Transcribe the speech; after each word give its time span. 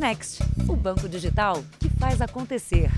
Next, 0.00 0.42
o 0.66 0.74
banco 0.74 1.06
digital 1.06 1.62
que 1.78 1.90
faz 1.90 2.22
acontecer. 2.22 2.90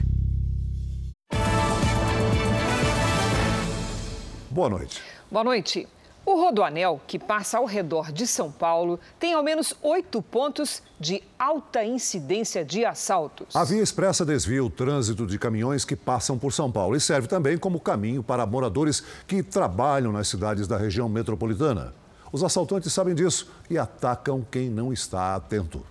Boa 4.48 4.70
noite. 4.70 5.02
Boa 5.28 5.42
noite. 5.42 5.88
O 6.24 6.40
Rodoanel, 6.40 7.00
que 7.04 7.18
passa 7.18 7.58
ao 7.58 7.64
redor 7.64 8.12
de 8.12 8.24
São 8.24 8.52
Paulo, 8.52 9.00
tem 9.18 9.34
ao 9.34 9.42
menos 9.42 9.74
oito 9.82 10.22
pontos 10.22 10.80
de 11.00 11.20
alta 11.36 11.84
incidência 11.84 12.64
de 12.64 12.84
assaltos. 12.84 13.56
A 13.56 13.64
via 13.64 13.82
expressa 13.82 14.24
desvia 14.24 14.64
o 14.64 14.70
trânsito 14.70 15.26
de 15.26 15.40
caminhões 15.40 15.84
que 15.84 15.96
passam 15.96 16.38
por 16.38 16.52
São 16.52 16.70
Paulo 16.70 16.94
e 16.94 17.00
serve 17.00 17.26
também 17.26 17.58
como 17.58 17.80
caminho 17.80 18.22
para 18.22 18.46
moradores 18.46 19.02
que 19.26 19.42
trabalham 19.42 20.12
nas 20.12 20.28
cidades 20.28 20.68
da 20.68 20.76
região 20.78 21.08
metropolitana. 21.08 21.92
Os 22.30 22.44
assaltantes 22.44 22.92
sabem 22.92 23.12
disso 23.12 23.50
e 23.68 23.76
atacam 23.76 24.46
quem 24.48 24.70
não 24.70 24.92
está 24.92 25.34
atento. 25.34 25.84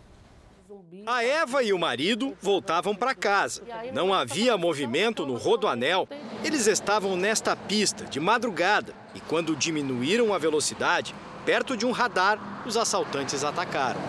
A 1.05 1.23
Eva 1.23 1.63
e 1.63 1.73
o 1.73 1.79
marido 1.79 2.35
voltavam 2.41 2.95
para 2.95 3.15
casa. 3.15 3.61
Não 3.93 4.13
havia 4.13 4.57
movimento 4.57 5.25
no 5.25 5.35
Rodoanel. 5.35 6.07
Eles 6.43 6.67
estavam 6.67 7.15
nesta 7.15 7.55
pista 7.55 8.05
de 8.05 8.19
madrugada 8.19 8.93
e, 9.15 9.19
quando 9.19 9.55
diminuíram 9.55 10.33
a 10.33 10.37
velocidade, 10.37 11.15
perto 11.45 11.75
de 11.75 11.85
um 11.85 11.91
radar, 11.91 12.63
os 12.65 12.77
assaltantes 12.77 13.43
atacaram. 13.43 13.99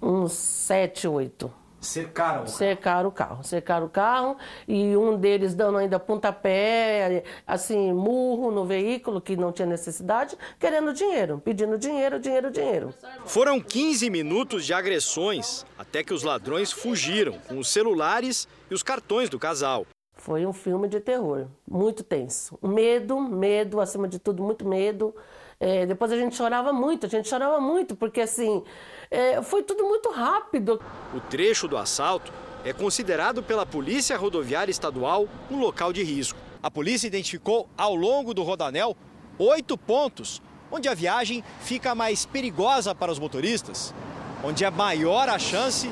Uns 0.00 0.32
sete, 0.32 1.08
oito. 1.08 1.52
Cercaram? 1.80 2.46
Cercaram 2.46 3.08
o 3.08 3.12
carro. 3.12 3.44
Cercaram 3.44 3.86
o 3.86 3.88
carro 3.88 4.36
e 4.66 4.96
um 4.96 5.16
deles 5.16 5.54
dando 5.54 5.78
ainda 5.78 5.98
pontapé, 5.98 7.22
assim, 7.46 7.92
murro 7.92 8.50
no 8.50 8.64
veículo, 8.64 9.20
que 9.20 9.36
não 9.36 9.52
tinha 9.52 9.66
necessidade, 9.66 10.36
querendo 10.58 10.92
dinheiro, 10.92 11.40
pedindo 11.44 11.78
dinheiro, 11.78 12.18
dinheiro, 12.18 12.50
dinheiro. 12.50 12.94
Foram 13.24 13.60
15 13.60 14.10
minutos 14.10 14.64
de 14.64 14.72
agressões 14.72 15.64
até 15.78 16.02
que 16.02 16.14
os 16.14 16.22
ladrões 16.22 16.72
fugiram 16.72 17.38
com 17.48 17.58
os 17.58 17.68
celulares 17.68 18.48
e 18.70 18.74
os 18.74 18.82
cartões 18.82 19.28
do 19.28 19.38
casal. 19.38 19.86
Foi 20.18 20.46
um 20.46 20.52
filme 20.52 20.88
de 20.88 20.98
terror, 20.98 21.46
muito 21.70 22.02
tenso. 22.02 22.58
Medo, 22.62 23.20
medo, 23.20 23.80
acima 23.80 24.08
de 24.08 24.18
tudo, 24.18 24.42
muito 24.42 24.66
medo. 24.66 25.14
É, 25.58 25.86
depois 25.86 26.12
a 26.12 26.16
gente 26.16 26.36
chorava 26.36 26.72
muito, 26.72 27.06
a 27.06 27.08
gente 27.08 27.28
chorava 27.28 27.60
muito, 27.60 27.96
porque 27.96 28.20
assim, 28.20 28.62
é, 29.10 29.42
foi 29.42 29.62
tudo 29.62 29.84
muito 29.84 30.10
rápido. 30.10 30.80
O 31.14 31.20
trecho 31.20 31.66
do 31.66 31.76
assalto 31.76 32.32
é 32.64 32.72
considerado 32.72 33.42
pela 33.42 33.64
Polícia 33.64 34.16
Rodoviária 34.16 34.70
Estadual 34.70 35.28
um 35.50 35.58
local 35.58 35.92
de 35.92 36.02
risco. 36.02 36.38
A 36.62 36.70
polícia 36.70 37.06
identificou 37.06 37.68
ao 37.76 37.94
longo 37.94 38.34
do 38.34 38.42
Rodanel 38.42 38.96
oito 39.38 39.78
pontos 39.78 40.42
onde 40.70 40.88
a 40.88 40.94
viagem 40.94 41.44
fica 41.60 41.94
mais 41.94 42.26
perigosa 42.26 42.94
para 42.94 43.12
os 43.12 43.18
motoristas, 43.18 43.94
onde 44.42 44.64
é 44.64 44.70
maior 44.70 45.28
a 45.28 45.38
chance 45.38 45.90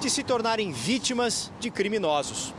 de 0.00 0.10
se 0.10 0.24
tornarem 0.24 0.72
vítimas 0.72 1.52
de 1.60 1.70
criminosos. 1.70 2.54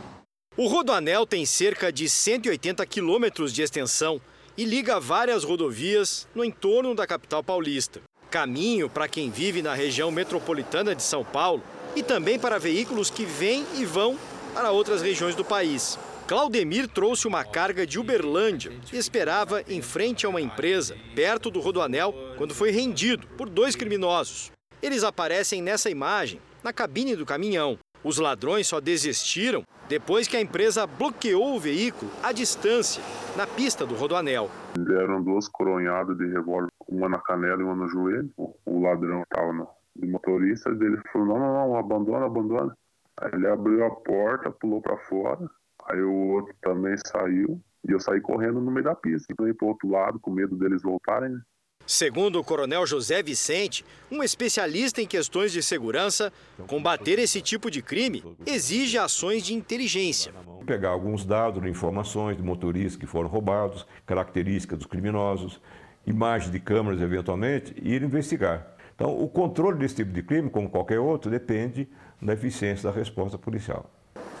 O 0.56 0.68
Rodoanel 0.68 1.26
tem 1.26 1.44
cerca 1.44 1.92
de 1.92 2.08
180 2.08 2.86
quilômetros 2.86 3.52
de 3.52 3.62
extensão 3.62 4.20
e 4.56 4.64
liga 4.64 4.98
várias 4.98 5.44
rodovias 5.44 6.26
no 6.34 6.44
entorno 6.44 6.94
da 6.94 7.06
capital 7.06 7.42
paulista. 7.42 8.00
Caminho 8.30 8.88
para 8.88 9.08
quem 9.08 9.30
vive 9.30 9.62
na 9.62 9.74
região 9.74 10.10
metropolitana 10.10 10.94
de 10.94 11.02
São 11.02 11.24
Paulo 11.24 11.62
e 11.94 12.02
também 12.02 12.38
para 12.38 12.58
veículos 12.58 13.10
que 13.10 13.24
vêm 13.24 13.64
e 13.74 13.84
vão 13.84 14.18
para 14.54 14.70
outras 14.70 15.02
regiões 15.02 15.34
do 15.34 15.44
país. 15.44 15.98
Claudemir 16.26 16.88
trouxe 16.88 17.28
uma 17.28 17.44
carga 17.44 17.86
de 17.86 18.00
Uberlândia 18.00 18.72
e 18.92 18.96
esperava 18.96 19.62
em 19.68 19.80
frente 19.80 20.26
a 20.26 20.28
uma 20.28 20.40
empresa, 20.40 20.96
perto 21.14 21.50
do 21.50 21.60
Rodoanel, 21.60 22.12
quando 22.36 22.54
foi 22.54 22.70
rendido 22.70 23.26
por 23.38 23.48
dois 23.48 23.76
criminosos. 23.76 24.50
Eles 24.82 25.04
aparecem 25.04 25.62
nessa 25.62 25.88
imagem, 25.88 26.40
na 26.64 26.72
cabine 26.72 27.14
do 27.14 27.24
caminhão. 27.24 27.78
Os 28.04 28.18
ladrões 28.18 28.66
só 28.66 28.80
desistiram 28.80 29.64
depois 29.88 30.28
que 30.28 30.36
a 30.36 30.40
empresa 30.40 30.86
bloqueou 30.86 31.56
o 31.56 31.60
veículo 31.60 32.10
à 32.22 32.32
distância, 32.32 33.02
na 33.36 33.46
pista 33.46 33.86
do 33.86 33.94
Rodoanel. 33.94 34.50
Deram 34.74 35.22
duas 35.22 35.48
coronhadas 35.48 36.16
de 36.16 36.26
revólver, 36.26 36.68
uma 36.88 37.08
na 37.08 37.18
canela 37.18 37.60
e 37.60 37.64
uma 37.64 37.74
no 37.74 37.88
joelho. 37.88 38.30
O 38.36 38.80
ladrão 38.80 39.22
estava 39.22 39.52
no 39.52 39.68
motorista, 40.08 40.70
ele 40.70 41.00
falou, 41.12 41.28
não, 41.28 41.38
não, 41.38 41.68
não, 41.68 41.76
abandona, 41.76 42.26
abandona. 42.26 42.76
Aí 43.18 43.30
ele 43.32 43.46
abriu 43.46 43.84
a 43.84 43.90
porta, 43.90 44.50
pulou 44.50 44.80
para 44.80 44.98
fora, 44.98 45.48
aí 45.86 46.02
o 46.02 46.12
outro 46.12 46.54
também 46.60 46.94
saiu, 47.06 47.60
e 47.88 47.92
eu 47.92 48.00
saí 48.00 48.20
correndo 48.20 48.60
no 48.60 48.70
meio 48.70 48.84
da 48.84 48.94
pista. 48.94 49.32
Fui 49.36 49.54
para 49.54 49.64
o 49.64 49.68
outro 49.68 49.88
lado, 49.88 50.20
com 50.20 50.30
medo 50.30 50.56
deles 50.56 50.82
voltarem, 50.82 51.30
né? 51.30 51.40
Segundo 51.86 52.40
o 52.40 52.44
coronel 52.44 52.84
José 52.84 53.22
Vicente, 53.22 53.84
um 54.10 54.20
especialista 54.20 55.00
em 55.00 55.06
questões 55.06 55.52
de 55.52 55.62
segurança, 55.62 56.32
combater 56.66 57.20
esse 57.20 57.40
tipo 57.40 57.70
de 57.70 57.80
crime 57.80 58.24
exige 58.44 58.98
ações 58.98 59.44
de 59.44 59.54
inteligência. 59.54 60.34
Pegar 60.66 60.88
alguns 60.88 61.24
dados, 61.24 61.64
informações 61.64 62.36
de 62.36 62.42
motoristas 62.42 62.96
que 62.96 63.06
foram 63.06 63.28
roubados, 63.28 63.86
características 64.04 64.78
dos 64.78 64.86
criminosos, 64.88 65.60
imagens 66.04 66.50
de 66.50 66.58
câmeras 66.58 67.00
eventualmente, 67.00 67.72
e 67.80 67.94
ir 67.94 68.02
investigar. 68.02 68.66
Então, 68.96 69.16
o 69.16 69.28
controle 69.28 69.78
desse 69.78 69.94
tipo 69.96 70.12
de 70.12 70.24
crime, 70.24 70.50
como 70.50 70.68
qualquer 70.68 70.98
outro, 70.98 71.30
depende 71.30 71.86
da 72.20 72.32
eficiência 72.32 72.90
da 72.90 72.96
resposta 72.96 73.38
policial. 73.38 73.88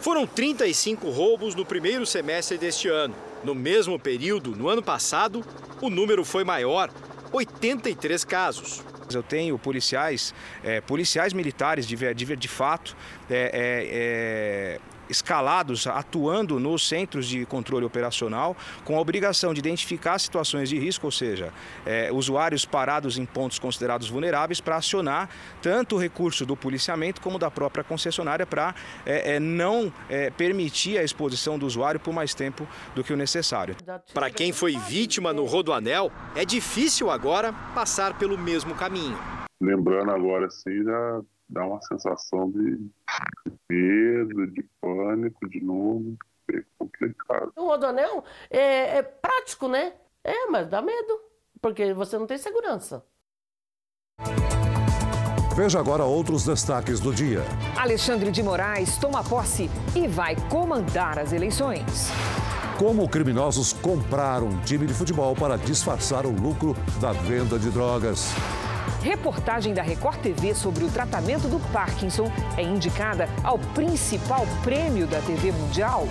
Foram 0.00 0.26
35 0.26 1.10
roubos 1.10 1.54
no 1.54 1.64
primeiro 1.64 2.04
semestre 2.04 2.58
deste 2.58 2.88
ano. 2.88 3.14
No 3.44 3.54
mesmo 3.54 3.98
período, 3.98 4.56
no 4.56 4.68
ano 4.68 4.82
passado, 4.82 5.44
o 5.80 5.88
número 5.88 6.24
foi 6.24 6.42
maior, 6.42 6.90
83 7.32 8.24
casos. 8.24 8.82
Eu 9.12 9.22
tenho 9.22 9.58
policiais, 9.58 10.34
é, 10.64 10.80
policiais 10.80 11.32
militares 11.32 11.86
de, 11.86 11.96
de, 12.14 12.36
de 12.36 12.48
fato, 12.48 12.96
é, 13.30 13.50
é, 13.52 14.80
escalados, 15.08 15.86
atuando 15.86 16.58
nos 16.58 16.86
centros 16.86 17.26
de 17.26 17.44
controle 17.46 17.84
operacional, 17.84 18.56
com 18.84 18.96
a 18.96 19.00
obrigação 19.00 19.52
de 19.52 19.60
identificar 19.60 20.18
situações 20.18 20.68
de 20.68 20.78
risco, 20.78 21.06
ou 21.06 21.12
seja, 21.12 21.52
é, 21.84 22.10
usuários 22.12 22.64
parados 22.64 23.18
em 23.18 23.24
pontos 23.24 23.58
considerados 23.58 24.08
vulneráveis, 24.08 24.60
para 24.60 24.76
acionar 24.76 25.28
tanto 25.62 25.96
o 25.96 25.98
recurso 25.98 26.44
do 26.44 26.56
policiamento 26.56 27.20
como 27.20 27.38
da 27.38 27.50
própria 27.50 27.84
concessionária 27.84 28.46
para 28.46 28.74
é, 29.04 29.36
é, 29.36 29.40
não 29.40 29.92
permitir 30.36 30.98
a 30.98 31.02
exposição 31.02 31.58
do 31.58 31.66
usuário 31.66 32.00
por 32.00 32.12
mais 32.12 32.34
tempo 32.34 32.66
do 32.94 33.02
que 33.02 33.12
o 33.12 33.16
necessário. 33.16 33.76
Para 34.12 34.30
quem 34.30 34.52
foi 34.52 34.76
vítima 34.76 35.32
no 35.32 35.44
Rodoanel, 35.44 36.10
é 36.34 36.44
difícil 36.44 37.10
agora 37.10 37.52
passar 37.74 38.18
pelo 38.18 38.38
mesmo 38.38 38.74
caminho. 38.74 39.18
Lembrando 39.60 40.10
agora 40.10 40.46
assim, 40.46 40.84
já 40.84 41.20
dá 41.48 41.66
uma 41.66 41.80
sensação 41.82 42.50
de 42.50 42.90
medo, 43.68 44.46
de 44.48 44.62
pânico 44.80 45.48
de 45.48 45.60
novo. 45.62 46.16
É 46.52 46.62
complicado. 46.78 47.52
O 47.56 47.66
Rodonel 47.66 48.24
é, 48.50 48.98
é 48.98 49.02
prático, 49.02 49.68
né? 49.68 49.94
É, 50.22 50.46
mas 50.46 50.68
dá 50.68 50.80
medo, 50.82 51.20
porque 51.60 51.92
você 51.92 52.18
não 52.18 52.26
tem 52.26 52.38
segurança. 52.38 53.04
Veja 55.56 55.80
agora 55.80 56.04
outros 56.04 56.44
destaques 56.44 57.00
do 57.00 57.14
dia. 57.14 57.40
Alexandre 57.78 58.30
de 58.30 58.42
Moraes 58.42 58.98
toma 58.98 59.24
posse 59.24 59.70
e 59.96 60.06
vai 60.06 60.36
comandar 60.50 61.18
as 61.18 61.32
eleições. 61.32 62.10
Como 62.78 63.08
criminosos 63.08 63.72
compraram 63.72 64.48
um 64.48 64.60
time 64.60 64.86
de 64.86 64.92
futebol 64.92 65.34
para 65.34 65.56
disfarçar 65.56 66.26
o 66.26 66.30
lucro 66.30 66.76
da 67.00 67.12
venda 67.12 67.58
de 67.58 67.70
drogas. 67.70 68.34
Reportagem 69.06 69.72
da 69.72 69.82
Record 69.82 70.18
TV 70.18 70.52
sobre 70.52 70.82
o 70.82 70.90
tratamento 70.90 71.46
do 71.46 71.60
Parkinson 71.72 72.28
é 72.56 72.62
indicada 72.64 73.28
ao 73.44 73.56
principal 73.56 74.44
prêmio 74.64 75.06
da 75.06 75.20
TV 75.20 75.52
Mundial. 75.52 76.08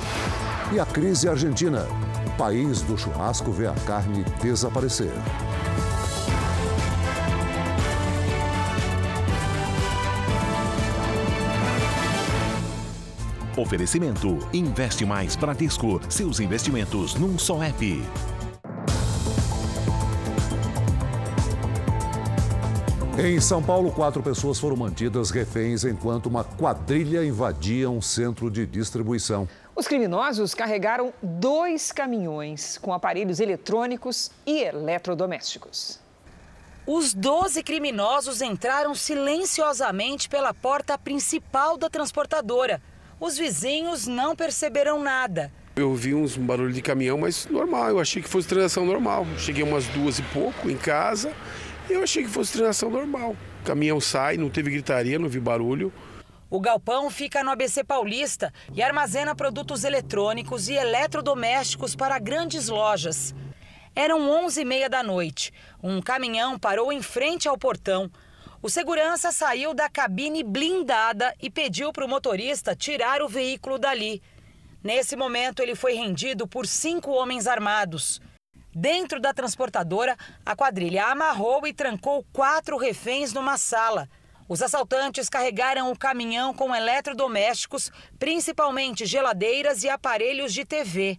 E 0.71 0.79
a 0.79 0.85
crise 0.85 1.27
argentina. 1.27 1.85
O 2.25 2.37
país 2.37 2.81
do 2.83 2.97
churrasco 2.97 3.51
vê 3.51 3.67
a 3.67 3.73
carne 3.85 4.23
desaparecer. 4.41 5.11
Oferecimento: 13.57 14.37
Investe 14.53 15.03
Mais 15.03 15.35
Bradesco. 15.35 15.99
Seus 16.07 16.39
investimentos 16.39 17.15
num 17.15 17.37
só 17.37 17.61
app. 17.61 18.01
Em 23.17 23.39
São 23.39 23.63
Paulo, 23.63 23.93
quatro 23.93 24.21
pessoas 24.21 24.59
foram 24.59 24.75
mantidas 24.75 25.31
reféns 25.31 25.85
enquanto 25.85 26.25
uma 26.25 26.43
quadrilha 26.43 27.23
invadia 27.23 27.89
um 27.89 28.01
centro 28.01 28.51
de 28.51 28.65
distribuição. 28.65 29.47
Os 29.73 29.87
criminosos 29.87 30.53
carregaram 30.53 31.13
dois 31.23 31.93
caminhões 31.93 32.77
com 32.77 32.91
aparelhos 32.91 33.39
eletrônicos 33.39 34.31
e 34.45 34.63
eletrodomésticos. 34.63 35.97
Os 36.85 37.13
12 37.13 37.63
criminosos 37.63 38.41
entraram 38.41 38.93
silenciosamente 38.93 40.27
pela 40.27 40.53
porta 40.53 40.97
principal 40.97 41.77
da 41.77 41.89
transportadora. 41.89 42.81
Os 43.17 43.37
vizinhos 43.37 44.05
não 44.05 44.35
perceberam 44.35 45.01
nada. 45.01 45.49
Eu 45.77 45.95
vi 45.95 46.13
uns 46.13 46.35
barulho 46.35 46.73
de 46.73 46.81
caminhão, 46.81 47.17
mas 47.17 47.47
normal. 47.49 47.89
Eu 47.89 47.99
achei 47.99 48.21
que 48.21 48.29
fosse 48.29 48.47
transação 48.47 48.85
normal. 48.85 49.25
Cheguei 49.37 49.63
umas 49.63 49.87
duas 49.87 50.19
e 50.19 50.21
pouco 50.21 50.69
em 50.69 50.75
casa 50.75 51.31
eu 51.89 52.03
achei 52.03 52.23
que 52.23 52.29
fosse 52.29 52.53
transação 52.53 52.89
normal. 52.89 53.35
O 53.61 53.65
caminhão 53.65 53.99
sai, 53.99 54.37
não 54.37 54.49
teve 54.49 54.71
gritaria, 54.71 55.19
não 55.19 55.29
vi 55.29 55.39
barulho. 55.39 55.91
O 56.49 56.59
galpão 56.59 57.09
fica 57.09 57.43
no 57.43 57.51
ABC 57.51 57.83
Paulista 57.83 58.53
e 58.73 58.81
armazena 58.81 59.35
produtos 59.35 59.83
eletrônicos 59.83 60.69
e 60.69 60.73
eletrodomésticos 60.73 61.95
para 61.95 62.19
grandes 62.19 62.69
lojas. 62.69 63.33
Eram 63.95 64.21
11h30 64.45 64.89
da 64.89 65.01
noite. 65.01 65.51
Um 65.81 66.01
caminhão 66.01 66.59
parou 66.59 66.91
em 66.91 67.01
frente 67.01 67.47
ao 67.47 67.57
portão. 67.57 68.11
O 68.61 68.69
segurança 68.69 69.31
saiu 69.31 69.73
da 69.73 69.89
cabine 69.89 70.43
blindada 70.43 71.33
e 71.41 71.49
pediu 71.49 71.93
para 71.93 72.05
o 72.05 72.09
motorista 72.09 72.75
tirar 72.75 73.21
o 73.21 73.27
veículo 73.27 73.77
dali. 73.77 74.21
Nesse 74.83 75.15
momento, 75.15 75.61
ele 75.61 75.75
foi 75.75 75.93
rendido 75.93 76.47
por 76.47 76.67
cinco 76.67 77.11
homens 77.11 77.47
armados. 77.47 78.21
Dentro 78.77 79.21
da 79.21 79.33
transportadora, 79.33 80.17
a 80.45 80.53
quadrilha 80.53 81.05
amarrou 81.05 81.65
e 81.65 81.71
trancou 81.71 82.25
quatro 82.33 82.75
reféns 82.75 83.31
numa 83.31 83.57
sala. 83.57 84.09
Os 84.49 84.61
assaltantes 84.61 85.29
carregaram 85.29 85.89
o 85.89 85.97
caminhão 85.97 86.53
com 86.53 86.75
eletrodomésticos, 86.75 87.89
principalmente 88.19 89.05
geladeiras 89.05 89.85
e 89.85 89.89
aparelhos 89.89 90.53
de 90.53 90.65
TV. 90.65 91.17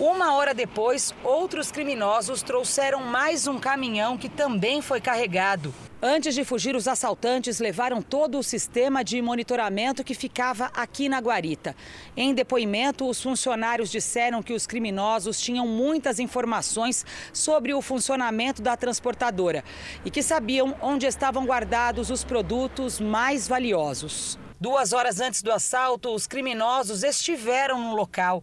Uma 0.00 0.32
hora 0.32 0.54
depois, 0.54 1.14
outros 1.22 1.70
criminosos 1.70 2.40
trouxeram 2.40 3.02
mais 3.02 3.46
um 3.46 3.58
caminhão 3.58 4.16
que 4.16 4.30
também 4.30 4.80
foi 4.80 4.98
carregado. 4.98 5.74
Antes 6.00 6.34
de 6.34 6.42
fugir, 6.42 6.74
os 6.74 6.88
assaltantes 6.88 7.60
levaram 7.60 8.00
todo 8.00 8.38
o 8.38 8.42
sistema 8.42 9.04
de 9.04 9.20
monitoramento 9.20 10.02
que 10.02 10.14
ficava 10.14 10.70
aqui 10.72 11.06
na 11.06 11.18
guarita. 11.18 11.76
Em 12.16 12.32
depoimento, 12.32 13.06
os 13.06 13.22
funcionários 13.22 13.90
disseram 13.90 14.42
que 14.42 14.54
os 14.54 14.66
criminosos 14.66 15.38
tinham 15.38 15.66
muitas 15.66 16.18
informações 16.18 17.04
sobre 17.30 17.74
o 17.74 17.82
funcionamento 17.82 18.62
da 18.62 18.78
transportadora 18.78 19.62
e 20.02 20.10
que 20.10 20.22
sabiam 20.22 20.74
onde 20.80 21.04
estavam 21.04 21.44
guardados 21.44 22.08
os 22.08 22.24
produtos 22.24 22.98
mais 22.98 23.46
valiosos. 23.46 24.38
Duas 24.58 24.94
horas 24.94 25.20
antes 25.20 25.42
do 25.42 25.52
assalto, 25.52 26.08
os 26.14 26.26
criminosos 26.26 27.02
estiveram 27.02 27.78
no 27.78 27.94
local. 27.94 28.42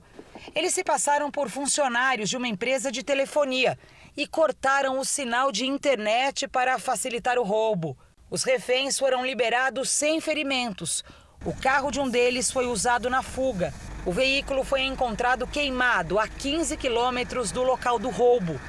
Eles 0.56 0.74
se 0.74 0.84
passaram 0.84 1.30
por 1.30 1.50
funcionários 1.50 2.30
de 2.30 2.38
uma 2.38 2.48
empresa 2.48 2.92
de 2.92 3.04
telefonia 3.04 3.78
e 4.16 4.26
cortaram 4.26 5.00
o 5.00 5.06
sinal 5.06 5.52
de 5.52 5.66
internet 5.66 6.48
para 6.48 6.80
facilitar 6.80 7.38
o 7.38 7.44
roubo. 7.44 7.98
Os 8.30 8.44
reféns 8.44 8.98
foram 8.98 9.26
liberados 9.26 9.90
sem 9.90 10.20
ferimentos. 10.20 11.04
O 11.46 11.54
carro 11.54 11.92
de 11.92 12.00
um 12.00 12.10
deles 12.10 12.52
foi 12.52 12.66
usado 12.66 13.10
na 13.10 13.22
fuga. 13.22 13.74
O 14.06 14.12
veículo 14.12 14.64
foi 14.64 14.82
encontrado 14.82 15.46
queimado 15.46 16.18
a 16.18 16.28
15 16.28 16.76
quilômetros 16.78 17.52
do 17.52 17.64
local 17.64 18.00
do 18.00 18.10
roubo. 18.10 18.60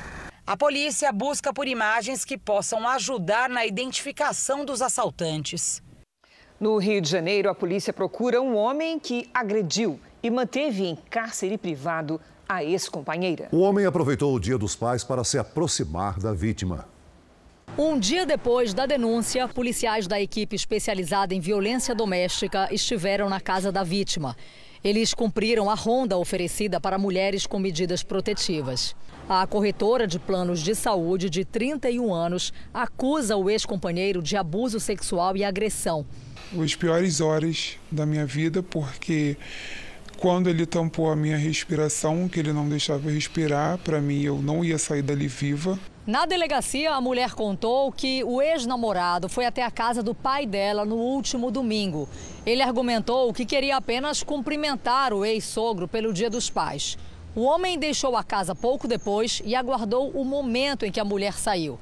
A 0.46 0.56
polícia 0.56 1.12
busca 1.12 1.52
por 1.52 1.68
imagens 1.68 2.24
que 2.24 2.38
possam 2.38 2.88
ajudar 2.88 3.48
na 3.48 3.66
identificação 3.66 4.64
dos 4.64 4.80
assaltantes. 4.80 5.82
No 6.58 6.76
Rio 6.78 7.00
de 7.00 7.08
Janeiro, 7.08 7.50
a 7.50 7.54
polícia 7.54 7.92
procura 7.92 8.40
um 8.40 8.56
homem 8.56 8.98
que 8.98 9.28
agrediu 9.32 10.00
e 10.22 10.30
manteve 10.30 10.84
em 10.84 10.96
cárcere 11.10 11.56
privado 11.56 12.20
a 12.48 12.64
ex-companheira. 12.64 13.48
O 13.52 13.60
homem 13.60 13.84
aproveitou 13.84 14.34
o 14.34 14.40
Dia 14.40 14.56
dos 14.56 14.74
Pais 14.74 15.04
para 15.04 15.22
se 15.22 15.38
aproximar 15.38 16.18
da 16.18 16.32
vítima. 16.32 16.86
Um 17.76 17.98
dia 17.98 18.26
depois 18.26 18.74
da 18.74 18.86
denúncia, 18.86 19.46
policiais 19.46 20.06
da 20.06 20.20
equipe 20.20 20.56
especializada 20.56 21.34
em 21.34 21.40
violência 21.40 21.94
doméstica 21.94 22.68
estiveram 22.72 23.28
na 23.28 23.40
casa 23.40 23.70
da 23.70 23.84
vítima. 23.84 24.36
Eles 24.82 25.12
cumpriram 25.12 25.68
a 25.68 25.74
ronda 25.74 26.16
oferecida 26.16 26.80
para 26.80 26.98
mulheres 26.98 27.46
com 27.46 27.58
medidas 27.58 28.02
protetivas. 28.02 28.96
A 29.28 29.46
corretora 29.46 30.06
de 30.06 30.18
planos 30.18 30.60
de 30.60 30.74
saúde, 30.74 31.28
de 31.28 31.44
31 31.44 32.14
anos, 32.14 32.52
acusa 32.72 33.36
o 33.36 33.50
ex-companheiro 33.50 34.22
de 34.22 34.36
abuso 34.36 34.80
sexual 34.80 35.36
e 35.36 35.44
agressão. 35.44 36.06
As 36.58 36.74
piores 36.74 37.20
horas 37.20 37.76
da 37.90 38.06
minha 38.06 38.24
vida, 38.24 38.62
porque 38.62 39.36
quando 40.18 40.50
ele 40.50 40.66
tampou 40.66 41.10
a 41.10 41.16
minha 41.16 41.36
respiração, 41.36 42.28
que 42.28 42.40
ele 42.40 42.52
não 42.52 42.68
deixava 42.68 43.10
respirar, 43.10 43.78
para 43.78 44.00
mim 44.00 44.22
eu 44.22 44.42
não 44.42 44.64
ia 44.64 44.76
sair 44.76 45.00
dali 45.00 45.28
viva. 45.28 45.78
Na 46.04 46.26
delegacia, 46.26 46.92
a 46.92 47.00
mulher 47.00 47.34
contou 47.34 47.92
que 47.92 48.24
o 48.24 48.42
ex-namorado 48.42 49.28
foi 49.28 49.46
até 49.46 49.62
a 49.62 49.70
casa 49.70 50.02
do 50.02 50.14
pai 50.14 50.44
dela 50.44 50.84
no 50.84 50.96
último 50.96 51.50
domingo. 51.50 52.08
Ele 52.44 52.62
argumentou 52.62 53.32
que 53.32 53.44
queria 53.44 53.76
apenas 53.76 54.22
cumprimentar 54.22 55.12
o 55.12 55.24
ex-sogro 55.24 55.86
pelo 55.86 56.12
Dia 56.12 56.28
dos 56.28 56.50
Pais. 56.50 56.98
O 57.36 57.42
homem 57.42 57.78
deixou 57.78 58.16
a 58.16 58.24
casa 58.24 58.54
pouco 58.54 58.88
depois 58.88 59.40
e 59.44 59.54
aguardou 59.54 60.10
o 60.10 60.24
momento 60.24 60.84
em 60.84 60.90
que 60.90 60.98
a 60.98 61.04
mulher 61.04 61.34
saiu. 61.34 61.78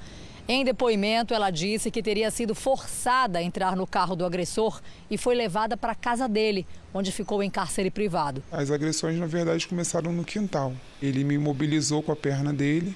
Em 0.48 0.64
depoimento, 0.64 1.34
ela 1.34 1.50
disse 1.50 1.90
que 1.90 2.00
teria 2.00 2.30
sido 2.30 2.54
forçada 2.54 3.40
a 3.40 3.42
entrar 3.42 3.74
no 3.74 3.84
carro 3.84 4.14
do 4.14 4.24
agressor 4.24 4.80
e 5.10 5.18
foi 5.18 5.34
levada 5.34 5.76
para 5.76 5.90
a 5.90 5.94
casa 5.94 6.28
dele, 6.28 6.64
onde 6.94 7.10
ficou 7.10 7.42
em 7.42 7.50
cárcere 7.50 7.90
privado. 7.90 8.44
As 8.52 8.70
agressões, 8.70 9.18
na 9.18 9.26
verdade, 9.26 9.66
começaram 9.66 10.12
no 10.12 10.24
quintal. 10.24 10.72
Ele 11.02 11.24
me 11.24 11.34
imobilizou 11.34 12.00
com 12.00 12.12
a 12.12 12.16
perna 12.16 12.52
dele, 12.52 12.94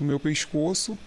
no 0.00 0.06
meu 0.06 0.18
pescoço, 0.18 0.98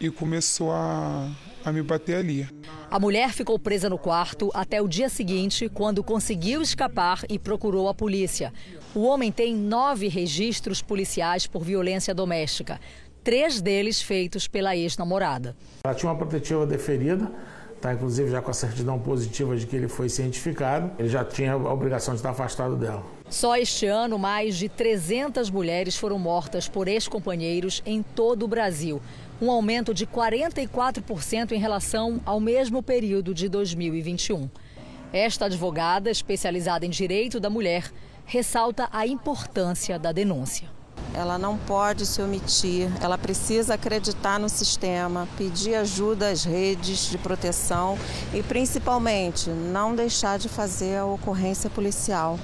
e 0.00 0.08
começou 0.08 0.70
a, 0.70 1.28
a 1.64 1.72
me 1.72 1.82
bater 1.82 2.16
ali. 2.16 2.48
A 2.88 3.00
mulher 3.00 3.32
ficou 3.32 3.58
presa 3.58 3.90
no 3.90 3.98
quarto 3.98 4.52
até 4.54 4.80
o 4.80 4.86
dia 4.86 5.08
seguinte, 5.08 5.68
quando 5.68 6.04
conseguiu 6.04 6.62
escapar 6.62 7.22
e 7.28 7.40
procurou 7.40 7.88
a 7.88 7.94
polícia. 7.94 8.52
O 8.94 9.00
homem 9.00 9.32
tem 9.32 9.52
nove 9.52 10.06
registros 10.06 10.80
policiais 10.80 11.44
por 11.48 11.64
violência 11.64 12.14
doméstica 12.14 12.80
três 13.24 13.62
deles 13.62 14.02
feitos 14.02 14.46
pela 14.46 14.76
ex-namorada. 14.76 15.56
Ela 15.82 15.94
tinha 15.94 16.12
uma 16.12 16.18
protetiva 16.18 16.66
deferida, 16.66 17.32
tá, 17.80 17.94
inclusive 17.94 18.30
já 18.30 18.42
com 18.42 18.50
a 18.50 18.54
certidão 18.54 18.98
positiva 18.98 19.56
de 19.56 19.66
que 19.66 19.74
ele 19.74 19.88
foi 19.88 20.10
cientificado, 20.10 20.92
ele 20.98 21.08
já 21.08 21.24
tinha 21.24 21.54
a 21.54 21.72
obrigação 21.72 22.12
de 22.12 22.18
estar 22.18 22.30
afastado 22.30 22.76
dela. 22.76 23.02
Só 23.30 23.56
este 23.56 23.86
ano, 23.86 24.18
mais 24.18 24.56
de 24.56 24.68
300 24.68 25.48
mulheres 25.48 25.96
foram 25.96 26.18
mortas 26.18 26.68
por 26.68 26.86
ex-companheiros 26.86 27.82
em 27.86 28.02
todo 28.02 28.44
o 28.44 28.48
Brasil, 28.48 29.00
um 29.40 29.50
aumento 29.50 29.94
de 29.94 30.06
44% 30.06 31.52
em 31.52 31.58
relação 31.58 32.20
ao 32.26 32.38
mesmo 32.38 32.82
período 32.82 33.32
de 33.32 33.48
2021. 33.48 34.50
Esta 35.12 35.46
advogada, 35.46 36.10
especializada 36.10 36.84
em 36.84 36.90
direito 36.90 37.40
da 37.40 37.48
mulher, 37.48 37.90
ressalta 38.26 38.88
a 38.92 39.06
importância 39.06 39.98
da 39.98 40.12
denúncia 40.12 40.68
ela 41.14 41.38
não 41.38 41.56
pode 41.56 42.04
se 42.04 42.20
omitir, 42.20 42.90
ela 43.00 43.16
precisa 43.16 43.74
acreditar 43.74 44.38
no 44.38 44.48
sistema, 44.48 45.28
pedir 45.38 45.76
ajuda 45.76 46.28
às 46.28 46.44
redes 46.44 47.08
de 47.08 47.16
proteção 47.16 47.96
e, 48.32 48.42
principalmente, 48.42 49.48
não 49.50 49.94
deixar 49.94 50.38
de 50.38 50.48
fazer 50.48 50.96
a 50.98 51.06
ocorrência 51.06 51.70
policial. 51.70 52.38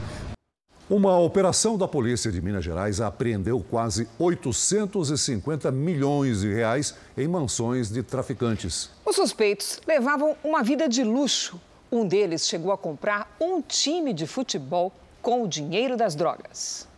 Uma 0.88 1.16
operação 1.18 1.78
da 1.78 1.86
Polícia 1.86 2.32
de 2.32 2.42
Minas 2.42 2.64
Gerais 2.64 3.00
apreendeu 3.00 3.60
quase 3.60 4.08
850 4.18 5.70
milhões 5.70 6.40
de 6.40 6.52
reais 6.52 6.96
em 7.16 7.28
mansões 7.28 7.88
de 7.88 8.02
traficantes. 8.02 8.90
Os 9.06 9.14
suspeitos 9.14 9.80
levavam 9.86 10.34
uma 10.42 10.64
vida 10.64 10.88
de 10.88 11.04
luxo. 11.04 11.60
Um 11.92 12.04
deles 12.04 12.48
chegou 12.48 12.72
a 12.72 12.78
comprar 12.78 13.36
um 13.40 13.62
time 13.62 14.12
de 14.12 14.26
futebol 14.26 14.92
com 15.22 15.44
o 15.44 15.48
dinheiro 15.48 15.96
das 15.96 16.16
drogas. 16.16 16.89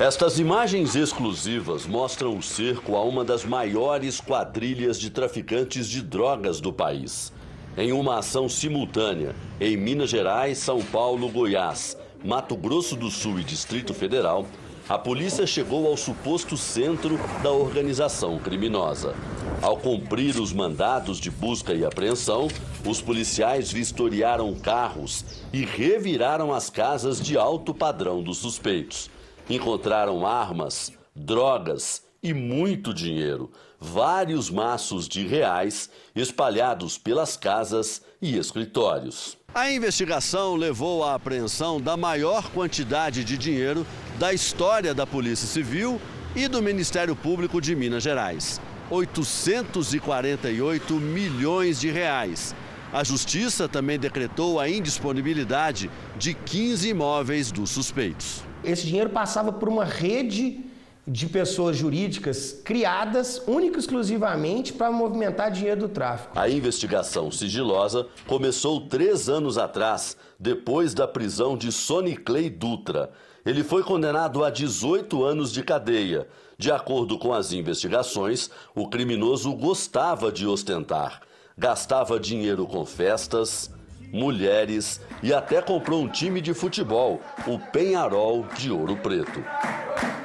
Estas 0.00 0.38
imagens 0.38 0.94
exclusivas 0.94 1.84
mostram 1.84 2.38
o 2.38 2.40
cerco 2.40 2.94
a 2.94 3.02
uma 3.02 3.24
das 3.24 3.44
maiores 3.44 4.20
quadrilhas 4.20 4.96
de 4.96 5.10
traficantes 5.10 5.88
de 5.88 6.00
drogas 6.00 6.60
do 6.60 6.72
país. 6.72 7.32
Em 7.76 7.90
uma 7.90 8.20
ação 8.20 8.48
simultânea 8.48 9.34
em 9.60 9.76
Minas 9.76 10.10
Gerais, 10.10 10.58
São 10.58 10.80
Paulo, 10.80 11.28
Goiás, 11.28 11.98
Mato 12.24 12.56
Grosso 12.56 12.94
do 12.94 13.10
Sul 13.10 13.40
e 13.40 13.44
Distrito 13.44 13.92
Federal, 13.92 14.46
a 14.88 14.96
polícia 14.96 15.44
chegou 15.48 15.88
ao 15.88 15.96
suposto 15.96 16.56
centro 16.56 17.18
da 17.42 17.50
organização 17.50 18.38
criminosa. 18.38 19.16
Ao 19.60 19.76
cumprir 19.76 20.38
os 20.38 20.52
mandados 20.52 21.18
de 21.18 21.28
busca 21.28 21.74
e 21.74 21.84
apreensão, 21.84 22.46
os 22.86 23.02
policiais 23.02 23.72
vistoriaram 23.72 24.54
carros 24.54 25.24
e 25.52 25.64
reviraram 25.64 26.54
as 26.54 26.70
casas 26.70 27.20
de 27.20 27.36
alto 27.36 27.74
padrão 27.74 28.22
dos 28.22 28.38
suspeitos. 28.38 29.10
Encontraram 29.50 30.26
armas, 30.26 30.92
drogas 31.16 32.02
e 32.22 32.34
muito 32.34 32.92
dinheiro, 32.92 33.50
vários 33.80 34.50
maços 34.50 35.08
de 35.08 35.26
reais 35.26 35.88
espalhados 36.14 36.98
pelas 36.98 37.34
casas 37.34 38.02
e 38.20 38.36
escritórios. 38.36 39.38
A 39.54 39.70
investigação 39.70 40.54
levou 40.54 41.02
à 41.02 41.14
apreensão 41.14 41.80
da 41.80 41.96
maior 41.96 42.50
quantidade 42.50 43.24
de 43.24 43.38
dinheiro 43.38 43.86
da 44.18 44.34
história 44.34 44.92
da 44.92 45.06
Polícia 45.06 45.46
Civil 45.46 45.98
e 46.36 46.46
do 46.46 46.62
Ministério 46.62 47.16
Público 47.16 47.58
de 47.58 47.74
Minas 47.74 48.02
Gerais. 48.02 48.60
848 48.90 50.94
milhões 50.94 51.80
de 51.80 51.90
reais. 51.90 52.54
A 52.92 53.02
Justiça 53.02 53.66
também 53.66 53.98
decretou 53.98 54.60
a 54.60 54.68
indisponibilidade 54.68 55.90
de 56.18 56.34
15 56.34 56.90
imóveis 56.90 57.50
dos 57.50 57.70
suspeitos. 57.70 58.46
Esse 58.64 58.86
dinheiro 58.86 59.10
passava 59.10 59.52
por 59.52 59.68
uma 59.68 59.84
rede 59.84 60.64
de 61.06 61.26
pessoas 61.26 61.76
jurídicas 61.76 62.60
criadas 62.62 63.42
única 63.46 63.76
e 63.76 63.80
exclusivamente 63.80 64.74
para 64.74 64.92
movimentar 64.92 65.50
dinheiro 65.50 65.80
do 65.80 65.88
tráfico. 65.88 66.38
A 66.38 66.48
investigação 66.50 67.30
sigilosa 67.30 68.06
começou 68.26 68.82
três 68.82 69.28
anos 69.28 69.56
atrás, 69.56 70.16
depois 70.38 70.92
da 70.92 71.08
prisão 71.08 71.56
de 71.56 71.72
Sony 71.72 72.14
Clay 72.14 72.50
Dutra. 72.50 73.10
Ele 73.46 73.64
foi 73.64 73.82
condenado 73.82 74.44
a 74.44 74.50
18 74.50 75.24
anos 75.24 75.50
de 75.50 75.62
cadeia. 75.62 76.28
De 76.58 76.70
acordo 76.70 77.18
com 77.18 77.32
as 77.32 77.52
investigações, 77.52 78.50
o 78.74 78.88
criminoso 78.88 79.54
gostava 79.54 80.30
de 80.30 80.46
ostentar. 80.46 81.22
Gastava 81.56 82.20
dinheiro 82.20 82.66
com 82.66 82.84
festas, 82.84 83.70
mulheres 84.12 85.00
e 85.22 85.32
até 85.32 85.60
comprou 85.60 86.02
um 86.02 86.08
time 86.08 86.40
de 86.40 86.54
futebol, 86.54 87.20
o 87.46 87.58
Penharol 87.58 88.46
de 88.56 88.70
Ouro 88.70 88.96
Preto. 88.96 89.42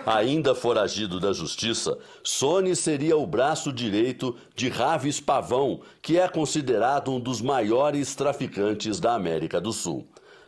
Ainda 0.05 0.53
foragido 0.53 1.17
da 1.17 1.31
justiça, 1.31 1.97
Sony 2.23 2.75
seria 2.75 3.15
o 3.15 3.25
braço 3.25 3.71
direito 3.71 4.35
de 4.53 4.67
Raves 4.67 5.21
Pavão, 5.21 5.79
que 6.01 6.19
é 6.19 6.27
considerado 6.27 7.09
um 7.09 7.19
dos 7.19 7.41
maiores 7.41 8.13
traficantes 8.13 8.99
da 8.99 9.13
América 9.13 9.61
do 9.61 9.71
Sul. 9.71 10.05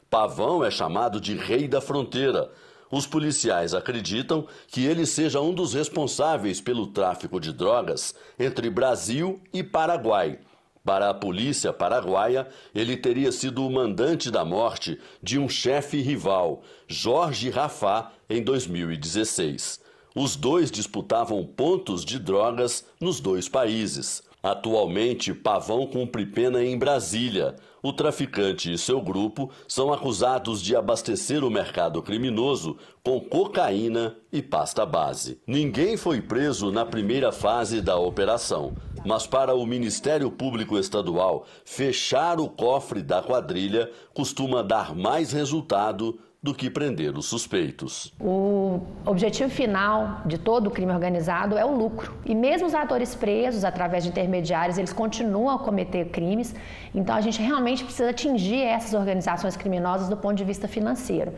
Pavão 0.10 0.64
é 0.64 0.70
chamado 0.70 1.22
de 1.22 1.36
Rei 1.36 1.68
da 1.70 1.80
Fronteira. 1.80 2.52
Os 2.92 3.08
policiais 3.08 3.74
acreditam 3.74 4.46
que 4.68 4.86
ele 4.86 5.06
seja 5.06 5.40
um 5.40 5.54
dos 5.54 5.74
responsáveis 5.74 6.60
pelo 6.60 6.88
tráfico 6.88 7.40
de 7.40 7.54
drogas 7.54 8.14
entre 8.38 8.70
Brasil 8.70 9.42
e 9.54 9.64
Paraguai. 9.64 10.40
Para 10.86 11.10
a 11.10 11.14
polícia 11.16 11.74
paraguaia, 11.74 12.48
ele 12.74 12.96
teria 12.96 13.32
sido 13.32 13.66
o 13.66 13.72
mandante 13.72 14.30
da 14.30 14.46
morte 14.46 15.00
de 15.20 15.40
um 15.40 15.50
chefe 15.50 16.00
rival, 16.00 16.62
Jorge 16.88 17.50
Rafá, 17.50 18.12
em 18.30 18.44
2016. 18.44 19.82
Os 20.16 20.36
dois 20.36 20.70
disputavam 20.70 21.44
pontos 21.44 22.06
de 22.06 22.20
drogas 22.20 22.86
nos 23.02 23.20
dois 23.20 23.50
países. 23.50 24.22
Atualmente, 24.44 25.34
Pavão 25.34 25.88
cumpre 25.88 26.24
pena 26.24 26.64
em 26.64 26.78
Brasília. 26.78 27.56
O 27.86 27.94
traficante 27.94 28.74
e 28.74 28.80
seu 28.80 29.00
grupo 29.00 29.52
são 29.68 29.94
acusados 29.94 30.60
de 30.60 30.76
abastecer 30.76 31.44
o 31.44 31.52
mercado 31.52 32.02
criminoso 32.02 32.78
com 33.04 33.20
cocaína 33.20 34.18
e 34.34 34.42
pasta 34.42 34.84
base. 34.84 35.40
Ninguém 35.46 35.96
foi 35.96 36.20
preso 36.20 36.72
na 36.72 36.84
primeira 36.84 37.32
fase 37.32 37.82
da 37.82 37.96
operação, 37.96 38.74
mas 39.06 39.28
para 39.28 39.54
o 39.54 39.64
Ministério 39.68 40.32
Público 40.32 40.80
Estadual, 40.80 41.46
fechar 41.64 42.40
o 42.40 42.50
cofre 42.50 43.04
da 43.04 43.22
quadrilha 43.22 43.92
costuma 44.16 44.64
dar 44.64 44.96
mais 44.96 45.32
resultado 45.32 46.18
do 46.46 46.54
que 46.54 46.70
prender 46.70 47.18
os 47.18 47.26
suspeitos. 47.26 48.14
O 48.22 48.80
objetivo 49.04 49.50
final 49.50 50.22
de 50.28 50.38
todo 50.38 50.68
o 50.68 50.70
crime 50.70 50.92
organizado 50.92 51.58
é 51.58 51.66
o 51.66 51.76
lucro. 51.76 52.14
E 52.24 52.36
mesmo 52.36 52.68
os 52.68 52.76
atores 52.76 53.16
presos, 53.16 53.64
através 53.66 54.04
de 54.04 54.12
intermediários, 54.12 54.78
eles 54.78 54.94
continuam 54.94 55.56
a 55.56 55.58
cometer 55.58 56.06
crimes. 56.10 56.54
Então 56.94 57.16
a 57.16 57.22
gente 57.22 57.42
realmente 57.42 57.84
precisa 57.84 58.12
atingir 58.12 58.62
essas 58.62 58.94
organizações 58.94 59.58
criminosas 59.58 60.08
do 60.08 60.16
ponto 60.16 60.36
de 60.36 60.44
vista 60.44 60.68
financeiro. 60.68 61.34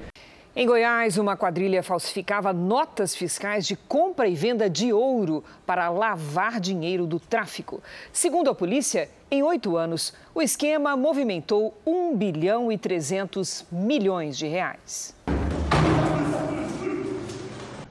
Em 0.60 0.66
Goiás, 0.66 1.20
uma 1.20 1.38
quadrilha 1.38 1.84
falsificava 1.84 2.52
notas 2.52 3.16
fiscais 3.16 3.68
de 3.68 3.76
compra 3.76 4.28
e 4.28 4.34
venda 4.34 4.68
de 4.68 4.92
ouro 4.92 5.44
para 5.68 5.88
lavar 5.88 6.60
dinheiro 6.60 7.06
do 7.06 7.20
tráfico. 7.20 7.80
Segundo 8.12 8.50
a 8.50 8.56
polícia, 8.56 9.08
em 9.30 9.44
oito 9.44 9.78
anos, 9.78 10.16
o 10.34 10.42
esquema 10.42 10.98
movimentou 10.98 11.80
1 11.86 12.18
bilhão 12.18 12.72
e 12.72 12.78
300 12.80 13.68
milhões 13.72 14.36
de 14.36 14.48
reais. 14.48 15.16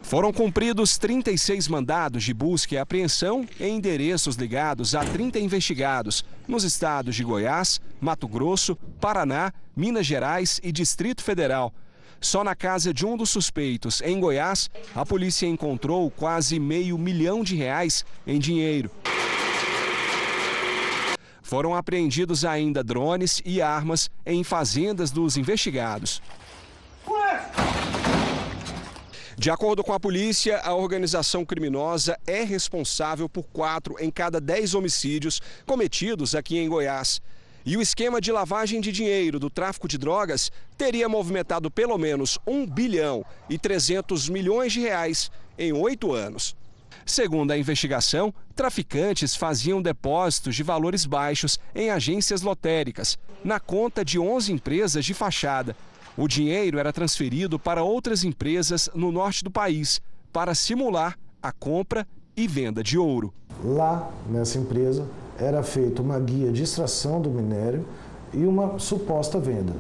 Foram 0.02 0.32
cumpridos 0.32 0.98
36 0.98 1.68
mandados 1.68 2.24
de 2.24 2.34
busca 2.34 2.74
e 2.74 2.78
apreensão 2.78 3.46
em 3.60 3.76
endereços 3.76 4.34
ligados 4.34 4.96
a 4.96 5.04
30 5.04 5.38
investigados 5.38 6.24
nos 6.48 6.64
estados 6.64 7.14
de 7.14 7.22
Goiás, 7.22 7.80
Mato 8.00 8.26
Grosso, 8.26 8.74
Paraná, 9.00 9.52
Minas 9.76 10.04
Gerais 10.04 10.60
e 10.64 10.72
Distrito 10.72 11.22
Federal. 11.22 11.72
Só 12.20 12.42
na 12.42 12.54
casa 12.54 12.92
de 12.92 13.04
um 13.04 13.16
dos 13.16 13.30
suspeitos, 13.30 14.00
em 14.02 14.18
Goiás, 14.18 14.70
a 14.94 15.04
polícia 15.04 15.46
encontrou 15.46 16.10
quase 16.10 16.58
meio 16.58 16.98
milhão 16.98 17.42
de 17.42 17.54
reais 17.54 18.04
em 18.26 18.38
dinheiro. 18.38 18.90
Foram 21.42 21.76
apreendidos 21.76 22.44
ainda 22.44 22.82
drones 22.82 23.40
e 23.44 23.62
armas 23.62 24.10
em 24.24 24.42
fazendas 24.42 25.12
dos 25.12 25.36
investigados. 25.36 26.20
De 29.38 29.50
acordo 29.50 29.84
com 29.84 29.92
a 29.92 30.00
polícia, 30.00 30.58
a 30.60 30.74
organização 30.74 31.44
criminosa 31.44 32.18
é 32.26 32.42
responsável 32.42 33.28
por 33.28 33.44
quatro 33.44 33.94
em 34.00 34.10
cada 34.10 34.40
dez 34.40 34.74
homicídios 34.74 35.40
cometidos 35.66 36.34
aqui 36.34 36.58
em 36.58 36.68
Goiás. 36.68 37.20
E 37.66 37.76
o 37.76 37.82
esquema 37.82 38.20
de 38.20 38.30
lavagem 38.30 38.80
de 38.80 38.92
dinheiro 38.92 39.40
do 39.40 39.50
tráfico 39.50 39.88
de 39.88 39.98
drogas 39.98 40.52
teria 40.78 41.08
movimentado 41.08 41.68
pelo 41.68 41.98
menos 41.98 42.38
1 42.46 42.64
bilhão 42.64 43.24
e 43.50 43.58
300 43.58 44.28
milhões 44.28 44.72
de 44.72 44.78
reais 44.78 45.32
em 45.58 45.72
oito 45.72 46.12
anos. 46.12 46.54
Segundo 47.04 47.50
a 47.50 47.58
investigação, 47.58 48.32
traficantes 48.54 49.34
faziam 49.34 49.82
depósitos 49.82 50.54
de 50.54 50.62
valores 50.62 51.04
baixos 51.04 51.58
em 51.74 51.90
agências 51.90 52.40
lotéricas, 52.40 53.18
na 53.42 53.58
conta 53.58 54.04
de 54.04 54.16
11 54.16 54.52
empresas 54.52 55.04
de 55.04 55.12
fachada. 55.12 55.76
O 56.16 56.28
dinheiro 56.28 56.78
era 56.78 56.92
transferido 56.92 57.58
para 57.58 57.82
outras 57.82 58.22
empresas 58.22 58.88
no 58.94 59.10
norte 59.10 59.42
do 59.42 59.50
país, 59.50 60.00
para 60.32 60.54
simular 60.54 61.18
a 61.42 61.50
compra 61.50 62.06
e 62.36 62.46
venda 62.46 62.80
de 62.80 62.96
ouro. 62.96 63.34
Lá, 63.64 64.08
nessa 64.28 64.56
empresa, 64.56 65.08
era 65.38 65.62
feita 65.62 66.02
uma 66.02 66.18
guia 66.18 66.50
de 66.52 66.62
extração 66.62 67.20
do 67.20 67.30
minério 67.30 67.84
e 68.32 68.44
uma 68.44 68.78
suposta 68.78 69.38
venda. 69.38 69.72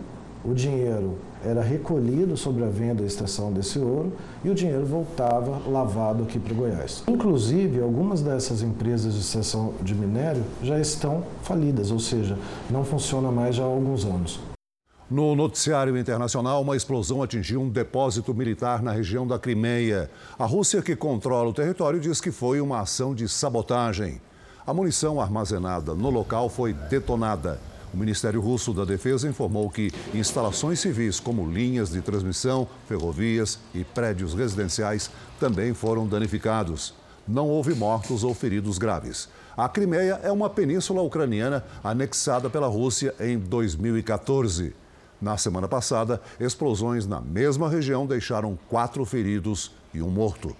O 0.44 0.54
dinheiro 0.54 1.18
era 1.44 1.60
recolhido 1.60 2.36
sobre 2.36 2.64
a 2.64 2.68
venda 2.68 3.02
e 3.02 3.06
extração 3.06 3.52
desse 3.52 3.78
ouro 3.78 4.12
e 4.44 4.50
o 4.50 4.54
dinheiro 4.54 4.86
voltava 4.86 5.60
lavado 5.68 6.22
aqui 6.22 6.38
para 6.38 6.54
Goiás. 6.54 7.02
Inclusive, 7.08 7.80
algumas 7.80 8.22
dessas 8.22 8.62
empresas 8.62 9.14
de 9.14 9.20
extração 9.20 9.74
de 9.82 9.94
minério 9.94 10.44
já 10.62 10.78
estão 10.78 11.24
falidas, 11.42 11.90
ou 11.90 11.98
seja, 11.98 12.38
não 12.70 12.84
funciona 12.84 13.30
mais 13.30 13.56
já 13.56 13.64
há 13.64 13.66
alguns 13.66 14.04
anos. 14.04 14.40
No 15.08 15.36
noticiário 15.36 15.96
internacional, 15.96 16.62
uma 16.62 16.76
explosão 16.76 17.22
atingiu 17.22 17.60
um 17.60 17.68
depósito 17.68 18.34
militar 18.34 18.82
na 18.82 18.90
região 18.90 19.24
da 19.24 19.38
Crimeia. 19.38 20.10
A 20.36 20.44
Rússia, 20.44 20.82
que 20.82 20.96
controla 20.96 21.48
o 21.48 21.52
território, 21.52 22.00
diz 22.00 22.20
que 22.20 22.32
foi 22.32 22.60
uma 22.60 22.80
ação 22.80 23.14
de 23.14 23.28
sabotagem. 23.28 24.20
A 24.66 24.74
munição 24.74 25.20
armazenada 25.20 25.94
no 25.94 26.10
local 26.10 26.48
foi 26.48 26.72
detonada. 26.72 27.60
O 27.94 27.96
Ministério 27.96 28.40
Russo 28.40 28.74
da 28.74 28.84
Defesa 28.84 29.28
informou 29.28 29.70
que 29.70 29.92
instalações 30.12 30.80
civis, 30.80 31.20
como 31.20 31.48
linhas 31.48 31.90
de 31.90 32.02
transmissão, 32.02 32.66
ferrovias 32.88 33.60
e 33.72 33.84
prédios 33.84 34.34
residenciais, 34.34 35.08
também 35.38 35.72
foram 35.72 36.04
danificados. 36.04 36.94
Não 37.28 37.48
houve 37.48 37.76
mortos 37.76 38.24
ou 38.24 38.34
feridos 38.34 38.76
graves. 38.76 39.28
A 39.56 39.68
Crimeia 39.68 40.18
é 40.24 40.32
uma 40.32 40.50
península 40.50 41.00
ucraniana 41.00 41.64
anexada 41.84 42.50
pela 42.50 42.66
Rússia 42.66 43.14
em 43.20 43.38
2014. 43.38 44.74
Na 45.22 45.36
semana 45.36 45.68
passada, 45.68 46.20
explosões 46.40 47.06
na 47.06 47.20
mesma 47.20 47.68
região 47.68 48.04
deixaram 48.04 48.58
quatro 48.68 49.04
feridos 49.04 49.70
e 49.94 50.02
um 50.02 50.10
morto. 50.10 50.56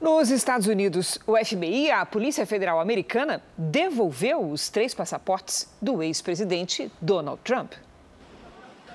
Nos 0.00 0.30
Estados 0.30 0.66
Unidos, 0.66 1.18
o 1.26 1.36
FBI, 1.36 1.90
a 1.90 2.06
Polícia 2.06 2.46
Federal 2.46 2.80
Americana, 2.80 3.42
devolveu 3.58 4.50
os 4.50 4.70
três 4.70 4.94
passaportes 4.94 5.68
do 5.80 6.02
ex-presidente 6.02 6.90
Donald 7.02 7.38
Trump. 7.44 7.74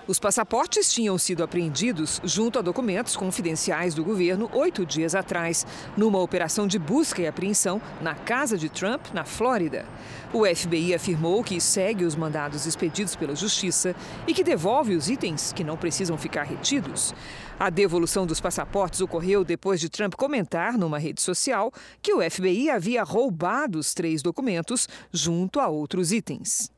Os 0.08 0.20
passaportes 0.20 0.92
tinham 0.92 1.18
sido 1.18 1.44
apreendidos 1.44 2.22
junto 2.24 2.58
a 2.58 2.62
documentos 2.62 3.16
confidenciais 3.16 3.94
do 3.94 4.04
governo 4.04 4.50
oito 4.54 4.86
dias 4.86 5.14
atrás, 5.14 5.66
numa 5.96 6.20
operação 6.20 6.66
de 6.66 6.80
busca 6.80 7.22
e 7.22 7.28
apreensão 7.28 7.80
na 8.02 8.16
casa 8.16 8.58
de 8.58 8.68
Trump, 8.68 9.08
na 9.14 9.26
Flórida. 9.26 9.86
O 10.34 10.44
FBI 10.46 10.94
afirmou 10.94 11.44
que 11.44 11.62
segue 11.62 12.04
os 12.04 12.16
mandados 12.16 12.66
expedidos 12.66 13.16
pela 13.16 13.36
Justiça 13.36 13.96
e 14.28 14.34
que 14.34 14.44
devolve 14.44 14.96
os 14.96 15.10
itens 15.10 15.54
que 15.54 15.64
não 15.64 15.78
precisam 15.78 16.18
ficar 16.18 16.44
retidos. 16.44 17.14
A 17.58 17.70
devolução 17.70 18.26
dos 18.26 18.42
passaportes 18.42 19.00
ocorreu 19.00 19.44
depois 19.44 19.80
de 19.80 19.88
Trump 19.88 20.14
comentar 20.16 20.78
numa 20.78 21.00
rede 21.00 21.22
social 21.22 21.72
que 22.02 22.14
o 22.14 22.30
FBI 22.30 22.70
havia 22.70 23.04
roubado 23.04 23.80
os 23.80 23.94
três 23.94 24.22
documentos 24.22 24.90
junto 25.12 25.60
a 25.60 25.68
outros 25.68 26.12
itens. 26.12 26.70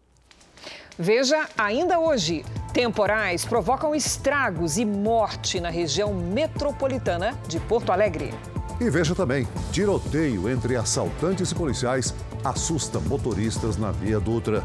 Veja 0.98 1.48
ainda 1.58 2.00
hoje: 2.00 2.46
temporais 2.74 3.44
provocam 3.44 3.96
estragos 3.96 4.78
e 4.78 4.86
morte 4.86 5.60
na 5.60 5.70
região 5.70 6.14
metropolitana 6.14 7.38
de 7.48 7.60
Porto 7.60 7.92
Alegre. 7.92 8.32
E 8.80 8.90
veja 8.90 9.16
também: 9.16 9.48
tiroteio 9.72 10.48
entre 10.48 10.76
assaltantes 10.76 11.52
e 11.52 11.56
policiais 11.56 12.14
assusta 12.44 13.00
motoristas 13.00 13.78
na 13.78 13.92
Via 13.92 14.20
Dutra. 14.20 14.64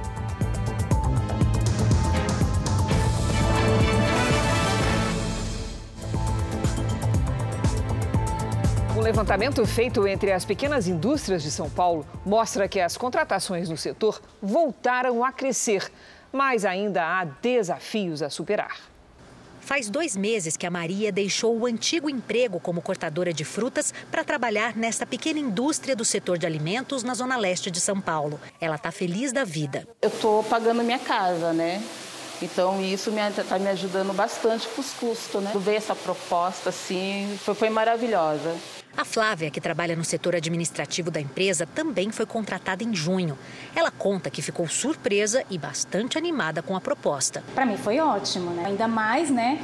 Levantamento 9.13 9.67
feito 9.67 10.09
entre 10.09 10.33
as 10.33 10.43
pequenas 10.43 10.89
indústrias 10.89 11.43
de 11.43 11.51
São 11.51 11.69
Paulo 11.69 12.07
mostra 12.25 12.67
que 12.67 12.81
as 12.81 12.97
contratações 12.97 13.69
no 13.69 13.77
setor 13.77 14.23
voltaram 14.41 15.23
a 15.23 15.31
crescer, 15.31 15.93
mas 16.33 16.65
ainda 16.65 17.05
há 17.05 17.23
desafios 17.23 18.23
a 18.23 18.31
superar. 18.31 18.75
Faz 19.61 19.91
dois 19.91 20.17
meses 20.17 20.57
que 20.57 20.67
a 20.67 20.71
Maria 20.71 21.13
deixou 21.13 21.55
o 21.59 21.67
antigo 21.67 22.09
emprego 22.09 22.59
como 22.59 22.81
cortadora 22.81 23.35
de 23.35 23.45
frutas 23.45 23.93
para 24.11 24.25
trabalhar 24.25 24.75
nesta 24.75 25.05
pequena 25.05 25.39
indústria 25.39 25.95
do 25.95 26.07
setor 26.07 26.39
de 26.39 26.47
alimentos 26.47 27.03
na 27.03 27.13
zona 27.13 27.37
leste 27.37 27.71
de 27.71 27.81
São 27.81 28.01
Paulo. 28.01 28.41
Ela 28.59 28.77
está 28.77 28.91
feliz 28.91 29.31
da 29.31 29.45
vida. 29.45 29.87
Eu 30.01 30.09
estou 30.09 30.43
pagando 30.43 30.83
minha 30.83 30.99
casa, 30.99 31.53
né? 31.53 31.85
Então 32.41 32.83
isso 32.83 33.11
está 33.11 33.59
me, 33.59 33.65
me 33.65 33.71
ajudando 33.71 34.15
bastante 34.15 34.67
com 34.69 34.81
os 34.81 34.95
custos, 34.95 35.43
né? 35.43 35.53
Ver 35.55 35.75
essa 35.75 35.95
proposta 35.95 36.71
assim 36.71 37.39
foi, 37.45 37.55
foi 37.55 37.69
maravilhosa. 37.69 38.57
A 38.97 39.05
Flávia, 39.05 39.51
que 39.51 39.61
trabalha 39.61 39.97
no 39.97 40.05
setor 40.05 40.37
administrativo 40.37 41.11
da 41.11 41.21
empresa, 41.21 41.67
também 41.67 42.11
foi 42.13 42.27
contratada 42.27 42.85
em 42.85 42.95
junho. 42.95 43.39
Ela 43.75 43.91
conta 43.91 44.31
que 44.31 44.43
ficou 44.43 44.69
surpresa 44.69 45.43
e 45.49 45.57
bastante 45.57 46.19
animada 46.19 46.63
com 46.63 46.77
a 46.77 46.81
proposta. 46.81 47.43
Para 47.55 47.65
mim 47.65 47.79
foi 47.79 47.99
ótimo, 47.99 48.51
né? 48.51 48.67
Ainda 48.67 48.87
mais, 48.87 49.31
né? 49.31 49.61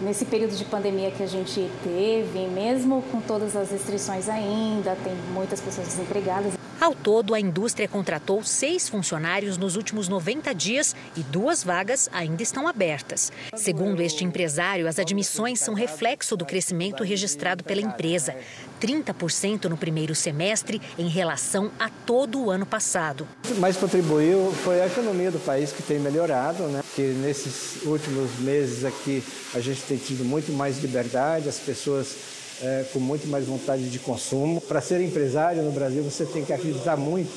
Nesse 0.00 0.24
período 0.24 0.56
de 0.56 0.64
pandemia 0.64 1.12
que 1.12 1.22
a 1.22 1.28
gente 1.28 1.70
teve, 1.84 2.48
mesmo 2.48 3.02
com 3.02 3.20
todas 3.20 3.54
as 3.54 3.70
restrições 3.70 4.28
ainda, 4.28 4.96
tem 4.96 5.14
muitas 5.32 5.60
pessoas 5.60 5.86
desempregadas. 5.86 6.54
Ao 6.82 6.96
todo, 6.96 7.32
a 7.32 7.38
indústria 7.38 7.86
contratou 7.86 8.42
seis 8.42 8.88
funcionários 8.88 9.56
nos 9.56 9.76
últimos 9.76 10.08
90 10.08 10.52
dias 10.52 10.96
e 11.16 11.22
duas 11.22 11.62
vagas 11.62 12.10
ainda 12.12 12.42
estão 12.42 12.66
abertas. 12.66 13.30
Segundo 13.54 14.02
este 14.02 14.24
empresário, 14.24 14.88
as 14.88 14.98
admissões 14.98 15.60
são 15.60 15.74
reflexo 15.74 16.36
do 16.36 16.44
crescimento 16.44 17.04
registrado 17.04 17.62
pela 17.62 17.80
empresa. 17.80 18.34
30% 18.82 19.66
no 19.66 19.76
primeiro 19.76 20.12
semestre 20.12 20.82
em 20.98 21.08
relação 21.08 21.70
a 21.78 21.88
todo 21.88 22.42
o 22.42 22.50
ano 22.50 22.66
passado. 22.66 23.28
O 23.44 23.48
que 23.48 23.54
mais 23.54 23.76
contribuiu 23.76 24.52
foi 24.64 24.80
a 24.80 24.86
economia 24.86 25.30
do 25.30 25.38
país 25.38 25.70
que 25.70 25.82
tem 25.82 26.00
melhorado, 26.00 26.64
né? 26.64 26.82
Que 26.96 27.02
nesses 27.02 27.84
últimos 27.84 28.40
meses 28.40 28.84
aqui 28.84 29.22
a 29.54 29.60
gente 29.60 29.82
tem 29.82 29.96
tido 29.96 30.24
muito 30.24 30.50
mais 30.52 30.80
liberdade, 30.80 31.48
as 31.48 31.58
pessoas 31.58 32.16
é, 32.60 32.84
com 32.92 32.98
muito 32.98 33.28
mais 33.28 33.46
vontade 33.46 33.88
de 33.88 33.98
consumo. 34.00 34.60
Para 34.60 34.80
ser 34.80 35.00
empresário 35.00 35.62
no 35.62 35.70
Brasil, 35.70 36.02
você 36.02 36.24
tem 36.24 36.44
que 36.44 36.52
acreditar 36.52 36.96
muito. 36.96 37.30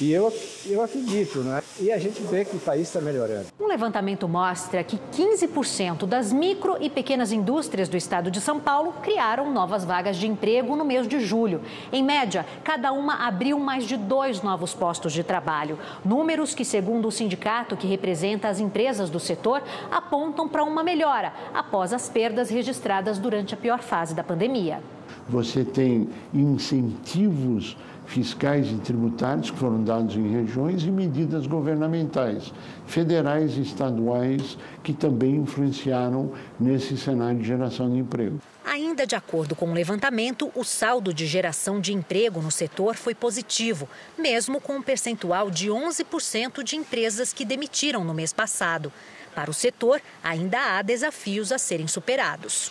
E 0.00 0.12
eu, 0.12 0.32
eu 0.68 0.82
acredito, 0.82 1.40
né? 1.40 1.62
E 1.78 1.92
a 1.92 1.98
gente 1.98 2.20
vê 2.22 2.44
que 2.44 2.56
o 2.56 2.58
país 2.58 2.88
está 2.88 3.00
melhorando. 3.00 3.46
Um 3.60 3.66
levantamento 3.66 4.28
mostra 4.28 4.82
que 4.82 4.98
15% 5.12 6.06
das 6.06 6.32
micro 6.32 6.76
e 6.80 6.88
pequenas 6.88 7.32
indústrias 7.32 7.88
do 7.88 7.96
estado 7.96 8.30
de 8.30 8.40
São 8.40 8.58
Paulo 8.58 8.94
criaram 9.02 9.52
novas 9.52 9.84
vagas 9.84 10.16
de 10.16 10.26
emprego 10.26 10.74
no 10.76 10.84
mês 10.84 11.06
de 11.06 11.20
julho. 11.20 11.62
Em 11.92 12.02
média, 12.02 12.46
cada 12.64 12.92
uma 12.92 13.26
abriu 13.26 13.58
mais 13.58 13.84
de 13.84 13.96
dois 13.96 14.42
novos 14.42 14.74
postos 14.74 15.12
de 15.12 15.22
trabalho. 15.22 15.78
Números 16.04 16.54
que, 16.54 16.64
segundo 16.64 17.08
o 17.08 17.12
sindicato 17.12 17.76
que 17.76 17.86
representa 17.86 18.48
as 18.48 18.60
empresas 18.60 19.10
do 19.10 19.20
setor, 19.20 19.62
apontam 19.90 20.48
para 20.48 20.64
uma 20.64 20.82
melhora 20.82 21.32
após 21.54 21.92
as 21.92 22.08
perdas 22.08 22.50
registradas 22.50 23.18
durante 23.18 23.54
a 23.54 23.56
pior 23.56 23.80
fase 23.80 24.14
da 24.14 24.24
pandemia. 24.24 24.80
Você 25.28 25.64
tem 25.64 26.08
incentivos 26.32 27.76
fiscais 28.06 28.70
e 28.70 28.76
tributários 28.76 29.50
que 29.50 29.58
foram 29.58 29.82
dados 29.82 30.14
em 30.14 30.30
regiões 30.30 30.84
e 30.84 30.90
medidas 30.90 31.46
governamentais, 31.46 32.52
federais 32.86 33.56
e 33.56 33.62
estaduais, 33.62 34.56
que 34.82 34.92
também 34.92 35.36
influenciaram 35.36 36.32
nesse 36.58 36.96
cenário 36.96 37.40
de 37.40 37.46
geração 37.46 37.90
de 37.90 37.98
emprego. 37.98 38.38
Ainda 38.64 39.06
de 39.06 39.16
acordo 39.16 39.56
com 39.56 39.70
o 39.70 39.74
levantamento, 39.74 40.50
o 40.54 40.62
saldo 40.62 41.12
de 41.12 41.26
geração 41.26 41.80
de 41.80 41.92
emprego 41.92 42.40
no 42.40 42.50
setor 42.50 42.94
foi 42.94 43.14
positivo, 43.14 43.88
mesmo 44.16 44.60
com 44.60 44.76
um 44.76 44.82
percentual 44.82 45.50
de 45.50 45.68
11% 45.68 46.62
de 46.62 46.76
empresas 46.76 47.32
que 47.32 47.44
demitiram 47.44 48.04
no 48.04 48.14
mês 48.14 48.32
passado. 48.32 48.92
Para 49.34 49.50
o 49.50 49.54
setor, 49.54 50.00
ainda 50.22 50.78
há 50.78 50.82
desafios 50.82 51.52
a 51.52 51.58
serem 51.58 51.86
superados. 51.86 52.70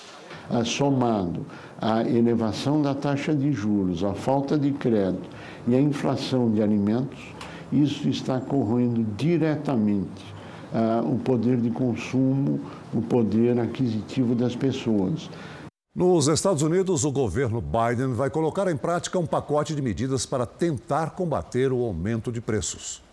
Somado 0.65 1.45
a 1.79 2.01
elevação 2.03 2.81
da 2.81 2.93
taxa 2.93 3.35
de 3.35 3.51
juros, 3.51 4.03
a 4.03 4.13
falta 4.13 4.57
de 4.57 4.71
crédito 4.71 5.29
e 5.67 5.75
a 5.75 5.81
inflação 5.81 6.51
de 6.51 6.61
alimentos, 6.61 7.19
isso 7.71 8.07
está 8.07 8.39
corroendo 8.39 9.05
diretamente 9.17 10.23
uh, 10.73 11.11
o 11.11 11.19
poder 11.19 11.57
de 11.57 11.69
consumo, 11.69 12.59
o 12.93 13.01
poder 13.01 13.59
aquisitivo 13.59 14.35
das 14.35 14.55
pessoas. 14.55 15.29
Nos 15.95 16.27
Estados 16.27 16.61
Unidos, 16.61 17.05
o 17.05 17.11
governo 17.11 17.61
Biden 17.61 18.13
vai 18.13 18.29
colocar 18.29 18.69
em 18.69 18.75
prática 18.75 19.17
um 19.17 19.25
pacote 19.25 19.73
de 19.73 19.81
medidas 19.81 20.25
para 20.25 20.45
tentar 20.45 21.11
combater 21.11 21.71
o 21.71 21.83
aumento 21.83 22.31
de 22.31 22.41
preços. 22.41 23.04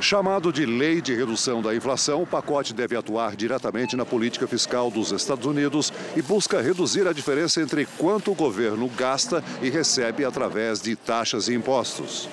Chamado 0.00 0.52
de 0.52 0.64
Lei 0.64 1.00
de 1.00 1.12
Redução 1.12 1.60
da 1.60 1.74
Inflação, 1.74 2.22
o 2.22 2.26
pacote 2.26 2.72
deve 2.72 2.96
atuar 2.96 3.34
diretamente 3.34 3.96
na 3.96 4.06
política 4.06 4.46
fiscal 4.46 4.92
dos 4.92 5.10
Estados 5.10 5.44
Unidos 5.44 5.92
e 6.16 6.22
busca 6.22 6.62
reduzir 6.62 7.08
a 7.08 7.12
diferença 7.12 7.60
entre 7.60 7.84
quanto 7.98 8.30
o 8.30 8.34
governo 8.34 8.88
gasta 8.88 9.42
e 9.60 9.68
recebe 9.68 10.24
através 10.24 10.80
de 10.80 10.94
taxas 10.94 11.48
e 11.48 11.54
impostos. 11.54 12.28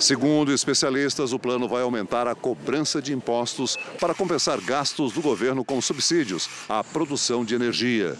Segundo 0.00 0.52
especialistas, 0.52 1.32
o 1.32 1.38
plano 1.38 1.68
vai 1.68 1.82
aumentar 1.82 2.26
a 2.26 2.34
cobrança 2.34 3.00
de 3.00 3.14
impostos 3.14 3.78
para 4.00 4.12
compensar 4.12 4.60
gastos 4.60 5.12
do 5.12 5.22
governo 5.22 5.64
com 5.64 5.80
subsídios 5.80 6.50
à 6.68 6.82
produção 6.82 7.44
de 7.44 7.54
energia. 7.54 8.16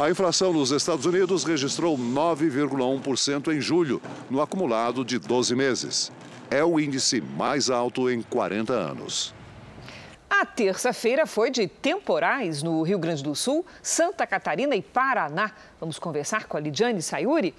A 0.00 0.10
inflação 0.10 0.52
nos 0.52 0.72
Estados 0.72 1.06
Unidos 1.06 1.44
registrou 1.44 1.96
9,1% 1.96 3.54
em 3.54 3.60
julho, 3.60 4.02
no 4.28 4.40
acumulado 4.42 5.04
de 5.04 5.16
12 5.16 5.54
meses 5.54 6.10
é 6.50 6.64
o 6.64 6.80
índice 6.80 7.20
mais 7.20 7.70
alto 7.70 8.10
em 8.10 8.20
40 8.22 8.72
anos. 8.72 9.32
A 10.28 10.44
terça-feira 10.46 11.26
foi 11.26 11.50
de 11.50 11.66
temporais 11.66 12.62
no 12.62 12.82
Rio 12.82 12.98
Grande 12.98 13.22
do 13.22 13.34
Sul, 13.34 13.64
Santa 13.82 14.26
Catarina 14.26 14.74
e 14.74 14.82
Paraná. 14.82 15.52
Vamos 15.78 15.98
conversar 15.98 16.46
com 16.46 16.56
a 16.56 16.60
Lidiane 16.60 17.02
Sayuri. 17.02 17.54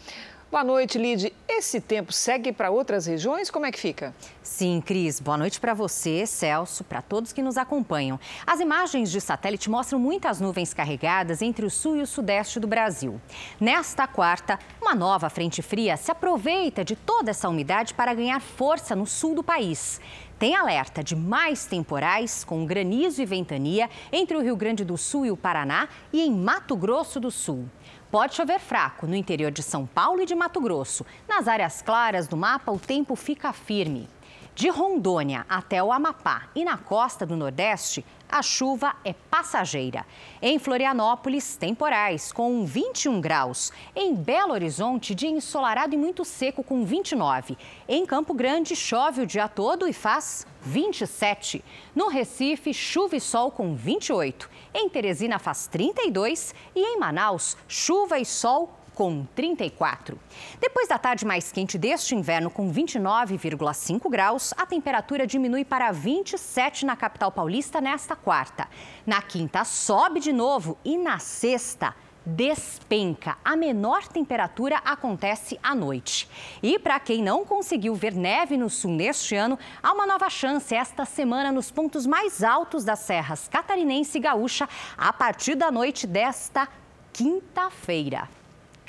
Boa 0.52 0.66
noite, 0.66 0.98
Lid. 0.98 1.32
Esse 1.48 1.80
tempo 1.80 2.12
segue 2.12 2.52
para 2.52 2.70
outras 2.70 3.06
regiões? 3.06 3.50
Como 3.50 3.66
é 3.66 3.72
que 3.72 3.80
fica? 3.80 4.14
Sim, 4.44 4.84
Cris. 4.86 5.18
Boa 5.18 5.38
noite 5.38 5.62
para 5.62 5.74
você, 5.74 6.26
Celso, 6.26 6.84
para 6.84 7.02
todos 7.02 7.32
que 7.32 7.42
nos 7.42 7.58
acompanham. 7.58 8.20
As 8.46 8.60
imagens 8.60 9.10
de 9.10 9.22
satélite 9.22 9.70
mostram 9.70 9.98
muitas 9.98 10.42
nuvens 10.42 10.74
carregadas 10.74 11.42
entre 11.42 11.66
o 11.66 11.70
sul 11.70 11.96
e 11.96 12.02
o 12.02 12.06
sudeste 12.06 12.60
do 12.60 12.68
Brasil. 12.68 13.22
Nesta 13.62 14.06
quarta, 14.08 14.60
uma 14.82 14.94
nova 14.94 15.30
frente 15.30 15.62
fria 15.62 15.96
se 15.96 16.12
aproveita 16.12 16.84
de 16.84 16.98
toda 16.98 17.32
essa 17.32 17.48
umidade 17.48 17.94
para 17.94 18.14
ganhar 18.14 18.42
força 18.42 18.94
no 18.94 19.08
sul 19.08 19.34
do 19.34 19.42
país. 19.42 20.02
Tem 20.38 20.56
alerta 20.56 21.04
de 21.04 21.16
mais 21.16 21.66
temporais, 21.68 22.44
com 22.44 22.66
granizo 22.66 23.22
e 23.22 23.26
ventania, 23.26 23.88
entre 24.12 24.36
o 24.36 24.42
Rio 24.42 24.56
Grande 24.56 24.84
do 24.84 24.98
Sul 24.98 25.28
e 25.28 25.32
o 25.32 25.38
Paraná 25.38 25.88
e 26.12 26.20
em 26.20 26.32
Mato 26.32 26.76
Grosso 26.76 27.20
do 27.20 27.30
Sul. 27.30 27.70
Pode 28.12 28.36
chover 28.36 28.60
fraco 28.60 29.08
no 29.08 29.16
interior 29.16 29.52
de 29.52 29.64
São 29.64 29.86
Paulo 29.86 30.22
e 30.22 30.26
de 30.26 30.36
Mato 30.36 30.60
Grosso. 30.60 31.06
Nas 31.30 31.48
áreas 31.48 31.82
claras 31.82 32.28
do 32.28 32.36
mapa, 32.36 32.70
o 32.70 32.78
tempo 32.78 33.16
fica 33.16 33.54
firme. 33.54 34.10
De 34.54 34.68
Rondônia 34.68 35.46
até 35.48 35.82
o 35.82 35.94
Amapá 35.94 36.50
e 36.54 36.66
na 36.66 36.78
costa 36.78 37.26
do 37.26 37.38
Nordeste, 37.38 38.06
a 38.32 38.42
chuva 38.42 38.96
é 39.04 39.14
passageira. 39.14 40.06
Em 40.42 40.58
Florianópolis, 40.58 41.58
temporais, 41.58 42.32
com 42.32 42.66
21 42.66 43.20
graus. 43.20 43.72
Em 43.96 44.16
Belo 44.16 44.54
Horizonte, 44.54 45.14
dia 45.14 45.30
ensolarado 45.30 45.94
e 45.94 45.98
muito 45.98 46.24
seco, 46.24 46.64
com 46.64 46.86
29. 46.86 47.58
Em 47.88 48.06
Campo 48.06 48.34
Grande, 48.34 48.76
chove 48.76 49.22
o 49.22 49.28
dia 49.28 49.48
todo 49.48 49.88
e 49.88 49.94
faz 49.94 50.48
27. 50.62 51.64
No 51.94 52.08
Recife, 52.08 52.74
chuva 52.74 53.18
e 53.18 53.22
sol 53.22 53.52
com 53.52 53.76
28. 53.76 54.50
Em 54.74 54.88
Teresina, 54.88 55.38
faz 55.38 55.68
32. 55.68 56.56
E 56.74 56.80
em 56.80 56.98
Manaus, 56.98 57.58
chuva 57.68 58.18
e 58.18 58.26
sol 58.26 58.81
com 59.02 59.26
34. 59.34 60.16
Depois 60.60 60.88
da 60.88 61.00
tarde 61.00 61.26
mais 61.26 61.52
quente 61.52 61.76
deste 61.76 62.14
inverno, 62.14 62.52
com 62.52 62.72
29,5 62.72 64.08
graus, 64.08 64.54
a 64.56 64.64
temperatura 64.64 65.26
diminui 65.26 65.66
para 65.66 65.92
27 65.92 66.86
na 66.86 66.96
capital 66.96 67.32
paulista 67.32 67.82
nesta 67.82 68.16
quarta. 68.16 68.68
Na 69.04 69.20
quinta, 69.20 69.64
sobe 69.64 70.20
de 70.20 70.32
novo 70.32 70.78
e 70.86 71.00
na 71.00 71.18
sexta, 71.18 71.96
despenca. 72.24 73.40
A 73.44 73.56
menor 73.56 74.08
temperatura 74.08 74.78
acontece 74.86 75.60
à 75.64 75.74
noite. 75.74 76.30
E 76.62 76.78
para 76.78 77.00
quem 77.00 77.24
não 77.24 77.44
conseguiu 77.44 77.96
ver 77.96 78.14
neve 78.14 78.56
no 78.56 78.70
sul 78.70 78.92
neste 78.92 79.36
ano, 79.36 79.58
há 79.82 79.94
uma 79.94 80.06
nova 80.06 80.30
chance 80.30 80.76
esta 80.76 81.06
semana 81.06 81.52
nos 81.52 81.72
pontos 81.72 82.06
mais 82.06 82.44
altos 82.44 82.84
das 82.84 83.00
serras 83.00 83.48
catarinense 83.48 84.20
e 84.20 84.22
gaúcha, 84.22 84.70
a 84.96 85.12
partir 85.12 85.56
da 85.56 85.72
noite 85.72 86.06
desta 86.06 86.68
quinta-feira. 87.12 88.30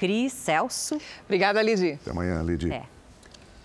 Cris, 0.02 0.32
Celso. 0.32 0.98
Obrigada, 1.26 1.62
Lidy. 1.62 1.92
Até 1.92 2.10
amanhã, 2.10 2.42
Lidy. 2.42 2.72
É. 2.72 2.82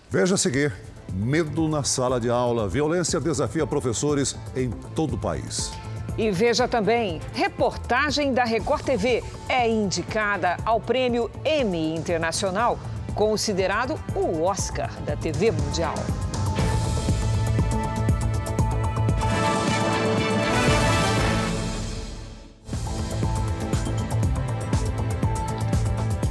Veja 0.08 0.36
a 0.36 0.38
seguir. 0.38 0.72
Medo 1.12 1.66
na 1.66 1.82
sala 1.82 2.20
de 2.20 2.30
aula. 2.30 2.68
Violência 2.68 3.18
desafia 3.18 3.66
professores 3.66 4.36
em 4.54 4.70
todo 4.94 5.16
o 5.16 5.18
país. 5.18 5.72
E 6.16 6.30
veja 6.30 6.68
também, 6.68 7.20
reportagem 7.32 8.32
da 8.32 8.44
Record 8.44 8.84
TV 8.84 9.24
é 9.48 9.68
indicada 9.68 10.56
ao 10.64 10.80
prêmio 10.80 11.28
Emmy 11.44 11.96
Internacional, 11.96 12.78
considerado 13.16 13.98
o 14.14 14.42
Oscar 14.42 14.92
da 15.02 15.16
TV 15.16 15.50
Mundial. 15.50 15.94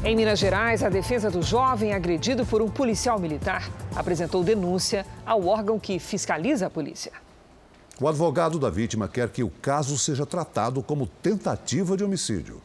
Em 0.08 0.16
Minas 0.16 0.40
Gerais, 0.40 0.84
a 0.84 0.88
defesa 0.88 1.30
do 1.30 1.42
jovem 1.42 1.92
agredido 1.92 2.46
por 2.46 2.62
um 2.62 2.70
policial 2.70 3.20
militar 3.20 3.70
apresentou 3.94 4.42
denúncia 4.42 5.06
ao 5.26 5.46
órgão 5.46 5.78
que 5.78 6.00
fiscaliza 6.00 6.68
a 6.68 6.70
polícia. 6.70 7.12
O 8.00 8.08
advogado 8.08 8.58
da 8.58 8.70
vítima 8.70 9.10
quer 9.10 9.28
que 9.28 9.44
o 9.44 9.50
caso 9.50 9.98
seja 9.98 10.26
tratado 10.26 10.82
como 10.82 11.08
tentativa 11.08 11.98
de 11.98 12.06
homicídio. 12.06 12.62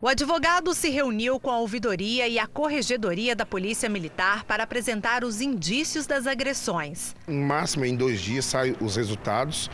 O 0.00 0.06
advogado 0.06 0.72
se 0.72 0.88
reuniu 0.88 1.40
com 1.40 1.50
a 1.50 1.58
ouvidoria 1.58 2.28
e 2.28 2.38
a 2.38 2.46
corregedoria 2.46 3.34
da 3.34 3.44
Polícia 3.44 3.88
Militar 3.88 4.44
para 4.44 4.62
apresentar 4.62 5.24
os 5.24 5.40
indícios 5.40 6.06
das 6.06 6.28
agressões. 6.28 7.16
No 7.26 7.44
máximo, 7.44 7.84
em 7.84 7.96
dois 7.96 8.20
dias, 8.20 8.44
saem 8.44 8.76
os 8.80 8.94
resultados 8.94 9.68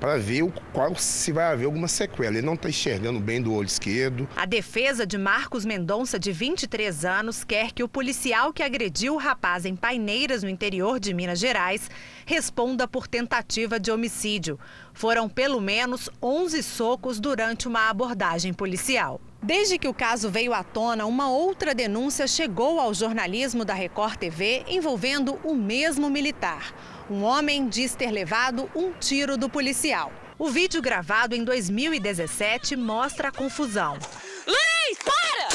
para 0.00 0.16
ver 0.16 0.42
o, 0.42 0.52
qual 0.72 0.96
se 0.96 1.30
vai 1.30 1.52
haver 1.52 1.66
alguma 1.66 1.86
sequela. 1.86 2.38
Ele 2.38 2.46
não 2.46 2.54
está 2.54 2.70
enxergando 2.70 3.20
bem 3.20 3.40
do 3.40 3.52
olho 3.52 3.66
esquerdo. 3.66 4.26
A 4.34 4.46
defesa 4.46 5.06
de 5.06 5.18
Marcos 5.18 5.66
Mendonça, 5.66 6.18
de 6.18 6.32
23 6.32 7.04
anos, 7.04 7.44
quer 7.44 7.72
que 7.72 7.82
o 7.82 7.88
policial 7.88 8.52
que 8.52 8.62
agrediu 8.62 9.14
o 9.14 9.18
rapaz 9.18 9.66
em 9.66 9.76
Paineiras, 9.76 10.42
no 10.42 10.48
interior 10.48 10.98
de 10.98 11.12
Minas 11.12 11.38
Gerais, 11.38 11.90
responda 12.24 12.88
por 12.88 13.06
tentativa 13.06 13.78
de 13.78 13.90
homicídio. 13.90 14.58
Foram 14.94 15.28
pelo 15.28 15.60
menos 15.60 16.08
11 16.22 16.62
socos 16.62 17.20
durante 17.20 17.68
uma 17.68 17.90
abordagem 17.90 18.54
policial. 18.54 19.20
Desde 19.42 19.78
que 19.78 19.88
o 19.88 19.94
caso 19.94 20.28
veio 20.28 20.52
à 20.52 20.62
tona, 20.62 21.06
uma 21.06 21.30
outra 21.30 21.74
denúncia 21.74 22.26
chegou 22.26 22.78
ao 22.78 22.92
jornalismo 22.92 23.64
da 23.64 23.72
Record 23.72 24.16
TV 24.16 24.64
envolvendo 24.68 25.38
o 25.42 25.54
mesmo 25.54 26.10
militar. 26.10 26.74
Um 27.10 27.24
homem 27.24 27.68
diz 27.68 27.96
ter 27.96 28.12
levado 28.12 28.70
um 28.72 28.92
tiro 28.92 29.36
do 29.36 29.50
policial. 29.50 30.12
O 30.38 30.48
vídeo 30.48 30.80
gravado 30.80 31.34
em 31.34 31.42
2017 31.42 32.76
mostra 32.76 33.30
a 33.30 33.32
confusão. 33.32 33.98
Luiz, 34.46 34.98
para! 35.04 35.48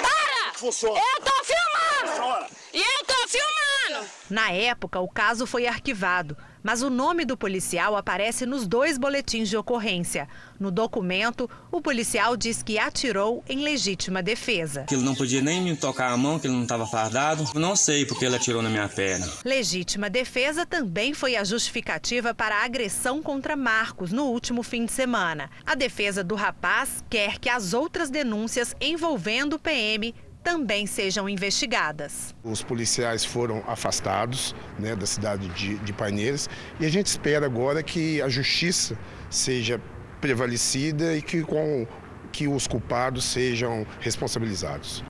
Para! 0.00 0.54
Funciona. 0.54 0.96
Eu 0.96 1.22
tô 1.22 1.44
filmando! 1.44 2.16
Funciona. 2.16 2.46
E 2.72 2.78
eu 2.78 3.04
tô 3.04 3.28
filmando! 3.28 4.08
Na 4.30 4.52
época, 4.52 5.00
o 5.00 5.08
caso 5.08 5.44
foi 5.44 5.66
arquivado 5.66 6.36
mas 6.62 6.82
o 6.82 6.90
nome 6.90 7.24
do 7.24 7.36
policial 7.36 7.96
aparece 7.96 8.46
nos 8.46 8.66
dois 8.66 8.98
boletins 8.98 9.48
de 9.48 9.56
ocorrência. 9.56 10.28
No 10.58 10.70
documento, 10.70 11.48
o 11.70 11.80
policial 11.80 12.36
diz 12.36 12.62
que 12.62 12.78
atirou 12.78 13.42
em 13.48 13.62
legítima 13.62 14.22
defesa. 14.22 14.84
Que 14.84 14.94
ele 14.94 15.04
não 15.04 15.14
podia 15.14 15.40
nem 15.40 15.62
me 15.62 15.76
tocar 15.76 16.12
a 16.12 16.16
mão, 16.16 16.38
que 16.38 16.46
ele 16.46 16.54
não 16.54 16.64
estava 16.64 16.86
fardado. 16.86 17.48
Não 17.54 17.74
sei 17.74 18.04
porque 18.04 18.24
ele 18.24 18.36
atirou 18.36 18.62
na 18.62 18.68
minha 18.68 18.88
perna. 18.88 19.28
Legítima 19.44 20.10
defesa 20.10 20.66
também 20.66 21.14
foi 21.14 21.36
a 21.36 21.44
justificativa 21.44 22.34
para 22.34 22.56
a 22.56 22.64
agressão 22.64 23.22
contra 23.22 23.56
Marcos 23.56 24.12
no 24.12 24.24
último 24.24 24.62
fim 24.62 24.84
de 24.84 24.92
semana. 24.92 25.50
A 25.64 25.74
defesa 25.74 26.22
do 26.22 26.34
rapaz 26.34 27.02
quer 27.08 27.38
que 27.38 27.48
as 27.48 27.72
outras 27.72 28.10
denúncias 28.10 28.74
envolvendo 28.80 29.56
o 29.56 29.58
PM 29.58 30.14
também 30.42 30.86
sejam 30.86 31.28
investigadas. 31.28 32.34
Os 32.42 32.62
policiais 32.62 33.24
foram 33.24 33.62
afastados 33.66 34.54
né, 34.78 34.96
da 34.96 35.06
cidade 35.06 35.48
de, 35.48 35.76
de 35.78 35.92
Paineiras 35.92 36.48
e 36.78 36.86
a 36.86 36.88
gente 36.88 37.06
espera 37.06 37.46
agora 37.46 37.82
que 37.82 38.20
a 38.22 38.28
justiça 38.28 38.98
seja 39.28 39.80
prevalecida 40.20 41.16
e 41.16 41.22
que, 41.22 41.42
com, 41.42 41.86
que 42.32 42.48
os 42.48 42.66
culpados 42.66 43.24
sejam 43.24 43.86
responsabilizados. 44.00 45.04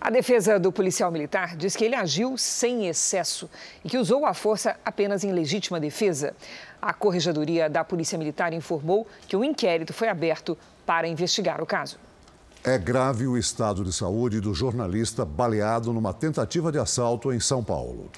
A 0.00 0.08
defesa 0.08 0.58
do 0.58 0.72
policial 0.72 1.12
militar 1.12 1.54
diz 1.54 1.76
que 1.76 1.84
ele 1.84 1.94
agiu 1.94 2.38
sem 2.38 2.88
excesso 2.88 3.50
e 3.84 3.88
que 3.88 3.98
usou 3.98 4.24
a 4.24 4.32
força 4.32 4.74
apenas 4.82 5.24
em 5.24 5.32
legítima 5.32 5.78
defesa. 5.78 6.34
A 6.80 6.94
Corregedoria 6.94 7.68
da 7.68 7.84
Polícia 7.84 8.16
Militar 8.16 8.54
informou 8.54 9.06
que 9.28 9.36
o 9.36 9.40
um 9.40 9.44
inquérito 9.44 9.92
foi 9.92 10.08
aberto 10.08 10.56
para 10.86 11.06
investigar 11.06 11.60
o 11.60 11.66
caso. 11.66 11.98
É 12.62 12.76
grave 12.76 13.26
o 13.26 13.38
estado 13.38 13.82
de 13.82 13.90
saúde 13.90 14.38
do 14.38 14.52
jornalista 14.52 15.24
baleado 15.24 15.94
numa 15.94 16.12
tentativa 16.12 16.70
de 16.70 16.78
assalto 16.78 17.32
em 17.32 17.40
São 17.40 17.64
Paulo. 17.64 18.10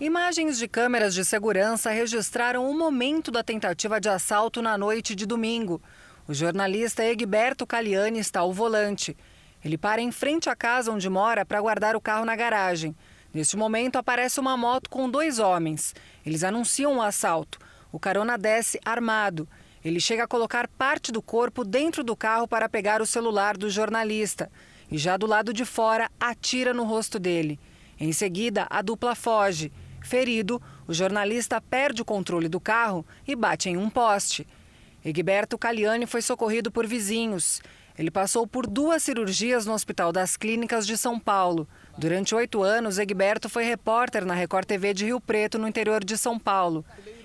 Imagens 0.00 0.58
de 0.58 0.68
câmeras 0.68 1.12
de 1.12 1.24
segurança 1.24 1.90
registraram 1.90 2.70
o 2.70 2.78
momento 2.78 3.32
da 3.32 3.42
tentativa 3.42 4.00
de 4.00 4.08
assalto 4.08 4.62
na 4.62 4.78
noite 4.78 5.16
de 5.16 5.26
domingo. 5.26 5.82
O 6.28 6.32
jornalista 6.32 7.04
Egberto 7.04 7.66
Caliani 7.66 8.20
está 8.20 8.40
ao 8.40 8.52
volante. 8.52 9.16
Ele 9.64 9.76
para 9.76 10.00
em 10.00 10.12
frente 10.12 10.48
à 10.48 10.54
casa 10.54 10.92
onde 10.92 11.10
mora 11.10 11.44
para 11.44 11.60
guardar 11.60 11.96
o 11.96 12.00
carro 12.00 12.24
na 12.24 12.36
garagem. 12.36 12.94
Neste 13.32 13.56
momento, 13.56 13.96
aparece 13.96 14.38
uma 14.38 14.56
moto 14.56 14.88
com 14.88 15.10
dois 15.10 15.40
homens. 15.40 15.96
Eles 16.24 16.44
anunciam 16.44 16.92
o 16.92 16.96
um 16.98 17.02
assalto. 17.02 17.58
O 17.90 17.98
carona 17.98 18.38
desce 18.38 18.78
armado. 18.84 19.48
Ele 19.84 20.00
chega 20.00 20.24
a 20.24 20.28
colocar 20.28 20.66
parte 20.66 21.12
do 21.12 21.20
corpo 21.20 21.62
dentro 21.62 22.02
do 22.02 22.16
carro 22.16 22.48
para 22.48 22.68
pegar 22.68 23.02
o 23.02 23.06
celular 23.06 23.56
do 23.56 23.68
jornalista 23.68 24.50
e 24.90 24.96
já 24.96 25.16
do 25.16 25.26
lado 25.26 25.52
de 25.52 25.64
fora 25.64 26.10
atira 26.18 26.72
no 26.72 26.84
rosto 26.84 27.18
dele. 27.18 27.60
Em 28.00 28.12
seguida, 28.12 28.66
a 28.70 28.80
dupla 28.80 29.14
foge. 29.14 29.70
Ferido, 30.02 30.60
o 30.86 30.94
jornalista 30.94 31.60
perde 31.60 32.02
o 32.02 32.04
controle 32.04 32.48
do 32.48 32.60
carro 32.60 33.04
e 33.26 33.36
bate 33.36 33.68
em 33.68 33.76
um 33.76 33.90
poste. 33.90 34.46
Egberto 35.04 35.58
Caliani 35.58 36.06
foi 36.06 36.22
socorrido 36.22 36.70
por 36.70 36.86
vizinhos. 36.86 37.60
Ele 37.96 38.10
passou 38.10 38.46
por 38.46 38.66
duas 38.66 39.02
cirurgias 39.02 39.66
no 39.66 39.72
Hospital 39.72 40.12
das 40.12 40.36
Clínicas 40.36 40.86
de 40.86 40.96
São 40.96 41.18
Paulo. 41.20 41.68
Durante 41.96 42.34
oito 42.34 42.62
anos, 42.62 42.98
Egberto 42.98 43.48
foi 43.48 43.64
repórter 43.64 44.24
na 44.24 44.34
Record 44.34 44.66
TV 44.66 44.92
de 44.92 45.04
Rio 45.04 45.20
Preto, 45.20 45.58
no 45.58 45.68
interior 45.68 46.02
de 46.02 46.18
São 46.18 46.38
Paulo. 46.38 46.84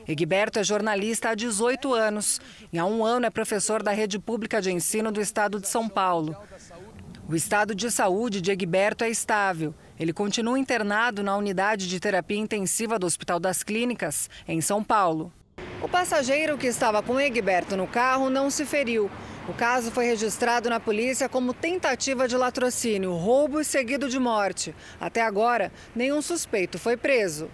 Egberto 0.10 0.58
é 0.58 0.63
jornalista 0.63 1.30
há 1.30 1.36
18 1.36 1.93
anos 1.93 2.41
e 2.74 2.80
há 2.80 2.86
um 2.86 3.06
ano 3.06 3.28
é 3.28 3.30
professor 3.30 3.84
da 3.84 3.91
rede 3.91 4.17
pública 4.17 4.60
de 4.60 4.72
ensino 4.72 5.12
do 5.12 5.22
estado 5.22 5.60
de 5.60 5.67
São 5.67 5.88
Paulo. 5.88 6.36
O 7.28 7.36
estado 7.36 7.76
de 7.76 7.91
saúde 7.91 8.41
de 8.41 8.50
Egberto 8.50 9.04
é 9.04 9.10
estável. 9.12 9.72
Ele 10.00 10.12
continua 10.12 10.58
internado 10.58 11.22
na 11.22 11.38
unidade 11.38 11.88
de 11.88 12.00
terapia 12.00 12.39
intensiva 12.39 12.98
do 12.98 13.06
Hospital 13.06 13.39
das 13.39 13.62
Clínicas, 13.62 14.32
em 14.48 14.62
São 14.62 14.84
Paulo. 14.84 15.32
O 15.80 15.88
passageiro 15.88 16.58
que 16.58 16.65
estava 16.65 17.04
com 17.04 17.19
Egberto 17.19 17.78
no 17.78 17.86
carro 17.86 18.32
não 18.32 18.50
se 18.50 18.65
feriu. 18.65 19.12
O 19.48 19.54
caso 19.54 19.91
foi 19.91 20.06
registrado 20.06 20.72
na 20.72 20.80
polícia 20.80 21.30
como 21.30 21.54
tentativa 21.54 22.28
de 22.28 22.36
latrocínio, 22.36 23.13
roubo 23.13 23.63
seguido 23.63 24.10
de 24.10 24.17
morte. 24.17 24.74
Até 25.00 25.22
agora, 25.22 25.72
nenhum 25.95 26.19
suspeito 26.19 26.80
foi 26.80 26.98
preso. 26.98 27.48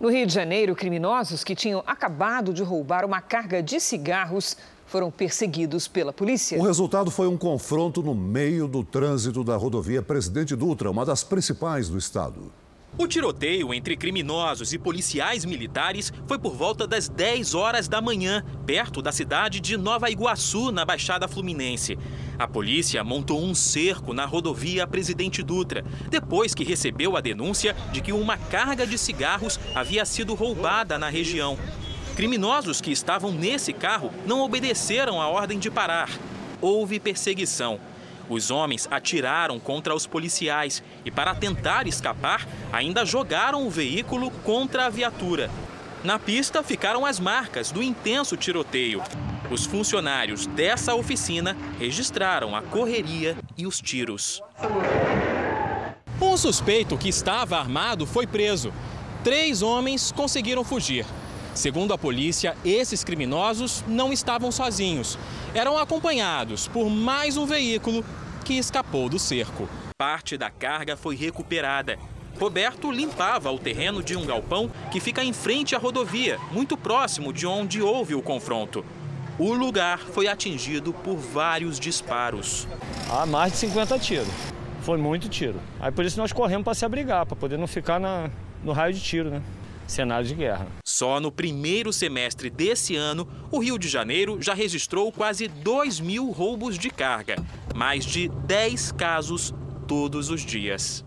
No 0.00 0.08
Rio 0.08 0.26
de 0.26 0.32
Janeiro, 0.32 0.76
criminosos 0.76 1.42
que 1.42 1.56
tinham 1.56 1.82
acabado 1.84 2.54
de 2.54 2.62
roubar 2.62 3.04
uma 3.04 3.20
carga 3.20 3.60
de 3.60 3.80
cigarros 3.80 4.56
foram 4.86 5.10
perseguidos 5.10 5.88
pela 5.88 6.12
polícia. 6.12 6.56
O 6.56 6.62
resultado 6.62 7.10
foi 7.10 7.26
um 7.26 7.36
confronto 7.36 8.00
no 8.00 8.14
meio 8.14 8.68
do 8.68 8.84
trânsito 8.84 9.42
da 9.42 9.56
rodovia 9.56 10.00
Presidente 10.00 10.54
Dutra, 10.54 10.88
uma 10.88 11.04
das 11.04 11.24
principais 11.24 11.88
do 11.88 11.98
estado. 11.98 12.52
O 12.96 13.06
tiroteio 13.06 13.72
entre 13.72 13.96
criminosos 13.96 14.72
e 14.72 14.78
policiais 14.78 15.44
militares 15.44 16.12
foi 16.26 16.38
por 16.38 16.54
volta 16.54 16.86
das 16.86 17.08
10 17.08 17.54
horas 17.54 17.86
da 17.86 18.00
manhã, 18.00 18.44
perto 18.66 19.02
da 19.02 19.12
cidade 19.12 19.60
de 19.60 19.76
Nova 19.76 20.10
Iguaçu, 20.10 20.72
na 20.72 20.84
Baixada 20.84 21.28
Fluminense. 21.28 21.98
A 22.38 22.48
polícia 22.48 23.04
montou 23.04 23.40
um 23.42 23.54
cerco 23.54 24.12
na 24.12 24.24
rodovia 24.24 24.86
Presidente 24.86 25.42
Dutra, 25.42 25.84
depois 26.08 26.54
que 26.54 26.64
recebeu 26.64 27.16
a 27.16 27.20
denúncia 27.20 27.76
de 27.92 28.00
que 28.00 28.12
uma 28.12 28.36
carga 28.36 28.86
de 28.86 28.98
cigarros 28.98 29.60
havia 29.74 30.04
sido 30.04 30.34
roubada 30.34 30.98
na 30.98 31.08
região. 31.08 31.56
Criminosos 32.16 32.80
que 32.80 32.90
estavam 32.90 33.30
nesse 33.30 33.72
carro 33.72 34.10
não 34.26 34.40
obedeceram 34.40 35.22
a 35.22 35.28
ordem 35.28 35.58
de 35.58 35.70
parar. 35.70 36.10
Houve 36.60 36.98
perseguição. 36.98 37.78
Os 38.28 38.50
homens 38.50 38.86
atiraram 38.90 39.58
contra 39.58 39.94
os 39.94 40.06
policiais 40.06 40.82
e, 41.04 41.10
para 41.10 41.34
tentar 41.34 41.86
escapar, 41.86 42.46
ainda 42.72 43.04
jogaram 43.04 43.66
o 43.66 43.70
veículo 43.70 44.30
contra 44.30 44.86
a 44.86 44.90
viatura. 44.90 45.50
Na 46.04 46.18
pista 46.18 46.62
ficaram 46.62 47.04
as 47.04 47.18
marcas 47.18 47.72
do 47.72 47.82
intenso 47.82 48.36
tiroteio. 48.36 49.02
Os 49.50 49.64
funcionários 49.64 50.46
dessa 50.46 50.94
oficina 50.94 51.56
registraram 51.78 52.54
a 52.54 52.62
correria 52.62 53.36
e 53.56 53.66
os 53.66 53.80
tiros. 53.80 54.42
Um 56.20 56.36
suspeito 56.36 56.98
que 56.98 57.08
estava 57.08 57.58
armado 57.58 58.04
foi 58.04 58.26
preso. 58.26 58.72
Três 59.24 59.62
homens 59.62 60.12
conseguiram 60.12 60.62
fugir. 60.62 61.06
Segundo 61.58 61.92
a 61.92 61.98
polícia, 61.98 62.56
esses 62.64 63.02
criminosos 63.02 63.82
não 63.88 64.12
estavam 64.12 64.52
sozinhos. 64.52 65.18
Eram 65.52 65.76
acompanhados 65.76 66.68
por 66.68 66.88
mais 66.88 67.36
um 67.36 67.46
veículo 67.46 68.04
que 68.44 68.54
escapou 68.54 69.08
do 69.08 69.18
cerco. 69.18 69.68
Parte 69.98 70.38
da 70.38 70.50
carga 70.50 70.96
foi 70.96 71.16
recuperada. 71.16 71.98
Roberto 72.38 72.92
limpava 72.92 73.50
o 73.50 73.58
terreno 73.58 74.04
de 74.04 74.16
um 74.16 74.24
galpão 74.24 74.70
que 74.92 75.00
fica 75.00 75.24
em 75.24 75.32
frente 75.32 75.74
à 75.74 75.80
rodovia, 75.80 76.38
muito 76.52 76.76
próximo 76.76 77.32
de 77.32 77.44
onde 77.44 77.82
houve 77.82 78.14
o 78.14 78.22
confronto. 78.22 78.86
O 79.36 79.52
lugar 79.52 79.98
foi 79.98 80.28
atingido 80.28 80.92
por 80.92 81.16
vários 81.16 81.80
disparos. 81.80 82.68
Há 83.10 83.26
mais 83.26 83.50
de 83.50 83.58
50 83.58 83.98
tiros. 83.98 84.28
Foi 84.82 84.96
muito 84.96 85.28
tiro. 85.28 85.60
Aí 85.80 85.90
por 85.90 86.04
isso 86.04 86.20
nós 86.20 86.32
corremos 86.32 86.62
para 86.62 86.74
se 86.74 86.84
abrigar, 86.84 87.26
para 87.26 87.34
poder 87.34 87.58
não 87.58 87.66
ficar 87.66 87.98
na, 87.98 88.30
no 88.62 88.70
raio 88.70 88.94
de 88.94 89.00
tiro, 89.00 89.28
né? 89.28 89.42
Cenário 89.88 90.28
de 90.28 90.34
guerra. 90.34 90.66
Só 90.84 91.18
no 91.18 91.32
primeiro 91.32 91.92
semestre 91.92 92.50
desse 92.50 92.94
ano, 92.94 93.26
o 93.50 93.58
Rio 93.58 93.78
de 93.78 93.88
Janeiro 93.88 94.40
já 94.40 94.52
registrou 94.52 95.10
quase 95.10 95.48
2 95.48 95.98
mil 95.98 96.30
roubos 96.30 96.78
de 96.78 96.90
carga. 96.90 97.36
Mais 97.74 98.04
de 98.04 98.28
10 98.28 98.92
casos 98.92 99.54
todos 99.88 100.28
os 100.28 100.42
dias. 100.42 101.04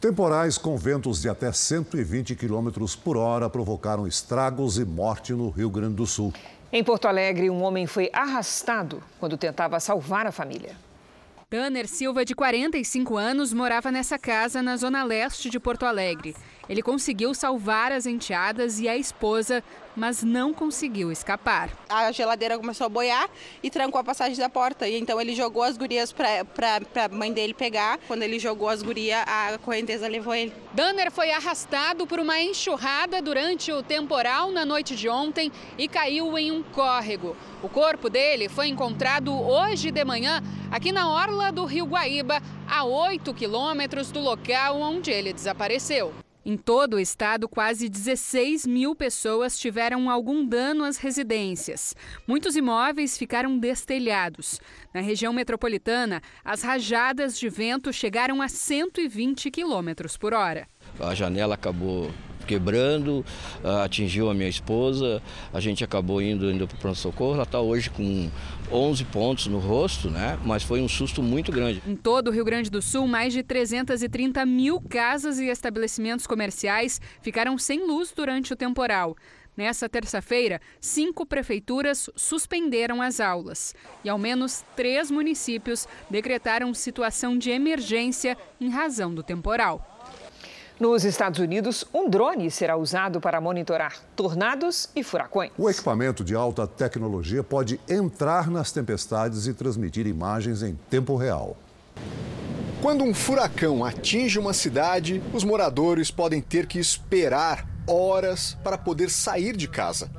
Temporais 0.00 0.56
com 0.56 0.76
ventos 0.76 1.20
de 1.20 1.28
até 1.28 1.50
120 1.50 2.36
km 2.36 2.68
por 3.02 3.16
hora 3.16 3.50
provocaram 3.50 4.06
estragos 4.06 4.78
e 4.78 4.84
morte 4.84 5.32
no 5.32 5.50
Rio 5.50 5.68
Grande 5.68 5.96
do 5.96 6.06
Sul. 6.06 6.32
Em 6.72 6.84
Porto 6.84 7.08
Alegre, 7.08 7.50
um 7.50 7.62
homem 7.62 7.86
foi 7.86 8.08
arrastado 8.12 9.02
quando 9.18 9.36
tentava 9.36 9.80
salvar 9.80 10.26
a 10.26 10.32
família. 10.32 10.76
Tanner 11.48 11.86
Silva, 11.86 12.24
de 12.24 12.34
45 12.34 13.16
anos, 13.16 13.52
morava 13.52 13.92
nessa 13.92 14.18
casa 14.18 14.60
na 14.60 14.76
zona 14.76 15.04
leste 15.04 15.48
de 15.48 15.60
Porto 15.60 15.86
Alegre. 15.86 16.34
Ele 16.68 16.82
conseguiu 16.82 17.32
salvar 17.34 17.92
as 17.92 18.04
enteadas 18.04 18.80
e 18.80 18.88
a 18.88 18.96
esposa, 18.96 19.62
mas 19.96 20.22
não 20.22 20.52
conseguiu 20.52 21.10
escapar. 21.10 21.70
A 21.88 22.12
geladeira 22.12 22.58
começou 22.58 22.84
a 22.84 22.88
boiar 22.88 23.28
e 23.62 23.70
trancou 23.70 24.00
a 24.00 24.04
passagem 24.04 24.36
da 24.36 24.48
porta. 24.48 24.86
E 24.86 24.98
então 24.98 25.20
ele 25.20 25.34
jogou 25.34 25.62
as 25.62 25.76
gurias 25.76 26.12
para 26.12 27.04
a 27.04 27.08
mãe 27.08 27.32
dele 27.32 27.54
pegar. 27.54 27.98
Quando 28.06 28.22
ele 28.22 28.38
jogou 28.38 28.68
as 28.68 28.82
gurias, 28.82 29.24
a 29.26 29.58
correnteza 29.64 30.06
levou 30.06 30.34
ele. 30.34 30.52
Danner 30.74 31.10
foi 31.10 31.30
arrastado 31.30 32.06
por 32.06 32.20
uma 32.20 32.38
enxurrada 32.40 33.22
durante 33.22 33.72
o 33.72 33.82
temporal 33.82 34.52
na 34.52 34.64
noite 34.64 34.94
de 34.94 35.08
ontem 35.08 35.50
e 35.78 35.88
caiu 35.88 36.36
em 36.38 36.52
um 36.52 36.62
córrego. 36.62 37.36
O 37.62 37.68
corpo 37.68 38.10
dele 38.10 38.48
foi 38.48 38.68
encontrado 38.68 39.32
hoje 39.32 39.90
de 39.90 40.04
manhã 40.04 40.42
aqui 40.70 40.92
na 40.92 41.10
orla 41.10 41.50
do 41.50 41.64
Rio 41.64 41.86
Guaíba, 41.86 42.42
a 42.68 42.84
8 42.84 43.32
quilômetros 43.32 44.10
do 44.10 44.20
local 44.20 44.80
onde 44.80 45.10
ele 45.10 45.32
desapareceu. 45.32 46.25
Em 46.48 46.56
todo 46.56 46.94
o 46.94 47.00
estado, 47.00 47.48
quase 47.48 47.88
16 47.88 48.68
mil 48.68 48.94
pessoas 48.94 49.58
tiveram 49.58 50.08
algum 50.08 50.46
dano 50.46 50.84
às 50.84 50.96
residências. 50.96 51.92
Muitos 52.24 52.54
imóveis 52.54 53.18
ficaram 53.18 53.58
destelhados. 53.58 54.60
Na 54.94 55.00
região 55.00 55.32
metropolitana, 55.32 56.22
as 56.44 56.62
rajadas 56.62 57.36
de 57.36 57.48
vento 57.48 57.92
chegaram 57.92 58.40
a 58.40 58.46
120 58.46 59.50
quilômetros 59.50 60.16
por 60.16 60.32
hora. 60.32 60.68
A 61.00 61.14
janela 61.14 61.54
acabou 61.54 62.10
quebrando, 62.46 63.24
atingiu 63.82 64.30
a 64.30 64.34
minha 64.34 64.48
esposa, 64.48 65.20
a 65.52 65.60
gente 65.60 65.84
acabou 65.84 66.22
indo, 66.22 66.50
indo 66.50 66.66
para 66.66 66.76
o 66.76 66.78
pronto-socorro, 66.78 67.34
ela 67.34 67.42
está 67.42 67.60
hoje 67.60 67.90
com 67.90 68.30
11 68.70 69.04
pontos 69.06 69.46
no 69.48 69.58
rosto, 69.58 70.08
né? 70.08 70.38
mas 70.44 70.62
foi 70.62 70.80
um 70.80 70.88
susto 70.88 71.22
muito 71.22 71.52
grande. 71.52 71.82
Em 71.86 71.96
todo 71.96 72.28
o 72.28 72.30
Rio 72.30 72.44
Grande 72.44 72.70
do 72.70 72.80
Sul, 72.80 73.06
mais 73.06 73.32
de 73.32 73.42
330 73.42 74.46
mil 74.46 74.80
casas 74.80 75.38
e 75.38 75.46
estabelecimentos 75.46 76.26
comerciais 76.26 77.00
ficaram 77.20 77.58
sem 77.58 77.86
luz 77.86 78.12
durante 78.14 78.52
o 78.52 78.56
temporal. 78.56 79.16
Nessa 79.56 79.88
terça-feira, 79.88 80.60
cinco 80.78 81.24
prefeituras 81.24 82.10
suspenderam 82.14 83.00
as 83.00 83.20
aulas 83.20 83.74
e 84.04 84.08
ao 84.08 84.18
menos 84.18 84.62
três 84.76 85.10
municípios 85.10 85.88
decretaram 86.10 86.74
situação 86.74 87.38
de 87.38 87.50
emergência 87.50 88.36
em 88.60 88.68
razão 88.68 89.14
do 89.14 89.22
temporal. 89.22 89.95
Nos 90.78 91.06
Estados 91.06 91.40
Unidos, 91.40 91.86
um 91.92 92.10
drone 92.10 92.50
será 92.50 92.76
usado 92.76 93.18
para 93.18 93.40
monitorar 93.40 93.94
tornados 94.14 94.90
e 94.94 95.02
furacões. 95.02 95.50
O 95.56 95.70
equipamento 95.70 96.22
de 96.22 96.34
alta 96.34 96.66
tecnologia 96.66 97.42
pode 97.42 97.80
entrar 97.88 98.50
nas 98.50 98.72
tempestades 98.72 99.46
e 99.46 99.54
transmitir 99.54 100.06
imagens 100.06 100.62
em 100.62 100.78
tempo 100.90 101.16
real. 101.16 101.56
Quando 102.82 103.04
um 103.04 103.14
furacão 103.14 103.86
atinge 103.86 104.38
uma 104.38 104.52
cidade, 104.52 105.22
os 105.32 105.44
moradores 105.44 106.10
podem 106.10 106.42
ter 106.42 106.66
que 106.66 106.78
esperar 106.78 107.66
horas 107.86 108.54
para 108.62 108.76
poder 108.76 109.08
sair 109.08 109.56
de 109.56 109.66
casa. 109.66 110.10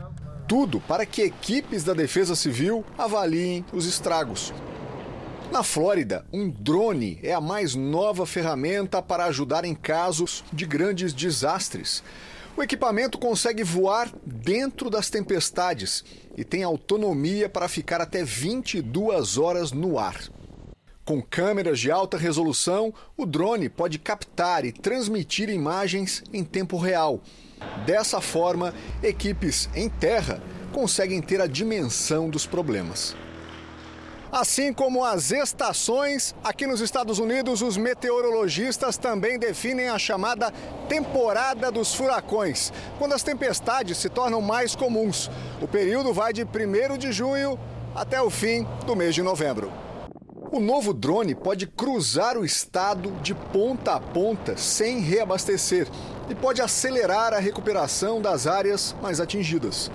Tudo 0.47 0.79
para 0.79 1.05
que 1.05 1.21
equipes 1.21 1.83
da 1.83 1.93
Defesa 1.93 2.35
Civil 2.35 2.83
avaliem 2.97 3.63
os 3.71 3.85
estragos. 3.85 4.51
Na 5.51 5.63
Flórida, 5.63 6.25
um 6.31 6.49
drone 6.49 7.19
é 7.23 7.33
a 7.33 7.39
mais 7.39 7.73
nova 7.73 8.25
ferramenta 8.25 9.01
para 9.01 9.25
ajudar 9.25 9.63
em 9.63 9.73
casos 9.73 10.43
de 10.51 10.65
grandes 10.65 11.13
desastres. 11.13 12.03
O 12.55 12.61
equipamento 12.61 13.17
consegue 13.17 13.63
voar 13.63 14.11
dentro 14.25 14.89
das 14.89 15.09
tempestades 15.09 16.03
e 16.35 16.43
tem 16.43 16.63
autonomia 16.63 17.47
para 17.47 17.69
ficar 17.69 18.01
até 18.01 18.23
22 18.23 19.37
horas 19.37 19.71
no 19.71 19.97
ar. 19.97 20.19
Com 21.05 21.21
câmeras 21.21 21.79
de 21.79 21.89
alta 21.89 22.17
resolução, 22.17 22.93
o 23.15 23.25
drone 23.25 23.69
pode 23.69 23.97
captar 23.97 24.65
e 24.65 24.73
transmitir 24.73 25.49
imagens 25.49 26.21
em 26.33 26.43
tempo 26.43 26.77
real. 26.77 27.21
Dessa 27.85 28.19
forma, 28.19 28.73
equipes 29.01 29.69
em 29.73 29.87
terra 29.87 30.41
conseguem 30.73 31.21
ter 31.21 31.39
a 31.39 31.47
dimensão 31.47 32.29
dos 32.29 32.45
problemas. 32.45 33.15
Assim 34.31 34.73
como 34.73 35.05
as 35.05 35.31
estações, 35.31 36.35
aqui 36.43 36.67
nos 36.67 36.81
Estados 36.81 37.17
Unidos, 37.17 37.61
os 37.61 37.77
meteorologistas 37.77 38.97
também 38.97 39.39
definem 39.39 39.87
a 39.87 39.97
chamada 39.97 40.51
temporada 40.89 41.71
dos 41.71 41.95
furacões, 41.95 42.73
quando 42.99 43.13
as 43.13 43.23
tempestades 43.23 43.97
se 43.97 44.09
tornam 44.09 44.41
mais 44.41 44.75
comuns. 44.75 45.31
O 45.61 45.67
período 45.67 46.13
vai 46.13 46.33
de 46.33 46.43
1 46.43 46.97
de 46.97 47.11
junho 47.11 47.57
até 47.95 48.21
o 48.21 48.29
fim 48.29 48.67
do 48.85 48.95
mês 48.97 49.15
de 49.15 49.21
novembro. 49.21 49.71
O 50.51 50.59
novo 50.59 50.93
drone 50.93 51.33
pode 51.33 51.65
cruzar 51.65 52.37
o 52.37 52.45
estado 52.45 53.11
de 53.21 53.33
ponta 53.33 53.93
a 53.95 53.99
ponta 53.99 54.57
sem 54.57 54.99
reabastecer 54.99 55.87
e 56.29 56.35
pode 56.35 56.61
acelerar 56.61 57.33
a 57.33 57.39
recuperação 57.39 58.21
das 58.21 58.45
áreas 58.45 58.95
mais 59.01 59.19
atingidas. 59.19 59.89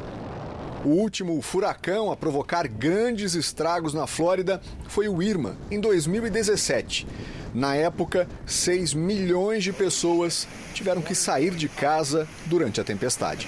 O 0.84 0.88
último 0.88 1.40
furacão 1.40 2.10
a 2.10 2.16
provocar 2.16 2.66
grandes 2.66 3.34
estragos 3.34 3.94
na 3.94 4.08
Flórida 4.08 4.60
foi 4.88 5.08
o 5.08 5.22
Irma, 5.22 5.56
em 5.70 5.78
2017. 5.80 7.06
Na 7.54 7.76
época, 7.76 8.28
6 8.44 8.92
milhões 8.92 9.62
de 9.62 9.72
pessoas 9.72 10.48
tiveram 10.74 11.00
que 11.00 11.14
sair 11.14 11.54
de 11.54 11.68
casa 11.68 12.26
durante 12.46 12.80
a 12.80 12.84
tempestade. 12.84 13.46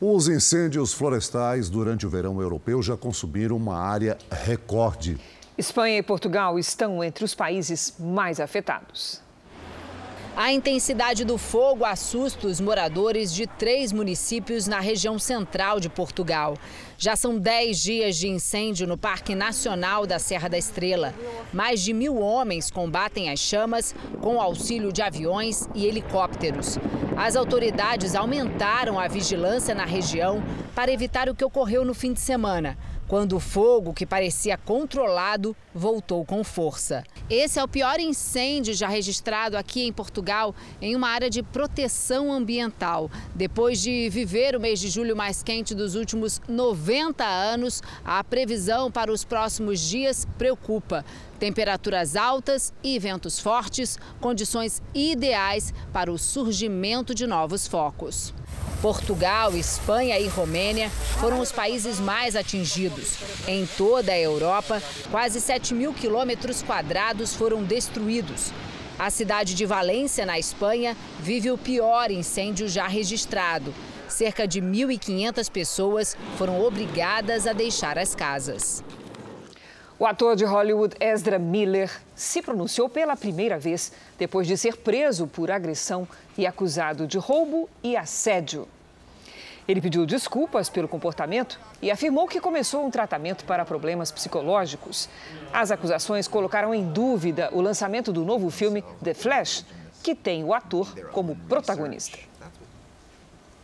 Os 0.00 0.28
incêndios 0.28 0.94
florestais 0.94 1.68
durante 1.68 2.06
o 2.06 2.10
verão 2.10 2.40
europeu 2.40 2.82
já 2.82 2.96
consumiram 2.96 3.54
uma 3.54 3.76
área 3.76 4.16
recorde. 4.30 5.18
Espanha 5.58 5.98
e 5.98 6.02
Portugal 6.02 6.58
estão 6.58 7.04
entre 7.04 7.22
os 7.22 7.34
países 7.34 7.92
mais 7.98 8.40
afetados. 8.40 9.20
A 10.36 10.52
intensidade 10.52 11.24
do 11.24 11.36
fogo 11.36 11.84
assusta 11.84 12.46
os 12.46 12.60
moradores 12.60 13.34
de 13.34 13.46
três 13.46 13.92
municípios 13.92 14.68
na 14.68 14.78
região 14.78 15.18
central 15.18 15.80
de 15.80 15.88
Portugal. 15.88 16.56
Já 16.96 17.16
são 17.16 17.38
dez 17.38 17.78
dias 17.82 18.16
de 18.16 18.28
incêndio 18.28 18.86
no 18.86 18.96
Parque 18.96 19.34
Nacional 19.34 20.06
da 20.06 20.18
Serra 20.18 20.48
da 20.48 20.56
Estrela. 20.56 21.12
Mais 21.52 21.82
de 21.82 21.92
mil 21.92 22.16
homens 22.16 22.70
combatem 22.70 23.28
as 23.28 23.40
chamas 23.40 23.94
com 24.20 24.40
auxílio 24.40 24.92
de 24.92 25.02
aviões 25.02 25.68
e 25.74 25.84
helicópteros. 25.84 26.78
As 27.16 27.34
autoridades 27.34 28.14
aumentaram 28.14 28.98
a 28.98 29.08
vigilância 29.08 29.74
na 29.74 29.84
região 29.84 30.42
para 30.74 30.92
evitar 30.92 31.28
o 31.28 31.34
que 31.34 31.44
ocorreu 31.44 31.84
no 31.84 31.92
fim 31.92 32.12
de 32.12 32.20
semana 32.20 32.78
quando 33.10 33.34
o 33.34 33.40
fogo, 33.40 33.92
que 33.92 34.06
parecia 34.06 34.56
controlado, 34.56 35.56
voltou 35.74 36.24
com 36.24 36.44
força. 36.44 37.02
Esse 37.28 37.58
é 37.58 37.64
o 37.64 37.66
pior 37.66 37.98
incêndio 37.98 38.72
já 38.72 38.86
registrado 38.86 39.56
aqui 39.56 39.82
em 39.82 39.92
Portugal, 39.92 40.54
em 40.80 40.94
uma 40.94 41.08
área 41.08 41.28
de 41.28 41.42
proteção 41.42 42.32
ambiental. 42.32 43.10
Depois 43.34 43.82
de 43.82 44.08
viver 44.10 44.54
o 44.54 44.60
mês 44.60 44.78
de 44.78 44.88
julho 44.88 45.16
mais 45.16 45.42
quente 45.42 45.74
dos 45.74 45.96
últimos 45.96 46.40
90 46.48 47.24
anos, 47.24 47.82
a 48.04 48.22
previsão 48.22 48.92
para 48.92 49.10
os 49.10 49.24
próximos 49.24 49.80
dias 49.80 50.24
preocupa. 50.38 51.04
Temperaturas 51.40 52.14
altas 52.14 52.72
e 52.80 52.96
ventos 53.00 53.40
fortes, 53.40 53.98
condições 54.20 54.80
ideais 54.94 55.74
para 55.92 56.12
o 56.12 56.18
surgimento 56.18 57.12
de 57.12 57.26
novos 57.26 57.66
focos. 57.66 58.32
Portugal, 58.80 59.54
Espanha 59.54 60.18
e 60.18 60.26
Romênia 60.26 60.90
foram 61.20 61.40
os 61.40 61.52
países 61.52 62.00
mais 62.00 62.34
atingidos. 62.34 63.18
Em 63.46 63.66
toda 63.76 64.12
a 64.12 64.18
Europa, 64.18 64.82
quase 65.10 65.40
7 65.40 65.74
mil 65.74 65.92
quilômetros 65.92 66.62
quadrados 66.62 67.34
foram 67.34 67.62
destruídos. 67.62 68.52
A 68.98 69.10
cidade 69.10 69.54
de 69.54 69.64
Valência, 69.64 70.26
na 70.26 70.38
Espanha, 70.38 70.96
vive 71.20 71.50
o 71.50 71.58
pior 71.58 72.10
incêndio 72.10 72.68
já 72.68 72.86
registrado. 72.86 73.74
Cerca 74.08 74.46
de 74.46 74.60
1.500 74.60 75.50
pessoas 75.50 76.16
foram 76.36 76.60
obrigadas 76.60 77.46
a 77.46 77.52
deixar 77.52 77.98
as 77.98 78.14
casas. 78.14 78.82
O 80.00 80.06
ator 80.06 80.34
de 80.34 80.46
Hollywood 80.46 80.96
Ezra 80.98 81.38
Miller 81.38 82.00
se 82.14 82.40
pronunciou 82.40 82.88
pela 82.88 83.14
primeira 83.14 83.58
vez 83.58 83.92
depois 84.18 84.46
de 84.46 84.56
ser 84.56 84.78
preso 84.78 85.26
por 85.26 85.50
agressão 85.50 86.08
e 86.38 86.46
acusado 86.46 87.06
de 87.06 87.18
roubo 87.18 87.68
e 87.82 87.94
assédio. 87.98 88.66
Ele 89.68 89.78
pediu 89.78 90.06
desculpas 90.06 90.70
pelo 90.70 90.88
comportamento 90.88 91.60
e 91.82 91.90
afirmou 91.90 92.26
que 92.26 92.40
começou 92.40 92.82
um 92.82 92.90
tratamento 92.90 93.44
para 93.44 93.62
problemas 93.66 94.10
psicológicos. 94.10 95.06
As 95.52 95.70
acusações 95.70 96.26
colocaram 96.26 96.74
em 96.74 96.90
dúvida 96.90 97.50
o 97.52 97.60
lançamento 97.60 98.10
do 98.10 98.24
novo 98.24 98.48
filme 98.48 98.82
The 99.04 99.12
Flash, 99.12 99.66
que 100.02 100.14
tem 100.14 100.42
o 100.42 100.54
ator 100.54 100.94
como 101.12 101.36
protagonista. 101.46 102.29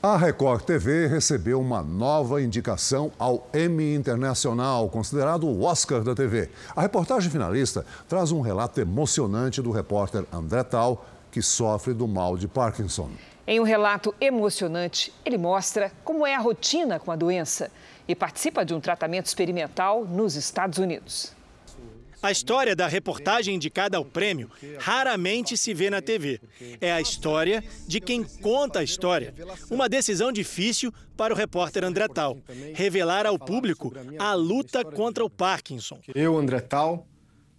A 0.08 0.16
Record 0.16 0.62
TV 0.62 1.08
recebeu 1.08 1.60
uma 1.60 1.82
nova 1.82 2.40
indicação 2.40 3.10
ao 3.18 3.50
Emmy 3.52 3.92
Internacional, 3.92 4.88
considerado 4.88 5.48
o 5.48 5.64
Oscar 5.64 6.04
da 6.04 6.14
TV. 6.14 6.48
A 6.76 6.80
reportagem 6.80 7.28
finalista 7.28 7.84
traz 8.08 8.30
um 8.30 8.40
relato 8.40 8.80
emocionante 8.80 9.60
do 9.60 9.72
repórter 9.72 10.24
André 10.32 10.62
Tal, 10.62 11.04
que 11.28 11.42
sofre 11.42 11.92
do 11.92 12.06
mal 12.06 12.36
de 12.36 12.46
Parkinson. 12.46 13.10
Em 13.44 13.58
um 13.58 13.64
relato 13.64 14.14
emocionante, 14.20 15.12
ele 15.24 15.36
mostra 15.36 15.90
como 16.04 16.24
é 16.24 16.36
a 16.36 16.40
rotina 16.40 17.00
com 17.00 17.10
a 17.10 17.16
doença 17.16 17.68
e 18.06 18.14
participa 18.14 18.64
de 18.64 18.72
um 18.72 18.80
tratamento 18.80 19.26
experimental 19.26 20.04
nos 20.04 20.36
Estados 20.36 20.78
Unidos. 20.78 21.35
A 22.26 22.32
história 22.32 22.74
da 22.74 22.88
reportagem 22.88 23.54
indicada 23.54 23.96
ao 23.96 24.04
prêmio 24.04 24.50
raramente 24.80 25.56
se 25.56 25.72
vê 25.72 25.88
na 25.88 26.02
TV. 26.02 26.40
É 26.80 26.92
a 26.92 27.00
história 27.00 27.62
de 27.86 28.00
quem 28.00 28.24
conta 28.24 28.80
a 28.80 28.82
história. 28.82 29.32
Uma 29.70 29.88
decisão 29.88 30.32
difícil 30.32 30.92
para 31.16 31.32
o 31.32 31.36
repórter 31.36 31.84
André 31.84 32.08
Tal, 32.08 32.36
revelar 32.74 33.26
ao 33.26 33.38
público 33.38 33.94
a 34.18 34.34
luta 34.34 34.84
contra 34.84 35.24
o 35.24 35.30
Parkinson. 35.30 36.00
Eu, 36.16 36.36
André 36.36 36.58
Tal, 36.58 37.06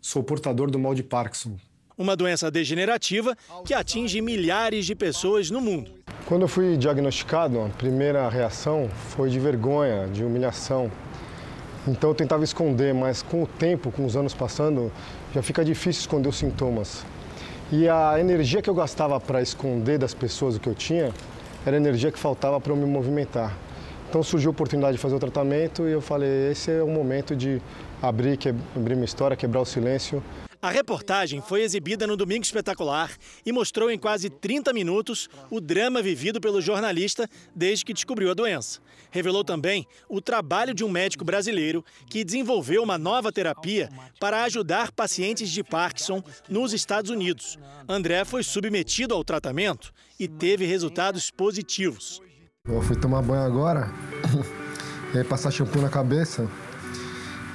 sou 0.02 0.22
portador 0.22 0.70
do 0.70 0.78
mal 0.78 0.94
de 0.94 1.02
Parkinson. 1.02 1.58
Uma 1.98 2.18
doença 2.18 2.52
degenerativa 2.52 3.38
que 3.64 3.74
atinge 3.74 4.20
milhares 4.20 4.86
de 4.86 4.94
pessoas 4.94 5.50
no 5.50 5.62
mundo. 5.62 5.94
Quando 6.26 6.42
eu 6.42 6.48
fui 6.50 6.76
diagnosticado, 6.76 7.62
a 7.62 7.70
primeira 7.70 8.28
reação 8.28 8.90
foi 9.12 9.30
de 9.30 9.40
vergonha, 9.40 10.10
de 10.10 10.26
humilhação. 10.26 10.92
Então 11.88 12.10
eu 12.10 12.16
tentava 12.16 12.44
esconder, 12.44 12.94
mas 12.94 13.22
com 13.22 13.44
o 13.44 13.48
tempo, 13.48 13.92
com 13.92 14.06
os 14.06 14.18
anos 14.18 14.34
passando, 14.34 14.92
já 15.34 15.42
fica 15.42 15.64
difícil 15.64 16.02
esconder 16.02 16.28
os 16.28 16.38
sintomas. 16.38 17.06
E 17.72 17.88
a 17.88 18.20
energia 18.20 18.62
que 18.62 18.70
eu 18.70 18.74
gastava 18.74 19.20
para 19.20 19.42
esconder 19.42 19.98
das 19.98 20.14
pessoas 20.14 20.58
o 20.58 20.60
que 20.60 20.68
eu 20.68 20.76
tinha, 20.76 21.14
era 21.66 21.78
a 21.78 21.80
energia 21.80 22.12
que 22.12 22.20
faltava 22.20 22.60
para 22.60 22.74
eu 22.74 22.76
me 22.76 22.86
movimentar. 22.86 23.56
Então 24.10 24.22
surgiu 24.22 24.50
a 24.50 24.52
oportunidade 24.52 24.98
de 24.98 25.02
fazer 25.02 25.16
o 25.16 25.20
tratamento 25.20 25.88
e 25.88 25.92
eu 25.92 26.02
falei, 26.02 26.52
esse 26.52 26.72
é 26.72 26.84
o 26.84 26.88
momento 26.88 27.36
de 27.36 27.62
abrir, 28.02 28.38
que, 28.38 28.50
abrir 28.50 28.96
minha 28.96 29.06
história, 29.06 29.36
quebrar 29.36 29.62
o 29.62 29.66
silêncio 29.66 30.22
a 30.62 30.72
reportagem 30.72 31.42
foi 31.42 31.62
exibida 31.62 32.08
no 32.08 32.18
Domingo 32.18 32.44
Espetacular 32.44 33.12
e 33.46 33.52
mostrou 33.52 33.92
em 33.92 33.98
quase 33.98 34.30
30 34.30 34.74
minutos 34.74 35.30
o 35.52 35.62
drama 35.62 36.02
vivido 36.02 36.42
pelo 36.42 36.62
jornalista 36.62 37.30
desde 37.56 37.86
que 37.86 37.94
descobriu 37.94 38.32
a 38.32 38.34
doença. 38.34 38.80
Revelou 39.12 39.44
também 39.44 39.88
o 40.10 40.20
trabalho 40.20 40.74
de 40.74 40.84
um 40.84 40.90
médico 40.90 41.24
brasileiro 41.24 41.86
que 42.10 42.24
desenvolveu 42.24 42.82
uma 42.82 42.98
nova 42.98 43.32
terapia 43.32 43.90
para 44.20 44.44
ajudar 44.44 44.92
pacientes 44.92 45.50
de 45.50 45.64
Parkinson 45.64 46.24
nos 46.50 46.74
Estados 46.74 47.12
Unidos. 47.12 47.58
André 47.88 48.26
foi 48.26 48.42
submetido 48.42 49.14
ao 49.14 49.24
tratamento 49.24 49.94
e 50.20 50.28
teve 50.28 50.66
resultados 50.66 51.30
positivos. 51.30 52.20
Eu 52.68 52.82
fui 52.82 52.96
tomar 52.96 53.22
banho 53.22 53.44
agora 53.44 53.92
e 55.14 55.20
aí 55.20 55.24
passar 55.24 55.52
shampoo 55.52 55.82
na 55.82 55.90
cabeça. 55.90 56.50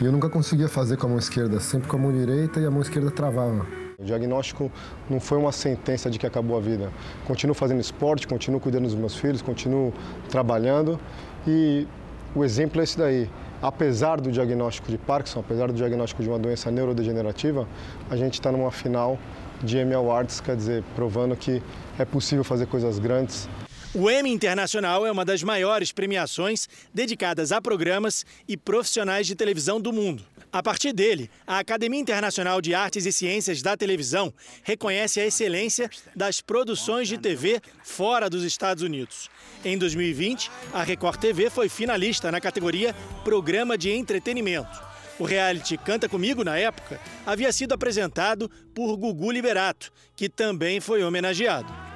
E 0.03 0.05
eu 0.05 0.11
nunca 0.11 0.29
conseguia 0.29 0.69
fazer 0.69 0.97
com 0.97 1.07
a 1.07 1.11
mão 1.11 1.19
esquerda, 1.21 1.61
sempre 1.61 1.87
com 1.87 1.97
a 1.97 1.99
mão 2.01 2.11
direita 2.11 2.59
e 2.59 2.67
a 2.67 2.71
mão 2.73 2.83
esquerda 2.83 3.09
travava. 3.09 3.65
O 3.97 4.05
diagnóstico 4.05 4.69
não 5.09 5.21
foi 5.21 5.39
uma 5.39 5.53
sentença 5.53 6.11
de 6.11 6.19
que 6.19 6.27
acabou 6.27 6.57
a 6.57 6.61
vida. 6.61 6.91
Continuo 7.25 7.55
fazendo 7.55 7.81
esporte, 7.81 8.27
continuo 8.27 8.59
cuidando 8.59 8.87
dos 8.87 8.97
meus 8.97 9.15
filhos, 9.15 9.41
continuo 9.41 9.93
trabalhando 10.29 10.99
e 11.47 11.87
o 12.35 12.43
exemplo 12.43 12.81
é 12.81 12.85
esse 12.85 12.99
daí. 12.99 13.31
Apesar 13.63 14.21
do 14.21 14.33
diagnóstico 14.33 14.91
de 14.91 14.99
Parkinson, 14.99 15.39
apesar 15.39 15.69
do 15.69 15.75
diagnóstico 15.75 16.21
de 16.21 16.29
uma 16.29 16.39
doença 16.41 16.69
neurodegenerativa, 16.69 17.69
a 18.11 18.17
gente 18.17 18.35
está 18.35 18.51
numa 18.51 18.73
final 18.73 19.17
de 19.63 19.79
Emmy 19.79 19.95
Awards, 19.95 20.41
quer 20.41 20.57
dizer, 20.57 20.83
provando 20.97 21.37
que 21.37 21.63
é 21.97 22.05
possível 22.05 22.43
fazer 22.43 22.67
coisas 22.67 22.99
grandes 22.99 23.49
o 23.95 24.11
Emmy 24.11 24.31
Internacional 24.31 25.07
é 25.07 25.13
uma 25.13 25.25
das 25.25 25.43
maiores 25.43 25.93
premiações 25.93 26.67
dedicadas 26.95 27.53
a 27.53 27.61
programas 27.61 28.25
e 28.49 28.57
profissionais 28.57 29.27
de 29.27 29.35
televisão 29.35 29.79
do 29.79 29.93
mundo. 29.93 30.25
A 30.51 30.63
partir 30.63 30.93
dele, 30.93 31.31
a 31.47 31.59
Academia 31.59 32.01
Internacional 32.01 32.61
de 32.61 32.75
Artes 32.75 33.05
e 33.05 33.13
Ciências 33.13 33.61
da 33.61 33.77
Televisão 33.77 34.33
reconhece 34.63 35.21
a 35.21 35.27
excelência 35.27 35.91
das 36.17 36.41
produções 36.41 37.07
de 37.09 37.19
TV 37.19 37.61
fora 37.83 38.31
dos 38.31 38.45
Estados 38.45 38.83
Unidos. 38.83 39.31
Em 39.65 39.77
2020, 39.77 40.51
a 40.73 40.83
Record 40.83 41.21
TV 41.21 41.51
foi 41.51 41.69
finalista 41.69 42.33
na 42.33 42.41
categoria 42.41 42.95
Programa 43.25 43.77
de 43.77 43.91
Entretenimento. 43.91 44.81
O 45.19 45.25
reality 45.25 45.77
Canta 45.77 46.09
Comigo, 46.09 46.43
na 46.43 46.57
época, 46.57 46.99
havia 47.27 47.53
sido 47.53 47.73
apresentado 47.73 48.51
por 48.75 48.97
Gugu 48.97 49.31
Liberato, 49.31 49.93
que 50.17 50.29
também 50.29 50.81
foi 50.81 51.03
homenageado. 51.03 51.92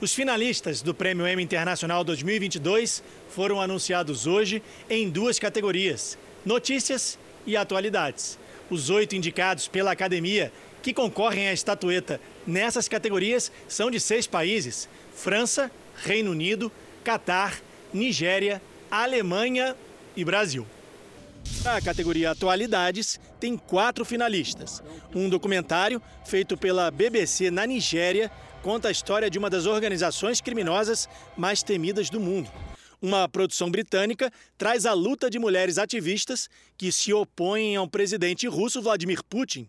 Os 0.00 0.14
finalistas 0.14 0.80
do 0.80 0.94
Prêmio 0.94 1.26
Emmy 1.26 1.42
Internacional 1.42 2.04
2022 2.04 3.02
foram 3.30 3.60
anunciados 3.60 4.28
hoje 4.28 4.62
em 4.88 5.10
duas 5.10 5.40
categorias: 5.40 6.16
notícias 6.46 7.18
e 7.44 7.56
atualidades. 7.56 8.38
Os 8.70 8.90
oito 8.90 9.16
indicados 9.16 9.66
pela 9.66 9.90
academia 9.90 10.52
que 10.82 10.94
concorrem 10.94 11.48
à 11.48 11.52
estatueta 11.52 12.20
nessas 12.46 12.86
categorias 12.86 13.50
são 13.66 13.90
de 13.90 13.98
seis 13.98 14.24
países: 14.24 14.88
França, 15.12 15.68
Reino 15.96 16.30
Unido, 16.30 16.70
Catar, 17.02 17.60
Nigéria, 17.92 18.62
Alemanha 18.88 19.74
e 20.16 20.24
Brasil. 20.24 20.64
A 21.64 21.80
categoria 21.80 22.30
Atualidades 22.30 23.18
tem 23.40 23.56
quatro 23.56 24.04
finalistas. 24.04 24.80
Um 25.12 25.28
documentário 25.28 26.00
feito 26.24 26.56
pela 26.56 26.88
BBC 26.88 27.50
na 27.50 27.66
Nigéria 27.66 28.30
conta 28.62 28.88
a 28.88 28.90
história 28.90 29.30
de 29.30 29.38
uma 29.38 29.50
das 29.50 29.66
organizações 29.66 30.40
criminosas 30.40 31.08
mais 31.36 31.62
temidas 31.62 32.10
do 32.10 32.20
mundo. 32.20 32.50
Uma 33.00 33.28
produção 33.28 33.70
britânica 33.70 34.30
traz 34.56 34.84
a 34.84 34.92
luta 34.92 35.30
de 35.30 35.38
mulheres 35.38 35.78
ativistas 35.78 36.48
que 36.76 36.90
se 36.90 37.12
opõem 37.12 37.76
ao 37.76 37.86
presidente 37.86 38.48
russo 38.48 38.82
Vladimir 38.82 39.22
Putin. 39.22 39.68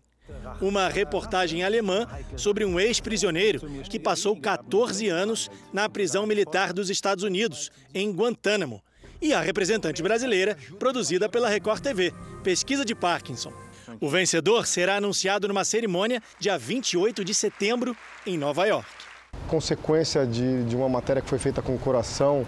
Uma 0.60 0.88
reportagem 0.88 1.62
alemã 1.62 2.06
sobre 2.36 2.64
um 2.64 2.78
ex-prisioneiro 2.78 3.60
que 3.84 3.98
passou 3.98 4.36
14 4.36 5.08
anos 5.08 5.48
na 5.72 5.88
prisão 5.88 6.26
militar 6.26 6.72
dos 6.72 6.90
Estados 6.90 7.24
Unidos, 7.24 7.70
em 7.94 8.12
Guantánamo. 8.12 8.82
E 9.22 9.32
a 9.32 9.40
representante 9.40 10.02
brasileira, 10.02 10.56
produzida 10.78 11.28
pela 11.28 11.48
Record 11.48 11.82
TV, 11.82 12.12
Pesquisa 12.42 12.84
de 12.84 12.94
Parkinson. 12.94 13.52
O 14.00 14.08
vencedor 14.08 14.66
será 14.66 14.96
anunciado 14.96 15.48
numa 15.48 15.64
cerimônia 15.64 16.22
dia 16.38 16.58
28 16.58 17.24
de 17.24 17.34
setembro 17.34 17.96
em 18.26 18.36
Nova 18.36 18.66
York. 18.66 18.86
Consequência 19.48 20.26
de, 20.26 20.64
de 20.64 20.76
uma 20.76 20.88
matéria 20.88 21.22
que 21.22 21.28
foi 21.28 21.38
feita 21.38 21.62
com 21.62 21.76
coração, 21.78 22.46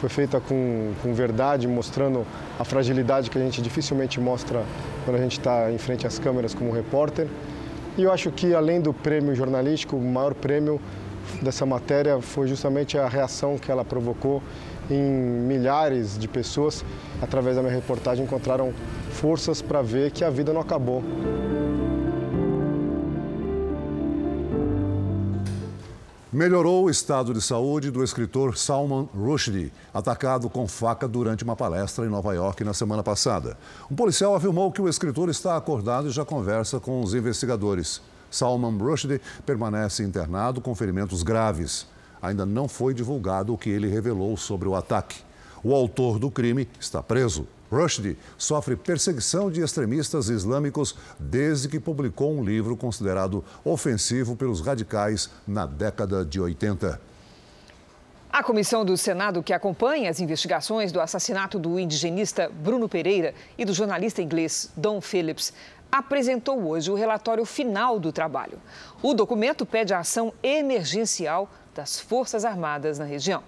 foi 0.00 0.08
feita 0.08 0.40
com, 0.40 0.92
com 1.02 1.14
verdade, 1.14 1.68
mostrando 1.68 2.26
a 2.58 2.64
fragilidade 2.64 3.30
que 3.30 3.38
a 3.38 3.40
gente 3.40 3.62
dificilmente 3.62 4.18
mostra 4.18 4.64
quando 5.04 5.16
a 5.16 5.20
gente 5.20 5.38
está 5.38 5.70
em 5.70 5.78
frente 5.78 6.06
às 6.06 6.18
câmeras 6.18 6.54
como 6.54 6.72
repórter. 6.72 7.28
E 7.96 8.02
eu 8.02 8.10
acho 8.12 8.30
que, 8.32 8.54
além 8.54 8.80
do 8.80 8.92
prêmio 8.92 9.34
jornalístico, 9.34 9.96
o 9.96 10.00
maior 10.00 10.34
prêmio 10.34 10.80
dessa 11.40 11.64
matéria 11.64 12.20
foi 12.20 12.48
justamente 12.48 12.98
a 12.98 13.08
reação 13.08 13.58
que 13.58 13.70
ela 13.70 13.84
provocou 13.84 14.42
em 14.90 15.02
milhares 15.02 16.18
de 16.18 16.28
pessoas, 16.28 16.84
através 17.20 17.56
da 17.56 17.62
minha 17.62 17.74
reportagem, 17.74 18.24
encontraram 18.24 18.72
forças 19.10 19.62
para 19.62 19.82
ver 19.82 20.10
que 20.10 20.24
a 20.24 20.30
vida 20.30 20.52
não 20.52 20.60
acabou. 20.60 21.02
Melhorou 26.32 26.84
o 26.84 26.90
estado 26.90 27.34
de 27.34 27.42
saúde 27.42 27.90
do 27.90 28.02
escritor 28.02 28.56
Salman 28.56 29.06
Rushdie, 29.14 29.70
atacado 29.92 30.48
com 30.48 30.66
faca 30.66 31.06
durante 31.06 31.44
uma 31.44 31.54
palestra 31.54 32.06
em 32.06 32.08
Nova 32.08 32.32
York 32.32 32.64
na 32.64 32.72
semana 32.72 33.02
passada. 33.02 33.58
Um 33.90 33.94
policial 33.94 34.34
afirmou 34.34 34.72
que 34.72 34.80
o 34.80 34.88
escritor 34.88 35.28
está 35.28 35.58
acordado 35.58 36.08
e 36.08 36.10
já 36.10 36.24
conversa 36.24 36.80
com 36.80 37.02
os 37.02 37.12
investigadores. 37.12 38.00
Salman 38.30 38.78
Rushdie 38.78 39.20
permanece 39.44 40.02
internado 40.02 40.62
com 40.62 40.74
ferimentos 40.74 41.22
graves. 41.22 41.86
Ainda 42.22 42.46
não 42.46 42.68
foi 42.68 42.94
divulgado 42.94 43.52
o 43.52 43.58
que 43.58 43.68
ele 43.68 43.88
revelou 43.88 44.36
sobre 44.36 44.68
o 44.68 44.76
ataque. 44.76 45.20
O 45.62 45.74
autor 45.74 46.18
do 46.20 46.30
crime 46.30 46.68
está 46.80 47.02
preso. 47.02 47.46
Rushdie 47.70 48.18
sofre 48.36 48.76
perseguição 48.76 49.50
de 49.50 49.62
extremistas 49.62 50.28
islâmicos 50.28 50.94
desde 51.18 51.68
que 51.68 51.80
publicou 51.80 52.32
um 52.32 52.44
livro 52.44 52.76
considerado 52.76 53.44
ofensivo 53.64 54.36
pelos 54.36 54.60
radicais 54.60 55.30
na 55.46 55.66
década 55.66 56.24
de 56.24 56.40
80. 56.40 57.00
A 58.30 58.42
comissão 58.42 58.84
do 58.84 58.96
Senado 58.96 59.42
que 59.42 59.52
acompanha 59.52 60.10
as 60.10 60.20
investigações 60.20 60.92
do 60.92 61.00
assassinato 61.00 61.58
do 61.58 61.78
indigenista 61.78 62.50
Bruno 62.62 62.88
Pereira 62.88 63.34
e 63.58 63.64
do 63.64 63.74
jornalista 63.74 64.22
inglês 64.22 64.70
Don 64.76 65.00
Phillips 65.00 65.52
apresentou 65.90 66.66
hoje 66.66 66.90
o 66.90 66.94
relatório 66.94 67.44
final 67.44 68.00
do 68.00 68.10
trabalho. 68.10 68.58
O 69.02 69.12
documento 69.12 69.66
pede 69.66 69.92
ação 69.92 70.32
emergencial 70.42 71.50
das 71.74 71.98
Forças 71.98 72.44
Armadas 72.44 72.98
na 72.98 73.04
região. 73.04 73.42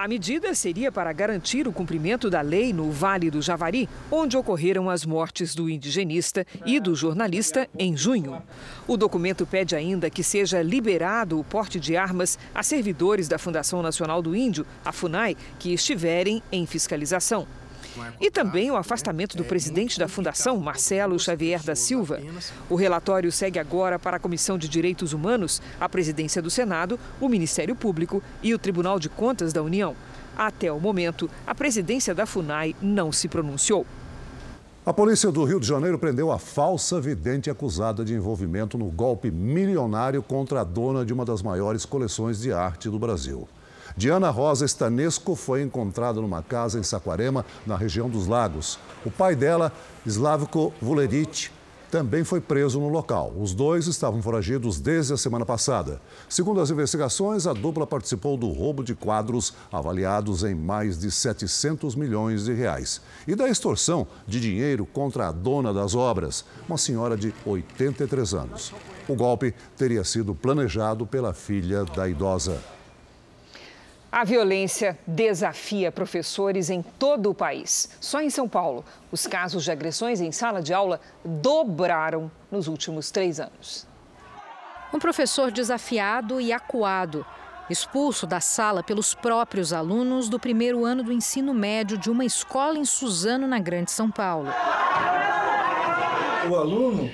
A 0.00 0.08
medida 0.08 0.54
seria 0.54 0.90
para 0.90 1.12
garantir 1.12 1.68
o 1.68 1.72
cumprimento 1.72 2.30
da 2.30 2.40
lei 2.40 2.72
no 2.72 2.90
Vale 2.90 3.30
do 3.30 3.42
Javari, 3.42 3.86
onde 4.10 4.34
ocorreram 4.34 4.88
as 4.88 5.04
mortes 5.04 5.54
do 5.54 5.68
indigenista 5.68 6.46
e 6.64 6.80
do 6.80 6.94
jornalista 6.94 7.68
em 7.78 7.94
junho. 7.94 8.42
O 8.88 8.96
documento 8.96 9.44
pede 9.44 9.76
ainda 9.76 10.08
que 10.08 10.24
seja 10.24 10.62
liberado 10.62 11.38
o 11.38 11.44
porte 11.44 11.78
de 11.78 11.98
armas 11.98 12.38
a 12.54 12.62
servidores 12.62 13.28
da 13.28 13.38
Fundação 13.38 13.82
Nacional 13.82 14.22
do 14.22 14.34
Índio, 14.34 14.64
a 14.82 14.90
FUNAI, 14.90 15.36
que 15.58 15.74
estiverem 15.74 16.42
em 16.50 16.64
fiscalização. 16.64 17.46
E 18.20 18.30
também 18.30 18.70
o 18.70 18.76
afastamento 18.76 19.36
do 19.36 19.44
presidente 19.44 19.98
da 19.98 20.08
Fundação, 20.08 20.58
Marcelo 20.58 21.18
Xavier 21.18 21.62
da 21.62 21.74
Silva. 21.74 22.20
O 22.68 22.74
relatório 22.74 23.30
segue 23.32 23.58
agora 23.58 23.98
para 23.98 24.16
a 24.16 24.20
Comissão 24.20 24.56
de 24.56 24.68
Direitos 24.68 25.12
Humanos, 25.12 25.60
a 25.80 25.88
Presidência 25.88 26.40
do 26.40 26.50
Senado, 26.50 26.98
o 27.20 27.28
Ministério 27.28 27.74
Público 27.74 28.22
e 28.42 28.54
o 28.54 28.58
Tribunal 28.58 28.98
de 28.98 29.08
Contas 29.08 29.52
da 29.52 29.62
União. 29.62 29.94
Até 30.36 30.72
o 30.72 30.80
momento, 30.80 31.28
a 31.46 31.54
presidência 31.54 32.14
da 32.14 32.26
FUNAI 32.26 32.74
não 32.80 33.12
se 33.12 33.28
pronunciou. 33.28 33.86
A 34.84 34.92
polícia 34.92 35.30
do 35.30 35.44
Rio 35.44 35.60
de 35.60 35.66
Janeiro 35.66 35.98
prendeu 35.98 36.32
a 36.32 36.38
falsa 36.38 36.98
vidente 36.98 37.50
acusada 37.50 38.02
de 38.02 38.14
envolvimento 38.14 38.78
no 38.78 38.86
golpe 38.86 39.30
milionário 39.30 40.22
contra 40.22 40.62
a 40.62 40.64
dona 40.64 41.04
de 41.04 41.12
uma 41.12 41.24
das 41.24 41.42
maiores 41.42 41.84
coleções 41.84 42.40
de 42.40 42.50
arte 42.50 42.88
do 42.88 42.98
Brasil. 42.98 43.46
Diana 44.00 44.30
Rosa 44.30 44.64
Stanesco 44.64 45.36
foi 45.36 45.60
encontrada 45.60 46.22
numa 46.22 46.42
casa 46.42 46.78
em 46.78 46.82
Saquarema, 46.82 47.44
na 47.66 47.76
região 47.76 48.08
dos 48.08 48.26
Lagos. 48.26 48.78
O 49.04 49.10
pai 49.10 49.36
dela, 49.36 49.70
Slavko 50.06 50.72
Vulerich, 50.80 51.52
também 51.90 52.24
foi 52.24 52.40
preso 52.40 52.80
no 52.80 52.88
local. 52.88 53.30
Os 53.38 53.52
dois 53.52 53.86
estavam 53.86 54.22
foragidos 54.22 54.80
desde 54.80 55.12
a 55.12 55.18
semana 55.18 55.44
passada. 55.44 56.00
Segundo 56.30 56.62
as 56.62 56.70
investigações, 56.70 57.46
a 57.46 57.52
dupla 57.52 57.86
participou 57.86 58.38
do 58.38 58.48
roubo 58.48 58.82
de 58.82 58.94
quadros 58.94 59.52
avaliados 59.70 60.44
em 60.44 60.54
mais 60.54 60.98
de 60.98 61.10
700 61.10 61.94
milhões 61.94 62.46
de 62.46 62.54
reais 62.54 63.02
e 63.28 63.34
da 63.34 63.50
extorsão 63.50 64.06
de 64.26 64.40
dinheiro 64.40 64.86
contra 64.86 65.28
a 65.28 65.30
dona 65.30 65.74
das 65.74 65.94
obras, 65.94 66.42
uma 66.66 66.78
senhora 66.78 67.18
de 67.18 67.34
83 67.44 68.32
anos. 68.32 68.72
O 69.06 69.14
golpe 69.14 69.54
teria 69.76 70.04
sido 70.04 70.34
planejado 70.34 71.06
pela 71.06 71.34
filha 71.34 71.84
da 71.84 72.08
idosa. 72.08 72.79
A 74.12 74.24
violência 74.24 74.98
desafia 75.06 75.92
professores 75.92 76.68
em 76.68 76.82
todo 76.82 77.30
o 77.30 77.34
país. 77.34 77.90
Só 78.00 78.20
em 78.20 78.28
São 78.28 78.48
Paulo, 78.48 78.84
os 79.12 79.24
casos 79.24 79.62
de 79.62 79.70
agressões 79.70 80.20
em 80.20 80.32
sala 80.32 80.60
de 80.60 80.74
aula 80.74 81.00
dobraram 81.24 82.28
nos 82.50 82.66
últimos 82.66 83.12
três 83.12 83.38
anos. 83.38 83.86
Um 84.92 84.98
professor 84.98 85.52
desafiado 85.52 86.40
e 86.40 86.52
acuado, 86.52 87.24
expulso 87.70 88.26
da 88.26 88.40
sala 88.40 88.82
pelos 88.82 89.14
próprios 89.14 89.72
alunos 89.72 90.28
do 90.28 90.40
primeiro 90.40 90.84
ano 90.84 91.04
do 91.04 91.12
ensino 91.12 91.54
médio 91.54 91.96
de 91.96 92.10
uma 92.10 92.24
escola 92.24 92.76
em 92.76 92.84
Suzano, 92.84 93.46
na 93.46 93.60
Grande 93.60 93.92
São 93.92 94.10
Paulo. 94.10 94.52
O 96.50 96.56
aluno 96.56 97.08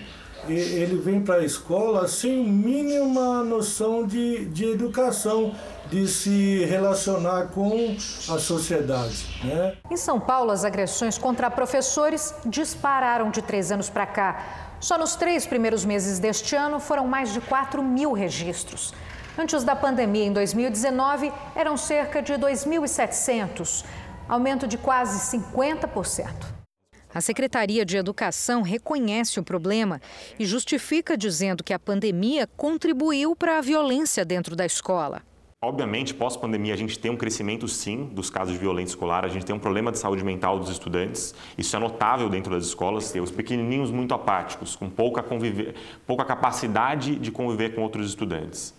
ele 0.49 0.97
vem 0.97 1.21
para 1.23 1.43
a 1.43 1.45
escola 1.45 2.07
sem 2.09 2.45
mínima 2.47 3.43
noção 3.43 4.07
de, 4.07 4.47
de 4.47 4.65
educação 4.65 5.55
de 5.91 6.07
se 6.09 6.65
relacionar 6.65 7.49
com 7.49 7.97
a 8.29 8.39
sociedade. 8.39 9.27
Né? 9.45 9.77
Em 9.91 9.97
São 9.97 10.19
Paulo, 10.19 10.51
as 10.51 10.65
agressões 10.65 11.19
contra 11.19 11.51
professores 11.51 12.35
dispararam 12.45 13.31
de 13.31 13.43
três 13.43 13.71
anos 13.71 13.89
para 13.89 14.07
cá. 14.07 14.77
Só 14.81 14.99
nos 14.99 15.17
três 15.17 15.47
primeiros 15.47 15.85
meses 15.85 16.19
deste 16.19 16.55
ano 16.55 16.79
foram 16.79 17.07
mais 17.07 17.33
de 17.33 17.41
4 17.41 17.83
mil 17.83 18.13
registros. 18.13 18.93
Antes 19.39 19.65
da 19.65 19.77
pandemia, 19.77 20.25
em 20.25 20.33
2019, 20.33 21.33
eram 21.55 21.77
cerca 21.77 22.23
de 22.23 22.33
2.700, 22.35 23.85
aumento 24.29 24.67
de 24.67 24.79
quase 24.79 25.37
50%. 25.39 26.57
A 27.15 27.21
Secretaria 27.21 27.85
de 27.85 27.97
Educação 27.97 28.61
reconhece 28.61 29.41
o 29.41 29.43
problema 29.43 30.01
e 30.39 30.45
justifica 30.45 31.17
dizendo 31.17 31.65
que 31.65 31.73
a 31.73 31.79
pandemia 31.79 32.47
contribuiu 32.57 33.35
para 33.35 33.59
a 33.59 33.61
violência 33.63 34.25
dentro 34.25 34.55
da 34.55 34.67
escola. 34.67 35.23
Obviamente, 35.67 36.15
pós-pandemia, 36.15 36.73
a 36.73 36.77
gente 36.77 36.97
tem 36.97 37.11
um 37.11 37.17
crescimento, 37.17 37.67
sim, 37.67 38.05
dos 38.13 38.31
casos 38.31 38.53
de 38.53 38.59
violência 38.61 38.93
escolar, 38.93 39.25
a 39.25 39.29
gente 39.29 39.45
tem 39.45 39.53
um 39.53 39.59
problema 39.59 39.91
de 39.91 39.99
saúde 39.99 40.23
mental 40.23 40.61
dos 40.61 40.71
estudantes, 40.71 41.35
isso 41.59 41.75
é 41.75 41.79
notável 41.81 42.29
dentro 42.29 42.55
das 42.55 42.67
escolas, 42.67 43.13
os 43.17 43.33
pequenininhos 43.33 43.91
muito 43.91 44.15
apáticos, 44.15 44.77
com 44.77 44.89
pouca, 44.89 45.25
conviver, 45.25 45.75
pouca 46.07 46.25
capacidade 46.25 47.17
de 47.17 47.33
conviver 47.33 47.75
com 47.75 47.83
outros 47.83 48.07
estudantes. 48.07 48.73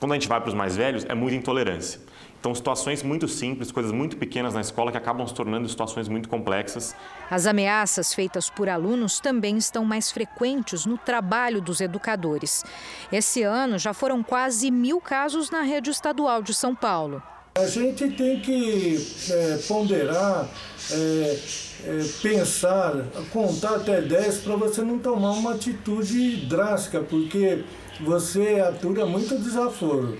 Quando 0.00 0.10
a 0.10 0.14
gente 0.16 0.26
vai 0.26 0.40
para 0.40 0.48
os 0.48 0.54
mais 0.54 0.76
velhos, 0.76 1.04
é 1.04 1.14
muita 1.14 1.36
intolerância. 1.36 2.00
Então, 2.42 2.52
situações 2.56 3.04
muito 3.04 3.28
simples, 3.28 3.70
coisas 3.70 3.92
muito 3.92 4.16
pequenas 4.16 4.52
na 4.52 4.60
escola 4.60 4.90
que 4.90 4.98
acabam 4.98 5.24
se 5.24 5.32
tornando 5.32 5.68
situações 5.68 6.08
muito 6.08 6.28
complexas. 6.28 6.92
As 7.30 7.46
ameaças 7.46 8.12
feitas 8.12 8.50
por 8.50 8.68
alunos 8.68 9.20
também 9.20 9.56
estão 9.56 9.84
mais 9.84 10.10
frequentes 10.10 10.84
no 10.84 10.98
trabalho 10.98 11.60
dos 11.60 11.80
educadores. 11.80 12.64
Esse 13.12 13.44
ano 13.44 13.78
já 13.78 13.94
foram 13.94 14.24
quase 14.24 14.72
mil 14.72 15.00
casos 15.00 15.52
na 15.52 15.62
rede 15.62 15.90
estadual 15.90 16.42
de 16.42 16.52
São 16.52 16.74
Paulo. 16.74 17.22
A 17.54 17.66
gente 17.68 18.08
tem 18.10 18.40
que 18.40 18.96
é, 19.30 19.58
ponderar, 19.68 20.48
é, 20.90 21.38
é, 21.84 22.04
pensar, 22.20 23.06
contar 23.32 23.76
até 23.76 24.00
10 24.00 24.38
para 24.38 24.56
você 24.56 24.82
não 24.82 24.98
tomar 24.98 25.30
uma 25.30 25.54
atitude 25.54 26.44
drástica, 26.46 27.02
porque 27.02 27.62
você 28.00 28.58
atura 28.58 29.06
muito 29.06 29.38
desaforo. 29.38 30.18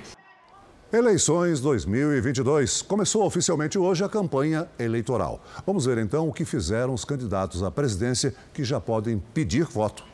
Eleições 0.93 1.59
2022. 1.59 2.83
Começou 2.83 3.25
oficialmente 3.25 3.79
hoje 3.79 4.05
a 4.05 4.11
campanha 4.11 4.69
eleitoral. 4.79 5.43
Vamos 5.67 5.87
ver 5.87 5.97
então 5.97 6.29
o 6.29 6.33
que 6.35 6.45
fizeram 6.45 6.93
os 6.93 7.03
candidatos 7.03 7.63
à 7.63 7.71
presidência 7.71 8.35
que 8.53 8.63
já 8.63 8.79
podem 8.79 9.19
pedir 9.33 9.65
voto. 9.65 10.05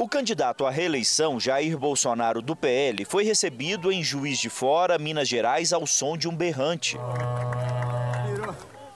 O 0.00 0.08
candidato 0.08 0.66
à 0.66 0.70
reeleição, 0.70 1.38
Jair 1.38 1.78
Bolsonaro, 1.78 2.42
do 2.42 2.56
PL, 2.56 3.04
foi 3.04 3.22
recebido 3.22 3.92
em 3.92 4.02
Juiz 4.02 4.40
de 4.40 4.50
Fora, 4.50 4.98
Minas 4.98 5.28
Gerais, 5.28 5.72
ao 5.72 5.86
som 5.86 6.16
de 6.16 6.26
um 6.26 6.34
berrante. 6.34 6.98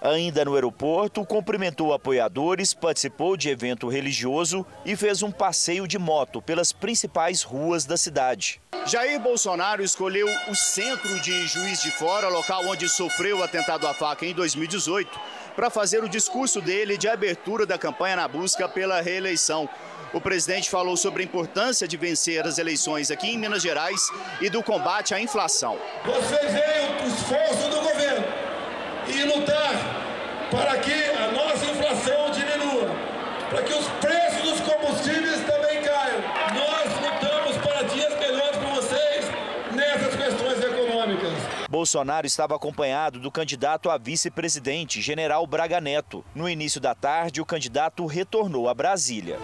Ainda 0.05 0.45
no 0.45 0.55
aeroporto, 0.55 1.25
cumprimentou 1.25 1.95
apoiadores, 1.95 2.75
participou 2.75 3.39
de 3.39 3.49
evento 3.49 3.89
religioso 3.89 4.67
e 4.85 4.95
fez 4.95 5.23
um 5.23 5.33
passeio 5.33 5.89
de 5.89 5.99
moto 5.99 6.43
pelas 6.43 6.73
principais 6.73 7.43
ruas 7.43 7.87
da 7.87 7.97
cidade. 7.97 8.61
Jair 8.85 9.19
Bolsonaro 9.19 9.83
escolheu 9.83 10.29
o 10.47 10.55
centro 10.55 11.19
de 11.21 11.47
Juiz 11.47 11.83
de 11.83 11.91
Fora, 11.91 12.29
local 12.29 12.67
onde 12.67 12.87
sofreu 12.87 13.39
o 13.39 13.43
atentado 13.43 13.87
à 13.87 13.95
faca 13.95 14.27
em 14.27 14.35
2018, 14.35 15.19
para 15.57 15.71
fazer 15.71 16.05
o 16.05 16.09
discurso 16.09 16.61
dele 16.61 16.99
de 16.99 17.09
abertura 17.09 17.65
da 17.65 17.79
campanha 17.79 18.17
na 18.17 18.29
busca 18.29 18.69
pela 18.69 19.01
reeleição. 19.01 19.67
O 20.13 20.21
presidente 20.21 20.69
falou 20.69 20.99
sobre 20.99 21.23
a 21.23 21.25
importância 21.25 21.89
de 21.89 21.97
vencer 21.97 22.47
as 22.47 22.59
eleições 22.59 23.11
aqui 23.11 23.31
em 23.31 23.39
Minas 23.39 23.63
Gerais 23.63 24.03
e 24.43 24.51
do 24.51 24.63
combate 24.63 25.15
à 25.15 25.19
inflação. 25.19 25.79
Você 26.05 26.47
veio 26.47 27.05
o 27.05 27.09
esforço 27.09 27.71
do 27.71 27.81
governo 27.81 28.27
e 29.09 29.25
lutar 29.25 29.94
para 30.65 30.79
que 30.79 30.93
a 30.93 31.31
nossa 31.31 31.67
inflação 31.67 32.31
diminua, 32.31 32.89
para 33.51 33.63
que 33.63 33.75
os 33.75 33.87
preços 34.01 34.43
dos 34.43 34.61
combustíveis 34.61 35.45
também 35.45 35.83
caiam. 35.83 36.23
Nós 36.55 36.91
lutamos 37.03 37.57
para 37.59 37.83
dias 37.83 38.19
melhores 38.19 38.57
para 38.57 38.71
vocês 38.71 39.27
nessas 39.75 40.15
questões 40.15 40.65
econômicas. 40.65 41.35
Bolsonaro 41.69 42.27
estava 42.27 42.57
acompanhado 42.57 43.21
do 43.21 43.31
candidato 43.31 43.91
a 43.91 43.99
vice-presidente, 43.99 45.03
general 45.03 45.47
Braga 45.47 45.83
Neto. 45.83 46.25
No 46.35 46.49
início 46.49 46.81
da 46.81 46.95
tarde, 46.95 47.43
o 47.43 47.47
candidato 47.47 48.07
retornou 48.07 48.67
a 48.67 48.73
Brasília. 48.73 49.39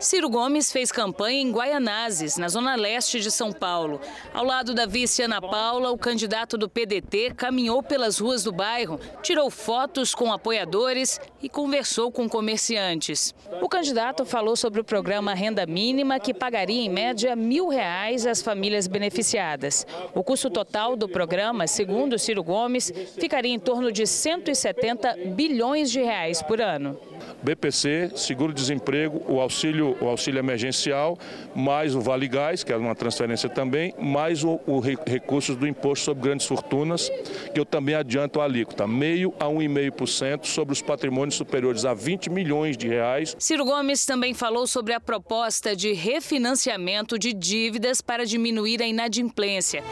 Ciro 0.00 0.30
Gomes 0.30 0.70
fez 0.70 0.92
campanha 0.92 1.40
em 1.40 1.50
Guaianazes, 1.50 2.36
na 2.36 2.46
zona 2.48 2.76
leste 2.76 3.18
de 3.18 3.32
São 3.32 3.52
Paulo. 3.52 4.00
Ao 4.32 4.44
lado 4.44 4.72
da 4.72 4.86
vice 4.86 5.22
Ana 5.22 5.40
Paula, 5.40 5.90
o 5.90 5.98
candidato 5.98 6.56
do 6.56 6.68
PDT 6.68 7.34
caminhou 7.36 7.82
pelas 7.82 8.20
ruas 8.20 8.44
do 8.44 8.52
bairro, 8.52 9.00
tirou 9.22 9.50
fotos 9.50 10.14
com 10.14 10.32
apoiadores 10.32 11.20
e 11.42 11.48
conversou 11.48 12.12
com 12.12 12.28
comerciantes. 12.28 13.34
O 13.60 13.68
candidato 13.68 14.24
falou 14.24 14.54
sobre 14.54 14.80
o 14.80 14.84
programa 14.84 15.34
Renda 15.34 15.66
Mínima, 15.66 16.20
que 16.20 16.32
pagaria 16.32 16.80
em 16.80 16.88
média 16.88 17.34
mil 17.34 17.68
reais 17.68 18.24
às 18.24 18.40
famílias 18.40 18.86
beneficiadas. 18.86 19.84
O 20.14 20.22
custo 20.22 20.48
total 20.48 20.94
do 20.94 21.08
programa, 21.08 21.66
segundo 21.66 22.20
Ciro 22.20 22.44
Gomes, 22.44 22.92
ficaria 23.18 23.52
em 23.52 23.58
torno 23.58 23.90
de 23.90 24.06
170 24.06 25.16
bilhões 25.34 25.90
de 25.90 26.00
reais 26.00 26.40
por 26.40 26.60
ano. 26.60 26.96
BPC, 27.42 28.12
seguro-desemprego, 28.14 29.24
o 29.28 29.40
auxílio 29.40 29.87
o 30.00 30.08
auxílio 30.08 30.38
emergencial, 30.38 31.18
mais 31.54 31.94
o 31.94 32.00
Vale 32.00 32.28
Gás, 32.28 32.64
que 32.64 32.72
é 32.72 32.76
uma 32.76 32.94
transferência 32.94 33.48
também, 33.48 33.94
mais 33.98 34.44
o, 34.44 34.60
o 34.66 34.80
recursos 34.80 35.56
do 35.56 35.66
imposto 35.66 36.06
sobre 36.06 36.22
grandes 36.22 36.46
fortunas, 36.46 37.10
que 37.52 37.60
eu 37.60 37.64
também 37.64 37.94
adianto 37.94 38.40
a 38.40 38.44
alíquota, 38.44 38.86
meio 38.86 39.32
a 39.38 39.46
1,5% 39.46 40.46
sobre 40.46 40.72
os 40.72 40.82
patrimônios 40.82 41.34
superiores 41.34 41.84
a 41.84 41.94
20 41.94 42.30
milhões 42.30 42.76
de 42.76 42.88
reais. 42.88 43.36
Ciro 43.38 43.64
Gomes 43.64 44.04
também 44.04 44.34
falou 44.34 44.66
sobre 44.66 44.92
a 44.92 45.00
proposta 45.00 45.74
de 45.74 45.92
refinanciamento 45.92 47.18
de 47.18 47.32
dívidas 47.32 48.00
para 48.00 48.24
diminuir 48.24 48.82
a 48.82 48.86
inadimplência. 48.86 49.82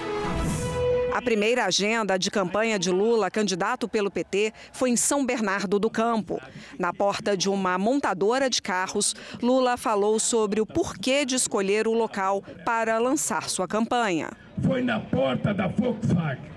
A 1.17 1.23
primeira 1.23 1.65
agenda 1.65 2.19
de 2.19 2.31
campanha 2.31 2.79
de 2.79 2.91
Lula, 2.91 3.31
candidato 3.31 3.89
pelo 3.89 4.11
PT, 4.11 4.53
foi 4.71 4.91
em 4.91 4.97
São 4.97 5.25
Bernardo 5.25 5.79
do 5.79 5.89
Campo. 5.89 6.39
Na 6.79 6.93
porta 6.93 7.35
de 7.35 7.49
uma 7.49 7.79
montadora 7.79 8.51
de 8.51 8.61
carros, 8.61 9.17
Lula 9.43 9.79
falou 9.79 10.19
sobre 10.19 10.61
o 10.61 10.67
porquê 10.67 11.25
de 11.25 11.35
escolher 11.35 11.89
o 11.89 11.95
local 11.95 12.43
para 12.67 12.99
lançar 12.99 13.49
sua 13.49 13.67
campanha. 13.67 14.29
Foi 14.63 14.83
na 14.83 15.01
porta 15.01 15.55
da 15.55 15.67
Volkswagen, 15.67 16.51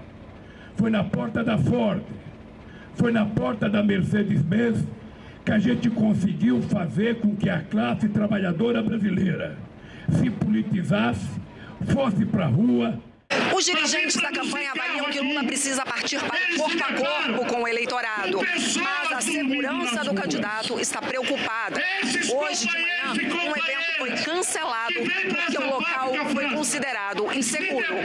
foi 0.76 0.90
na 0.90 1.06
porta 1.06 1.42
da 1.42 1.58
Ford, 1.58 2.04
foi 2.96 3.14
na 3.14 3.26
porta 3.26 3.70
da 3.70 3.82
Mercedes-Benz 3.82 4.84
que 5.46 5.54
a 5.54 5.60
gente 5.60 5.90
conseguiu 5.90 6.62
fazer 6.64 7.22
com 7.22 7.34
que 7.34 7.50
a 7.50 7.62
classe 7.62 8.10
trabalhadora 8.10 8.84
brasileira 8.84 9.58
se 10.20 10.30
politizasse, 10.30 11.30
fosse 11.94 12.26
para 12.26 12.44
a 12.44 12.50
rua 12.50 13.00
os 13.60 13.66
dirigentes 13.66 14.16
da 14.16 14.32
campanha 14.32 14.72
avaliam 14.72 15.06
que 15.10 15.20
Lula 15.20 15.44
precisa 15.44 15.86
partir 15.86 16.18
para 16.20 16.40
corpo 16.56 16.82
a 16.82 16.94
corpo 16.94 17.46
com 17.46 17.64
o 17.64 17.68
eleitorado, 17.68 18.40
mas 18.82 19.12
a 19.12 19.20
segurança 19.20 20.02
do 20.02 20.14
candidato 20.14 20.80
está 20.80 21.02
preocupada. 21.02 21.84
Hoje 22.34 22.68
de 22.68 22.74
manhã, 22.74 23.12
um 23.12 23.52
evento 23.52 23.98
foi 23.98 24.12
cancelado 24.12 24.94
porque 24.94 25.58
o 25.58 25.70
local 25.70 26.14
foi 26.34 26.50
considerado 26.52 27.34
inseguro. 27.34 27.96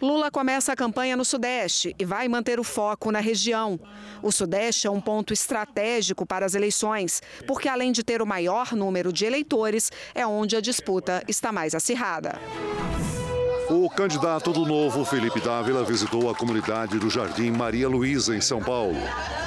Lula 0.00 0.30
começa 0.30 0.72
a 0.72 0.76
campanha 0.76 1.16
no 1.16 1.24
Sudeste 1.24 1.94
e 1.98 2.04
vai 2.06 2.26
manter 2.26 2.58
o 2.58 2.64
foco 2.64 3.12
na 3.12 3.20
região. 3.20 3.78
O 4.22 4.32
Sudeste 4.32 4.86
é 4.86 4.90
um 4.90 5.02
ponto 5.02 5.34
estratégico 5.34 6.24
para 6.24 6.46
as 6.46 6.54
eleições, 6.54 7.20
porque 7.46 7.68
além 7.68 7.92
de 7.92 8.02
ter 8.02 8.22
o 8.22 8.26
maior 8.26 8.72
número 8.74 9.12
de 9.12 9.26
eleitores, 9.26 9.92
é 10.14 10.26
onde 10.26 10.56
a 10.56 10.60
disputa 10.62 11.22
está 11.28 11.52
mais 11.52 11.74
acirrada. 11.74 12.38
O 13.70 13.90
candidato 13.90 14.50
do 14.50 14.64
Novo, 14.64 15.04
Felipe 15.04 15.40
Dávila, 15.40 15.84
visitou 15.84 16.30
a 16.30 16.34
comunidade 16.34 16.98
do 16.98 17.10
Jardim 17.10 17.50
Maria 17.50 17.86
Luísa, 17.86 18.34
em 18.34 18.40
São 18.40 18.62
Paulo. 18.62 18.96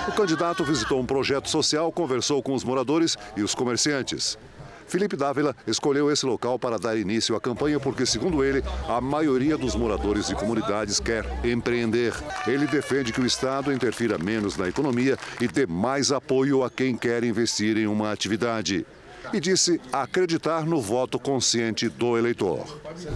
O 0.08 0.12
candidato 0.12 0.64
visitou 0.64 1.00
um 1.00 1.06
projeto 1.08 1.50
social, 1.50 1.92
conversou 1.92 2.40
com 2.44 2.54
os 2.54 2.64
moradores 2.64 3.18
e 3.36 3.42
os 3.42 3.56
comerciantes. 3.56 4.38
Felipe 4.86 5.16
Dávila 5.16 5.56
escolheu 5.66 6.12
esse 6.12 6.24
local 6.24 6.60
para 6.60 6.78
dar 6.78 6.96
início 6.96 7.36
à 7.36 7.42
campanha 7.42 7.80
porque, 7.80 8.06
segundo 8.06 8.44
ele, 8.44 8.64
a 8.88 9.02
maioria 9.02 9.58
dos 9.58 9.74
moradores 9.74 10.28
de 10.28 10.36
comunidades 10.36 11.00
quer 11.00 11.26
empreender. 11.44 12.14
Ele 12.46 12.68
defende 12.68 13.12
que 13.12 13.22
o 13.22 13.26
Estado 13.26 13.74
interfira 13.74 14.20
menos 14.20 14.56
na 14.56 14.70
economia 14.70 15.18
e 15.40 15.48
dê 15.48 15.66
mais 15.66 16.12
apoio 16.12 16.64
a 16.64 16.70
quem 16.70 16.96
quer 16.96 17.24
investir 17.24 17.76
em 17.76 17.88
uma 17.88 18.12
atividade 18.12 18.86
e 19.34 19.40
disse 19.40 19.80
acreditar 19.92 20.66
no 20.66 20.82
voto 20.82 21.20
consciente 21.20 21.88
do 21.90 22.18
eleitor. 22.18 22.66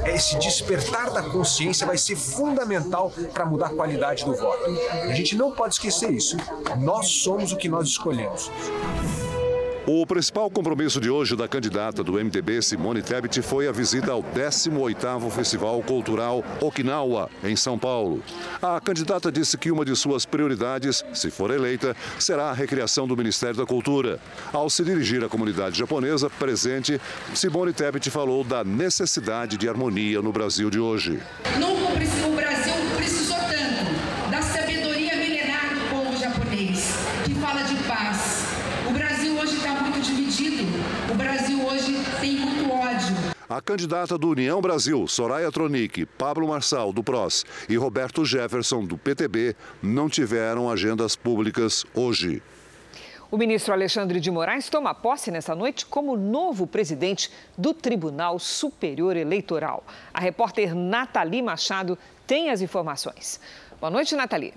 Esse 0.05 0.37
despertar 0.39 1.11
da 1.11 1.23
consciência 1.23 1.85
vai 1.85 1.97
ser 1.97 2.15
fundamental 2.15 3.11
para 3.33 3.45
mudar 3.45 3.67
a 3.67 3.73
qualidade 3.73 4.23
do 4.23 4.33
voto. 4.33 4.63
A 5.03 5.13
gente 5.13 5.35
não 5.35 5.51
pode 5.51 5.75
esquecer 5.75 6.11
isso. 6.11 6.37
Nós 6.77 7.07
somos 7.07 7.51
o 7.51 7.57
que 7.57 7.69
nós 7.69 7.87
escolhemos. 7.87 8.51
O 9.87 10.03
principal 10.03 10.49
compromisso 10.49 10.99
de 10.99 11.11
hoje 11.11 11.35
da 11.35 11.47
candidata 11.47 12.03
do 12.03 12.13
MDB, 12.13 12.59
Simone 12.59 13.03
Tebet, 13.03 13.39
foi 13.43 13.67
a 13.67 13.71
visita 13.71 14.11
ao 14.13 14.23
18º 14.23 15.29
Festival 15.29 15.79
Cultural 15.83 16.43
Okinawa, 16.59 17.29
em 17.43 17.55
São 17.55 17.77
Paulo. 17.77 18.23
A 18.59 18.81
candidata 18.81 19.31
disse 19.31 19.55
que 19.59 19.71
uma 19.71 19.85
de 19.85 19.95
suas 19.95 20.25
prioridades, 20.25 21.05
se 21.13 21.29
for 21.29 21.51
eleita, 21.51 21.95
será 22.17 22.45
a 22.45 22.53
recriação 22.53 23.07
do 23.07 23.15
Ministério 23.15 23.57
da 23.57 23.65
Cultura. 23.65 24.19
Ao 24.51 24.67
se 24.71 24.83
dirigir 24.83 25.23
à 25.23 25.29
comunidade 25.29 25.77
japonesa 25.77 26.31
presente, 26.31 26.99
Simone 27.35 27.71
Tebet 27.71 28.09
falou 28.09 28.43
da 28.43 28.63
necessidade 28.63 29.55
de 29.55 29.69
harmonia 29.69 30.19
no 30.19 30.31
Brasil 30.31 30.71
de 30.71 30.79
hoje. 30.79 31.21
o 31.53 32.35
Brasil 32.35 32.73
precisou 32.97 33.37
tanto 33.37 34.31
da 34.31 34.41
sabedoria 34.41 35.15
milenar 35.15 35.75
do 35.75 35.89
povo 35.91 36.17
japonês, 36.17 36.95
que 37.23 37.35
fala 37.35 37.61
de 37.61 37.75
paz, 37.83 38.45
o 41.15 41.17
Brasil 41.17 41.65
hoje 41.65 42.03
tem 42.19 42.39
muito 42.39 42.71
ódio. 42.71 43.34
A 43.47 43.61
candidata 43.61 44.17
do 44.17 44.29
União 44.29 44.59
Brasil, 44.59 45.07
Soraya 45.07 45.51
Tronic, 45.51 46.03
Pablo 46.07 46.47
Marçal, 46.47 46.91
do 46.91 47.03
PROS, 47.03 47.45
e 47.69 47.75
Roberto 47.77 48.25
Jefferson, 48.25 48.83
do 48.83 48.97
PTB, 48.97 49.55
não 49.83 50.09
tiveram 50.09 50.67
agendas 50.67 51.15
públicas 51.15 51.85
hoje. 51.93 52.41
O 53.29 53.37
ministro 53.37 53.71
Alexandre 53.71 54.19
de 54.19 54.31
Moraes 54.31 54.67
toma 54.67 54.95
posse 54.95 55.29
nessa 55.29 55.53
noite 55.53 55.85
como 55.85 56.17
novo 56.17 56.65
presidente 56.65 57.31
do 57.55 57.71
Tribunal 57.71 58.39
Superior 58.39 59.15
Eleitoral. 59.15 59.83
A 60.11 60.19
repórter 60.19 60.73
Nathalie 60.73 61.43
Machado 61.43 61.99
tem 62.25 62.49
as 62.49 62.61
informações. 62.61 63.39
Boa 63.79 63.91
noite, 63.91 64.15
Nathalie. 64.15 64.55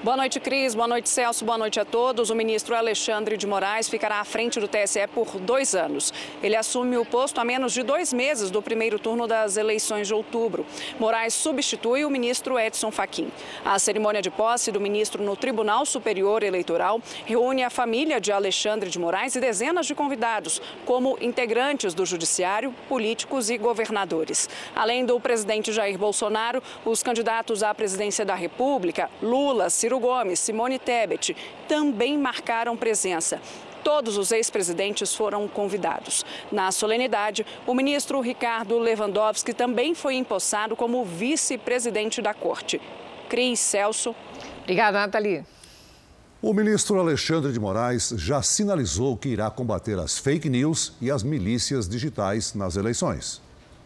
Boa 0.00 0.16
noite, 0.16 0.38
Cris. 0.38 0.76
Boa 0.76 0.86
noite, 0.86 1.08
Celso. 1.08 1.44
Boa 1.44 1.58
noite 1.58 1.80
a 1.80 1.84
todos. 1.84 2.30
O 2.30 2.34
ministro 2.34 2.72
Alexandre 2.74 3.36
de 3.36 3.48
Moraes 3.48 3.88
ficará 3.88 4.20
à 4.20 4.24
frente 4.24 4.60
do 4.60 4.68
TSE 4.68 5.08
por 5.12 5.40
dois 5.40 5.74
anos. 5.74 6.14
Ele 6.40 6.54
assume 6.54 6.96
o 6.96 7.04
posto 7.04 7.40
a 7.40 7.44
menos 7.44 7.72
de 7.72 7.82
dois 7.82 8.12
meses 8.12 8.48
do 8.48 8.62
primeiro 8.62 8.96
turno 9.00 9.26
das 9.26 9.56
eleições 9.56 10.06
de 10.06 10.14
outubro. 10.14 10.64
Moraes 11.00 11.34
substitui 11.34 12.04
o 12.04 12.10
ministro 12.10 12.56
Edson 12.56 12.92
Fachin. 12.92 13.28
A 13.64 13.76
cerimônia 13.80 14.22
de 14.22 14.30
posse 14.30 14.70
do 14.70 14.80
ministro 14.80 15.20
no 15.20 15.34
Tribunal 15.34 15.84
Superior 15.84 16.44
Eleitoral 16.44 17.00
reúne 17.26 17.64
a 17.64 17.70
família 17.70 18.20
de 18.20 18.30
Alexandre 18.30 18.90
de 18.90 19.00
Moraes 19.00 19.34
e 19.34 19.40
dezenas 19.40 19.84
de 19.84 19.96
convidados, 19.96 20.62
como 20.86 21.18
integrantes 21.20 21.92
do 21.92 22.06
Judiciário, 22.06 22.72
políticos 22.88 23.50
e 23.50 23.58
governadores. 23.58 24.48
Além 24.76 25.04
do 25.04 25.18
presidente 25.18 25.72
Jair 25.72 25.98
Bolsonaro, 25.98 26.62
os 26.84 27.02
candidatos 27.02 27.64
à 27.64 27.74
presidência 27.74 28.24
da 28.24 28.36
República, 28.36 29.10
Lula, 29.20 29.48
Lula, 29.48 29.70
Ciro 29.88 30.00
Gomes, 30.00 30.38
Simone 30.40 30.78
Tebet 30.78 31.34
também 31.66 32.18
marcaram 32.18 32.76
presença. 32.76 33.40
Todos 33.82 34.18
os 34.18 34.30
ex-presidentes 34.30 35.14
foram 35.14 35.48
convidados. 35.48 36.26
Na 36.52 36.70
solenidade, 36.70 37.46
o 37.66 37.72
ministro 37.72 38.20
Ricardo 38.20 38.78
Lewandowski 38.78 39.54
também 39.54 39.94
foi 39.94 40.16
empossado 40.16 40.76
como 40.76 41.06
vice-presidente 41.06 42.20
da 42.20 42.34
corte. 42.34 42.78
Cris 43.30 43.60
Celso. 43.60 44.14
Obrigada, 44.60 44.98
Nathalie. 44.98 45.46
O 46.42 46.52
ministro 46.52 47.00
Alexandre 47.00 47.50
de 47.50 47.58
Moraes 47.58 48.12
já 48.14 48.42
sinalizou 48.42 49.16
que 49.16 49.30
irá 49.30 49.50
combater 49.50 49.98
as 49.98 50.18
fake 50.18 50.50
news 50.50 50.92
e 51.00 51.10
as 51.10 51.22
milícias 51.22 51.88
digitais 51.88 52.52
nas 52.52 52.76
eleições. 52.76 53.40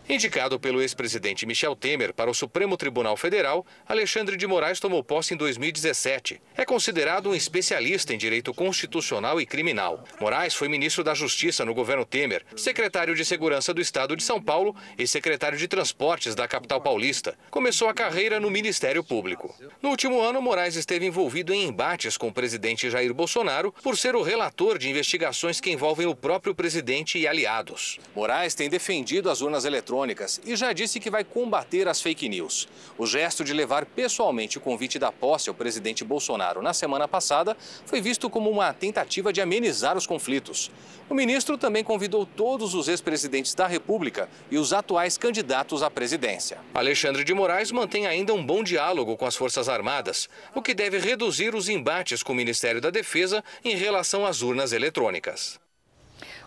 Indicado 0.09 0.59
pelo 0.59 0.83
ex-presidente 0.83 1.47
Michel 1.47 1.77
Temer 1.77 2.13
para 2.13 2.29
o 2.29 2.35
Supremo 2.35 2.77
Tribunal 2.77 3.17
Federal, 3.17 3.65
Alexandre 3.89 4.37
de 4.37 4.49
Moraes 4.49 4.81
tomou 4.81 5.03
posse 5.03 5.33
em 5.33 5.37
2017. 5.37 6.43
É 6.57 6.65
considerado 6.65 7.31
um 7.31 7.35
especialista 7.35 8.13
em 8.13 8.19
direito 8.19 8.53
constitucional 8.53 9.41
e 9.41 9.47
criminal. 9.47 10.03
Moraes 10.21 10.55
foi 10.55 10.69
ministro 10.69 11.05
da 11.05 11.15
Justiça 11.15 11.65
no 11.65 11.73
governo 11.73 12.05
Temer, 12.05 12.45
secretário 12.57 13.15
de 13.15 13.25
Segurança 13.25 13.73
do 13.73 13.81
Estado 13.81 14.17
de 14.17 14.25
São 14.25 14.43
Paulo 14.43 14.75
e 14.99 15.07
secretário 15.07 15.57
de 15.57 15.69
Transportes 15.69 16.35
da 16.35 16.49
capital 16.49 16.81
paulista. 16.81 17.39
Começou 17.49 17.89
a 17.89 17.95
carreira 17.95 18.41
no 18.41 18.51
Ministério 18.51 19.05
Público. 19.05 19.55
No 19.81 19.91
último 19.91 20.21
ano, 20.21 20.43
Moraes 20.43 20.75
esteve 20.75 21.07
envolvido 21.07 21.55
em 21.55 21.69
embates 21.69 22.17
com 22.17 22.27
o 22.29 22.33
presidente 22.33 22.91
Jair 22.91 23.15
Bolsonaro 23.15 23.73
por 23.83 23.97
ser 23.97 24.17
o 24.17 24.23
relator 24.23 24.79
de 24.79 24.91
investigações 24.91 25.61
que 25.61 25.71
envolvem 25.71 26.09
o 26.09 26.15
próprio 26.15 26.57
presidente 26.57 27.19
e 27.19 27.29
aliados. 27.29 28.01
Moraes 28.17 28.53
tem 28.55 28.69
defendido 28.69 29.31
as 29.31 29.41
urnas 29.41 29.65
eletrônicas 29.65 29.92
eletrônicas 29.93 30.41
e 30.45 30.57
já 30.57 30.73
disse 30.73 30.99
que 30.99 31.11
vai 31.11 31.23
combater 31.23 31.87
as 31.87 32.01
fake 32.01 32.29
news. 32.29 32.67
O 32.97 33.07
gesto 33.07 33.45
de 33.45 33.53
levar 33.53 33.85
pessoalmente 33.85 34.59
o 34.59 34.61
convite 34.61 34.99
da 34.99 35.13
posse 35.13 35.49
ao 35.49 35.55
presidente 35.55 36.03
Bolsonaro 36.03 36.63
na 36.63 36.73
semana 36.73 37.07
passada 37.07 37.57
foi 37.85 38.01
visto 38.01 38.31
como 38.31 38.51
uma 38.51 38.73
tentativa 38.73 39.33
de 39.33 39.41
amenizar 39.41 39.97
os 39.97 40.07
conflitos. 40.07 40.71
O 41.11 41.15
ministro 41.15 41.59
também 41.59 41.85
convidou 41.85 42.25
todos 42.25 42.75
os 42.75 42.89
ex-presidentes 42.89 43.55
da 43.55 43.67
República 43.67 44.29
e 44.51 44.57
os 44.57 44.73
atuais 44.73 45.19
candidatos 45.19 45.83
à 45.83 45.91
presidência. 45.91 46.59
Alexandre 46.73 47.23
de 47.23 47.35
Moraes 47.35 47.71
mantém 47.71 48.07
ainda 48.07 48.33
um 48.33 48.45
bom 48.45 48.63
diálogo 48.63 49.17
com 49.17 49.27
as 49.27 49.37
Forças 49.37 49.69
Armadas, 49.69 50.29
o 50.55 50.63
que 50.63 50.73
deve 50.73 50.99
reduzir 50.99 51.55
os 51.55 51.69
embates 51.69 52.23
com 52.23 52.33
o 52.33 52.37
Ministério 52.37 52.81
da 52.81 52.91
Defesa 52.91 53.45
em 53.65 53.77
relação 53.77 54.25
às 54.25 54.41
urnas 54.41 54.73
eletrônicas. 54.73 55.62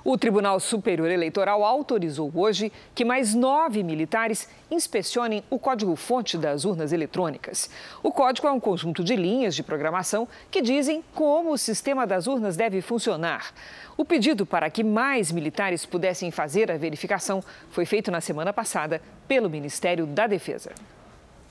O 0.07 0.19
Tribunal 0.19 0.59
Superior 0.59 1.09
Eleitoral 1.09 1.63
autorizou 1.65 2.31
hoje 2.35 2.71
que 2.93 3.03
mais 3.03 3.33
nove 3.33 3.81
militares 3.81 4.47
inspecionem 4.69 5.43
o 5.49 5.57
código-fonte 5.57 6.37
das 6.37 6.63
urnas 6.63 6.93
eletrônicas. 6.93 7.71
O 8.03 8.11
código 8.11 8.47
é 8.47 8.51
um 8.51 8.59
conjunto 8.59 9.03
de 9.03 9.15
linhas 9.15 9.55
de 9.55 9.63
programação 9.63 10.27
que 10.51 10.61
dizem 10.61 11.03
como 11.15 11.51
o 11.51 11.57
sistema 11.57 12.05
das 12.05 12.27
urnas 12.27 12.55
deve 12.55 12.81
funcionar. 12.81 13.51
O 13.97 14.05
pedido 14.05 14.45
para 14.45 14.69
que 14.69 14.83
mais 14.83 15.31
militares 15.31 15.87
pudessem 15.87 16.29
fazer 16.29 16.71
a 16.71 16.77
verificação 16.77 17.43
foi 17.71 17.83
feito 17.83 18.11
na 18.11 18.21
semana 18.21 18.53
passada 18.53 19.01
pelo 19.27 19.49
Ministério 19.49 20.05
da 20.05 20.27
Defesa. 20.27 20.71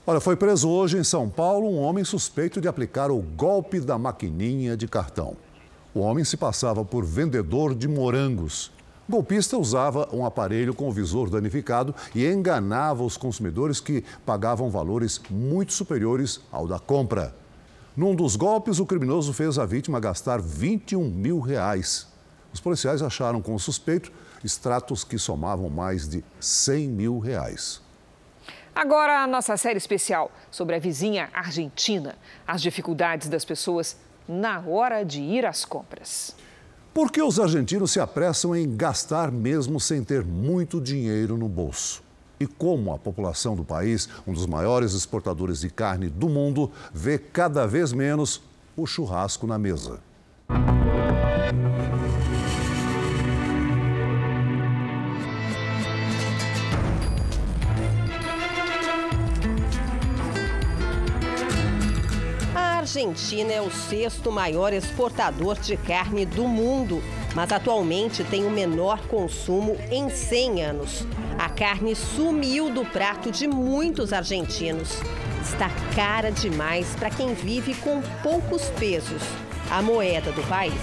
Olha, 0.07 0.21
foi 0.21 0.37
preso 0.37 0.69
hoje 0.69 0.97
em 0.97 1.03
São 1.03 1.29
Paulo 1.29 1.67
um 1.67 1.81
homem 1.81 2.05
suspeito 2.05 2.61
de 2.61 2.69
aplicar 2.69 3.11
o 3.11 3.17
golpe 3.17 3.81
da 3.81 3.97
maquininha 3.97 4.77
de 4.77 4.87
cartão. 4.87 5.35
O 5.95 6.01
homem 6.01 6.25
se 6.25 6.35
passava 6.35 6.83
por 6.83 7.05
vendedor 7.05 7.73
de 7.73 7.87
morangos. 7.87 8.69
O 9.07 9.13
golpista 9.13 9.57
usava 9.57 10.09
um 10.11 10.25
aparelho 10.25 10.73
com 10.73 10.89
o 10.89 10.91
visor 10.91 11.29
danificado 11.29 11.95
e 12.13 12.27
enganava 12.27 13.01
os 13.01 13.15
consumidores 13.15 13.79
que 13.79 14.03
pagavam 14.25 14.69
valores 14.69 15.21
muito 15.29 15.71
superiores 15.71 16.41
ao 16.51 16.67
da 16.67 16.79
compra. 16.79 17.33
Num 17.95 18.13
dos 18.13 18.35
golpes, 18.35 18.77
o 18.77 18.85
criminoso 18.85 19.31
fez 19.31 19.57
a 19.57 19.65
vítima 19.65 20.01
gastar 20.01 20.41
21 20.41 21.09
mil 21.09 21.39
reais. 21.39 22.07
Os 22.51 22.59
policiais 22.59 23.01
acharam 23.01 23.41
com 23.41 23.55
o 23.55 23.59
suspeito 23.59 24.11
extratos 24.43 25.05
que 25.05 25.17
somavam 25.17 25.69
mais 25.69 26.09
de 26.09 26.25
100 26.41 26.89
mil 26.89 27.19
reais. 27.19 27.81
Agora, 28.75 29.23
a 29.23 29.27
nossa 29.27 29.55
série 29.55 29.77
especial 29.77 30.29
sobre 30.51 30.75
a 30.75 30.79
vizinha 30.79 31.29
Argentina. 31.33 32.17
As 32.45 32.61
dificuldades 32.61 33.29
das 33.29 33.45
pessoas 33.45 33.95
na 34.27 34.59
hora 34.59 35.03
de 35.03 35.21
ir 35.21 35.45
às 35.45 35.65
compras. 35.65 36.35
Por 36.93 37.11
que 37.11 37.21
os 37.21 37.39
argentinos 37.39 37.91
se 37.91 37.99
apressam 37.99 38.55
em 38.55 38.75
gastar 38.75 39.31
mesmo 39.31 39.79
sem 39.79 40.03
ter 40.03 40.23
muito 40.23 40.79
dinheiro 40.79 41.37
no 41.37 41.49
bolso? 41.49 42.01
E 42.39 42.47
como 42.47 42.93
a 42.93 42.97
população 42.97 43.55
do 43.55 43.63
país, 43.63 44.09
um 44.25 44.33
dos 44.33 44.45
maiores 44.45 44.93
exportadores 44.93 45.61
de 45.61 45.69
carne 45.69 46.09
do 46.09 46.29
mundo, 46.29 46.71
vê 46.93 47.17
cada 47.17 47.65
vez 47.65 47.91
menos 47.93 48.41
o 48.75 48.85
churrasco 48.85 49.47
na 49.47 49.57
mesa. 49.57 49.99
Argentina 62.85 63.51
é 63.51 63.59
o 63.59 63.71
sexto 63.71 64.31
maior 64.31 64.71
exportador 64.71 65.57
de 65.59 65.75
carne 65.75 66.23
do 66.23 66.47
mundo, 66.47 67.01
mas 67.33 67.51
atualmente 67.51 68.23
tem 68.23 68.45
o 68.45 68.51
menor 68.51 69.07
consumo 69.07 69.75
em 69.89 70.07
100 70.07 70.63
anos. 70.63 71.07
A 71.35 71.49
carne 71.49 71.95
sumiu 71.95 72.69
do 72.69 72.85
prato 72.85 73.31
de 73.31 73.47
muitos 73.47 74.13
argentinos. 74.13 75.01
Está 75.41 75.67
cara 75.95 76.31
demais 76.31 76.95
para 76.95 77.09
quem 77.09 77.33
vive 77.33 77.73
com 77.73 78.03
poucos 78.21 78.69
pesos 78.77 79.23
a 79.71 79.81
moeda 79.81 80.31
do 80.31 80.43
país. 80.43 80.79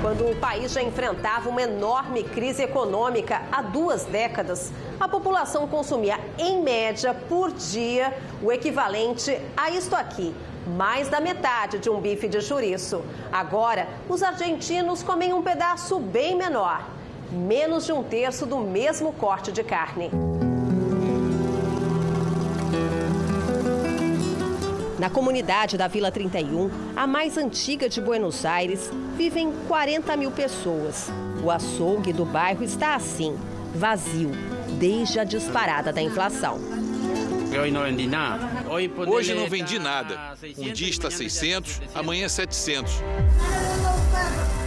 Quando 0.00 0.30
o 0.30 0.36
país 0.36 0.72
já 0.72 0.80
enfrentava 0.80 1.48
uma 1.48 1.62
enorme 1.62 2.22
crise 2.22 2.62
econômica 2.62 3.42
há 3.50 3.62
duas 3.62 4.04
décadas, 4.04 4.72
a 5.00 5.08
população 5.08 5.66
consumia, 5.66 6.20
em 6.38 6.62
média, 6.62 7.12
por 7.28 7.50
dia, 7.50 8.16
o 8.40 8.52
equivalente 8.52 9.36
a 9.56 9.70
isto 9.70 9.96
aqui: 9.96 10.32
mais 10.76 11.08
da 11.08 11.20
metade 11.20 11.78
de 11.78 11.90
um 11.90 12.00
bife 12.00 12.28
de 12.28 12.40
chouriço. 12.40 13.02
Agora, 13.32 13.88
os 14.08 14.22
argentinos 14.22 15.02
comem 15.02 15.32
um 15.32 15.42
pedaço 15.42 15.98
bem 15.98 16.36
menor, 16.36 16.88
menos 17.30 17.86
de 17.86 17.92
um 17.92 18.02
terço 18.02 18.46
do 18.46 18.58
mesmo 18.58 19.12
corte 19.12 19.50
de 19.52 19.64
carne. 19.64 20.10
Na 24.98 25.08
comunidade 25.08 25.78
da 25.78 25.88
Vila 25.88 26.12
31, 26.12 26.70
a 26.94 27.06
mais 27.06 27.38
antiga 27.38 27.88
de 27.88 28.02
Buenos 28.02 28.44
Aires, 28.44 28.90
vivem 29.16 29.50
40 29.66 30.14
mil 30.14 30.30
pessoas. 30.30 31.08
O 31.42 31.50
açougue 31.50 32.12
do 32.12 32.26
bairro 32.26 32.62
está 32.62 32.94
assim, 32.94 33.34
vazio, 33.74 34.32
desde 34.78 35.18
a 35.18 35.24
disparada 35.24 35.90
da 35.90 36.02
inflação. 36.02 36.58
Hoje 39.06 39.34
não 39.34 39.48
vendi 39.48 39.78
nada. 39.78 40.36
Um 40.56 40.72
dia 40.72 40.88
está 40.88 41.10
600, 41.10 41.80
amanhã 41.94 42.28
700. 42.28 42.92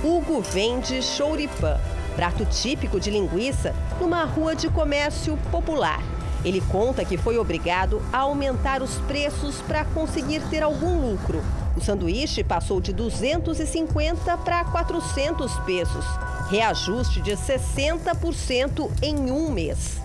Hugo 0.03 0.41
vende 0.41 1.01
chouripã, 1.01 1.79
prato 2.15 2.45
típico 2.45 2.99
de 2.99 3.09
linguiça, 3.09 3.73
numa 4.01 4.25
rua 4.25 4.55
de 4.55 4.69
comércio 4.69 5.37
popular. 5.49 6.03
Ele 6.43 6.59
conta 6.59 7.05
que 7.05 7.17
foi 7.17 7.37
obrigado 7.37 8.01
a 8.11 8.19
aumentar 8.19 8.81
os 8.81 8.97
preços 9.07 9.61
para 9.61 9.85
conseguir 9.85 10.41
ter 10.49 10.61
algum 10.61 11.09
lucro. 11.09 11.41
O 11.77 11.81
sanduíche 11.81 12.43
passou 12.43 12.81
de 12.81 12.91
250 12.91 14.37
para 14.39 14.65
400 14.65 15.57
pesos, 15.59 16.05
reajuste 16.49 17.21
de 17.21 17.31
60% 17.31 18.91
em 19.01 19.31
um 19.31 19.49
mês. 19.49 20.01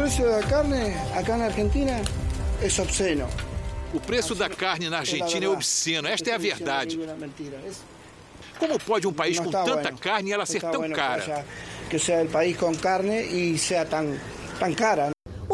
O 0.00 0.02
preço 0.02 0.24
da 0.24 0.40
carne 0.40 0.94
aqui 1.14 1.30
na 1.30 1.44
Argentina 1.44 1.90
é 2.62 2.80
obsceno. 2.80 3.28
O 3.92 4.00
preço 4.00 4.34
da 4.34 4.48
carne 4.48 4.88
na 4.88 4.98
Argentina 5.00 5.44
é 5.44 5.48
obsceno, 5.50 6.08
esta 6.08 6.30
é 6.30 6.32
a 6.32 6.38
verdade. 6.38 6.98
Como 8.58 8.78
pode 8.80 9.06
um 9.06 9.12
país 9.12 9.38
com 9.38 9.50
tanta 9.50 9.92
carne 9.92 10.32
ela 10.32 10.46
ser 10.46 10.62
tão 10.62 10.88
cara? 10.90 11.44
Que 11.90 11.98
seja 11.98 12.22
o 12.22 12.28
país 12.28 12.56
com 12.56 12.74
carne 12.74 13.20
e 13.20 13.58
seja 13.58 13.84
tão 13.84 14.16
tão 14.58 14.72
cara. 14.72 15.10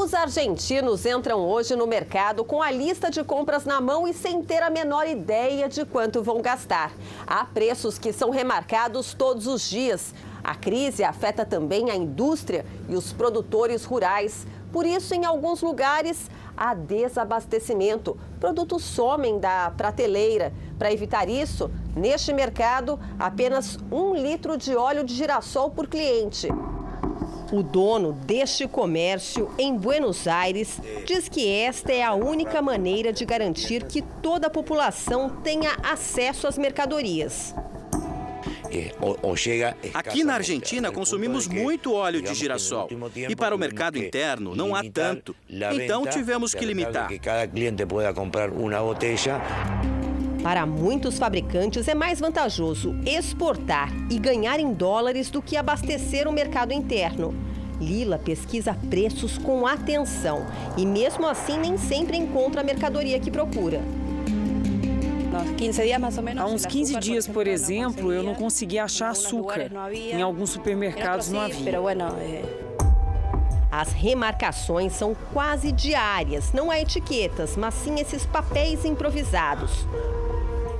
Os 0.06 0.14
argentinos 0.14 1.04
entram 1.04 1.40
hoje 1.40 1.74
no 1.74 1.84
mercado 1.84 2.44
com 2.44 2.62
a 2.62 2.70
lista 2.70 3.10
de 3.10 3.24
compras 3.24 3.64
na 3.64 3.80
mão 3.80 4.06
e 4.06 4.14
sem 4.14 4.40
ter 4.40 4.62
a 4.62 4.70
menor 4.70 5.04
ideia 5.04 5.68
de 5.68 5.84
quanto 5.84 6.22
vão 6.22 6.40
gastar. 6.40 6.92
Há 7.26 7.44
preços 7.44 7.98
que 7.98 8.12
são 8.12 8.30
remarcados 8.30 9.14
todos 9.14 9.48
os 9.48 9.68
dias. 9.68 10.14
A 10.44 10.54
crise 10.54 11.02
afeta 11.02 11.44
também 11.44 11.90
a 11.90 11.96
indústria 11.96 12.64
e 12.88 12.94
os 12.94 13.12
produtores 13.12 13.84
rurais. 13.84 14.46
Por 14.72 14.86
isso, 14.86 15.12
em 15.12 15.24
alguns 15.24 15.60
lugares, 15.60 16.30
há 16.56 16.72
desabastecimento. 16.72 18.16
Produtos 18.38 18.84
somem 18.84 19.40
da 19.40 19.72
prateleira. 19.76 20.52
Para 20.78 20.92
evitar 20.92 21.28
isso, 21.28 21.68
neste 21.96 22.32
mercado, 22.32 22.96
apenas 23.18 23.76
um 23.90 24.14
litro 24.14 24.56
de 24.56 24.76
óleo 24.76 25.02
de 25.02 25.12
girassol 25.14 25.68
por 25.68 25.88
cliente. 25.88 26.46
O 27.52 27.62
dono 27.62 28.12
deste 28.12 28.66
comércio 28.66 29.50
em 29.58 29.76
Buenos 29.76 30.26
Aires 30.26 30.80
diz 31.04 31.28
que 31.28 31.48
esta 31.48 31.92
é 31.92 32.02
a 32.02 32.14
única 32.14 32.60
maneira 32.60 33.12
de 33.12 33.24
garantir 33.24 33.84
que 33.84 34.02
toda 34.02 34.48
a 34.48 34.50
população 34.50 35.30
tenha 35.42 35.76
acesso 35.82 36.46
às 36.46 36.58
mercadorias. 36.58 37.54
Aqui 39.94 40.24
na 40.24 40.34
Argentina 40.34 40.90
consumimos 40.90 41.46
muito 41.46 41.94
óleo 41.94 42.20
de 42.20 42.34
girassol 42.34 42.88
e 43.28 43.36
para 43.36 43.54
o 43.54 43.58
mercado 43.58 43.96
interno 43.96 44.54
não 44.54 44.74
há 44.74 44.82
tanto. 44.82 45.34
Então 45.48 46.04
tivemos 46.06 46.52
que 46.52 46.64
limitar. 46.64 47.08
Para 50.46 50.64
muitos 50.64 51.18
fabricantes 51.18 51.88
é 51.88 51.94
mais 51.94 52.20
vantajoso 52.20 52.94
exportar 53.04 53.92
e 54.08 54.16
ganhar 54.16 54.60
em 54.60 54.72
dólares 54.72 55.28
do 55.28 55.42
que 55.42 55.56
abastecer 55.56 56.28
o 56.28 56.32
mercado 56.32 56.72
interno. 56.72 57.34
Lila 57.80 58.16
pesquisa 58.16 58.72
preços 58.88 59.38
com 59.38 59.66
atenção 59.66 60.46
e, 60.76 60.86
mesmo 60.86 61.26
assim, 61.26 61.58
nem 61.58 61.76
sempre 61.76 62.16
encontra 62.16 62.60
a 62.60 62.64
mercadoria 62.64 63.18
que 63.18 63.28
procura. 63.28 63.82
Há 66.38 66.46
uns 66.46 66.64
15 66.64 67.00
dias, 67.00 67.26
por 67.26 67.48
exemplo, 67.48 68.12
eu 68.12 68.22
não 68.22 68.36
consegui 68.36 68.78
achar 68.78 69.08
açúcar. 69.08 69.68
Em 69.92 70.22
alguns 70.22 70.50
supermercados 70.50 71.28
não 71.28 71.40
havia. 71.40 71.72
Eh, 72.20 72.44
As 73.68 73.90
remarcações 73.90 74.92
são 74.92 75.12
quase 75.32 75.72
diárias. 75.72 76.52
Não 76.52 76.70
há 76.70 76.78
etiquetas, 76.80 77.56
mas 77.56 77.74
sim 77.74 77.98
esses 77.98 78.24
papéis 78.24 78.84
improvisados. 78.84 79.84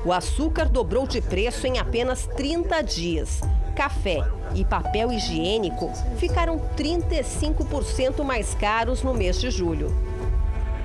O 0.07 0.13
açúcar 0.13 0.69
dobrou 0.69 1.05
de 1.05 1.21
preço 1.21 1.67
em 1.67 1.81
apenas 1.81 2.29
30 2.37 2.81
dias. 2.81 3.41
Café 3.75 4.19
e 4.55 4.65
papel 4.65 5.11
higiênico 5.11 5.91
ficaram 6.17 6.61
35% 6.77 8.23
mais 8.23 8.55
caros 8.55 9.03
no 9.03 9.13
mês 9.13 9.41
de 9.41 9.51
julho. 9.51 9.93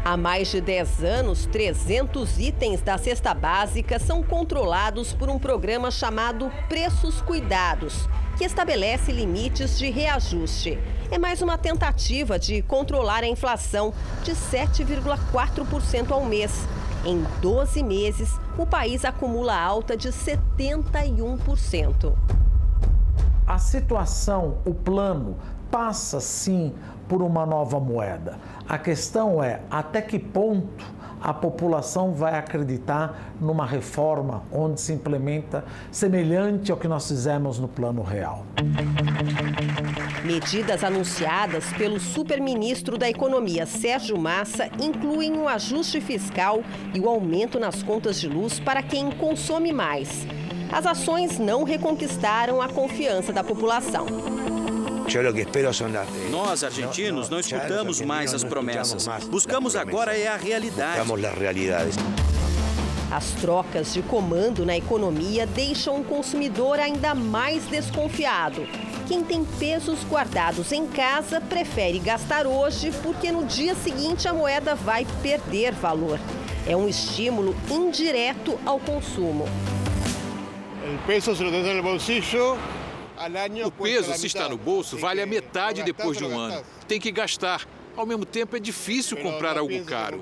Há 0.03 0.17
mais 0.17 0.47
de 0.49 0.59
10 0.59 1.03
anos, 1.03 1.45
300 1.45 2.39
itens 2.39 2.81
da 2.81 2.97
cesta 2.97 3.31
básica 3.31 3.99
são 3.99 4.23
controlados 4.23 5.13
por 5.13 5.29
um 5.29 5.37
programa 5.37 5.91
chamado 5.91 6.51
Preços 6.67 7.21
Cuidados, 7.21 8.09
que 8.39 8.43
estabelece 8.43 9.11
limites 9.11 9.77
de 9.77 9.91
reajuste. 9.91 10.79
É 11.11 11.19
mais 11.19 11.43
uma 11.43 11.59
tentativa 11.59 12.39
de 12.39 12.63
controlar 12.63 13.23
a 13.23 13.27
inflação 13.27 13.93
de 14.23 14.31
7,4% 14.31 16.09
ao 16.09 16.25
mês. 16.25 16.67
Em 17.03 17.25
12 17.41 17.81
meses, 17.81 18.39
o 18.57 18.65
país 18.65 19.03
acumula 19.03 19.59
alta 19.59 19.97
de 19.97 20.09
71%. 20.09 22.13
a 23.47 23.57
situação, 23.57 24.57
o 24.65 24.73
plano, 24.73 25.35
passa 25.69 26.21
sim 26.21 26.73
por 27.07 27.21
uma 27.21 27.45
nova 27.45 27.79
moeda. 27.79 28.37
A 28.67 28.77
questão 28.77 29.43
é 29.43 29.61
até 29.69 30.01
que 30.01 30.17
ponto 30.17 30.85
a 31.21 31.33
população 31.33 32.13
vai 32.13 32.37
acreditar 32.37 33.33
numa 33.39 33.65
reforma 33.65 34.43
onde 34.51 34.79
se 34.79 34.93
implementa 34.93 35.63
semelhante 35.91 36.71
ao 36.71 36.77
que 36.77 36.87
nós 36.87 37.07
fizemos 37.07 37.59
no 37.59 37.67
plano 37.67 38.01
real. 38.01 38.45
Medidas 40.23 40.83
anunciadas 40.83 41.65
pelo 41.73 41.99
superministro 41.99 42.95
da 42.95 43.09
Economia, 43.09 43.65
Sérgio 43.65 44.19
Massa, 44.19 44.69
incluem 44.79 45.33
o 45.33 45.47
ajuste 45.47 45.99
fiscal 45.99 46.63
e 46.93 46.99
o 46.99 47.09
aumento 47.09 47.59
nas 47.59 47.81
contas 47.81 48.19
de 48.19 48.27
luz 48.27 48.59
para 48.59 48.83
quem 48.83 49.09
consome 49.09 49.73
mais. 49.73 50.27
As 50.71 50.85
ações 50.85 51.39
não 51.39 51.63
reconquistaram 51.63 52.61
a 52.61 52.69
confiança 52.69 53.33
da 53.33 53.43
população. 53.43 54.05
Nós, 56.29 56.63
argentinos, 56.63 57.27
não 57.27 57.39
escutamos 57.39 57.99
mais 57.99 58.31
as 58.31 58.43
promessas. 58.43 59.07
Buscamos 59.25 59.75
agora 59.75 60.15
é 60.15 60.27
a 60.27 60.37
realidade. 60.37 60.99
As 63.11 63.31
trocas 63.41 63.91
de 63.93 64.03
comando 64.03 64.65
na 64.65 64.77
economia 64.77 65.47
deixam 65.47 65.99
o 65.99 66.03
consumidor 66.03 66.79
ainda 66.79 67.13
mais 67.15 67.65
desconfiado. 67.65 68.65
Quem 69.11 69.25
tem 69.25 69.43
pesos 69.43 70.05
guardados 70.05 70.71
em 70.71 70.87
casa 70.87 71.41
prefere 71.41 71.99
gastar 71.99 72.47
hoje 72.47 72.93
porque 73.03 73.29
no 73.29 73.43
dia 73.43 73.75
seguinte 73.75 74.25
a 74.25 74.33
moeda 74.33 74.73
vai 74.73 75.05
perder 75.21 75.73
valor. 75.73 76.17
É 76.65 76.77
um 76.77 76.87
estímulo 76.87 77.53
indireto 77.69 78.57
ao 78.65 78.79
consumo. 78.79 79.43
O 79.43 81.05
peso 81.05 81.35
se 81.35 81.43
lo 81.43 81.51
tens 81.51 81.75
no 81.75 81.83
bolsillo 81.83 82.57
o 83.65 83.71
peso, 83.71 84.13
se 84.13 84.27
está 84.27 84.47
no 84.47 84.57
bolso, 84.57 84.97
vale 84.97 85.21
a 85.21 85.25
metade 85.25 85.83
depois 85.83 86.17
de 86.17 86.23
um 86.23 86.39
ano. 86.39 86.63
Tem 86.87 86.97
que 86.97 87.11
gastar. 87.11 87.67
Ao 87.97 88.05
mesmo 88.05 88.23
tempo, 88.23 88.55
é 88.55 88.61
difícil 88.61 89.17
comprar 89.17 89.57
algo 89.57 89.83
caro. 89.83 90.21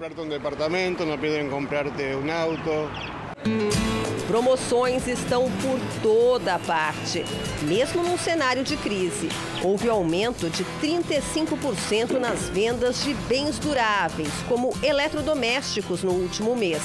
Promoções 4.27 5.07
estão 5.07 5.49
por 5.61 5.79
toda 6.03 6.59
parte, 6.59 7.25
mesmo 7.63 8.03
num 8.03 8.17
cenário 8.17 8.63
de 8.63 8.77
crise. 8.77 9.27
Houve 9.63 9.89
aumento 9.89 10.49
de 10.49 10.63
35% 10.81 12.19
nas 12.19 12.47
vendas 12.49 13.03
de 13.03 13.13
bens 13.27 13.57
duráveis, 13.57 14.29
como 14.47 14.71
eletrodomésticos, 14.83 16.03
no 16.03 16.11
último 16.11 16.55
mês. 16.55 16.81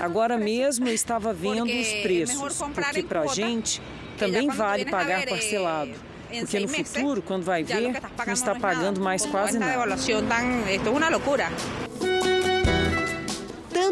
Agora 0.00 0.38
mesmo 0.38 0.86
eu 0.86 0.94
estava 0.94 1.32
vendo 1.32 1.64
os 1.64 1.88
preços, 2.02 2.36
porque 2.74 3.02
para 3.02 3.22
a 3.22 3.26
gente 3.26 3.82
também 4.18 4.48
vale 4.48 4.84
pagar 4.84 5.26
parcelado. 5.26 5.90
Porque 6.40 6.60
no 6.60 6.68
futuro, 6.68 7.22
quando 7.22 7.44
vai 7.44 7.62
ver, 7.62 7.92
não 8.26 8.32
está 8.32 8.54
pagando 8.54 9.00
mais 9.00 9.26
quase 9.26 9.58
nada. 9.58 9.72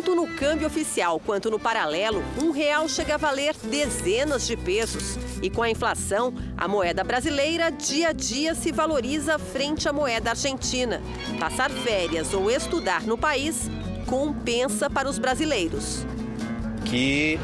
Tanto 0.00 0.14
no 0.14 0.26
câmbio 0.26 0.66
oficial 0.66 1.20
quanto 1.20 1.50
no 1.50 1.58
paralelo, 1.58 2.24
um 2.42 2.52
real 2.52 2.88
chega 2.88 3.16
a 3.16 3.18
valer 3.18 3.54
dezenas 3.62 4.46
de 4.46 4.56
pesos. 4.56 5.18
E 5.42 5.50
com 5.50 5.62
a 5.62 5.68
inflação, 5.68 6.32
a 6.56 6.66
moeda 6.66 7.04
brasileira 7.04 7.70
dia 7.70 8.08
a 8.08 8.12
dia 8.12 8.54
se 8.54 8.72
valoriza 8.72 9.38
frente 9.38 9.86
à 9.86 9.92
moeda 9.92 10.30
argentina. 10.30 11.02
Passar 11.38 11.70
férias 11.70 12.32
ou 12.32 12.50
estudar 12.50 13.02
no 13.02 13.18
país 13.18 13.70
compensa 14.06 14.88
para 14.88 15.06
os 15.06 15.18
brasileiros. 15.18 16.06
Que 16.86 17.38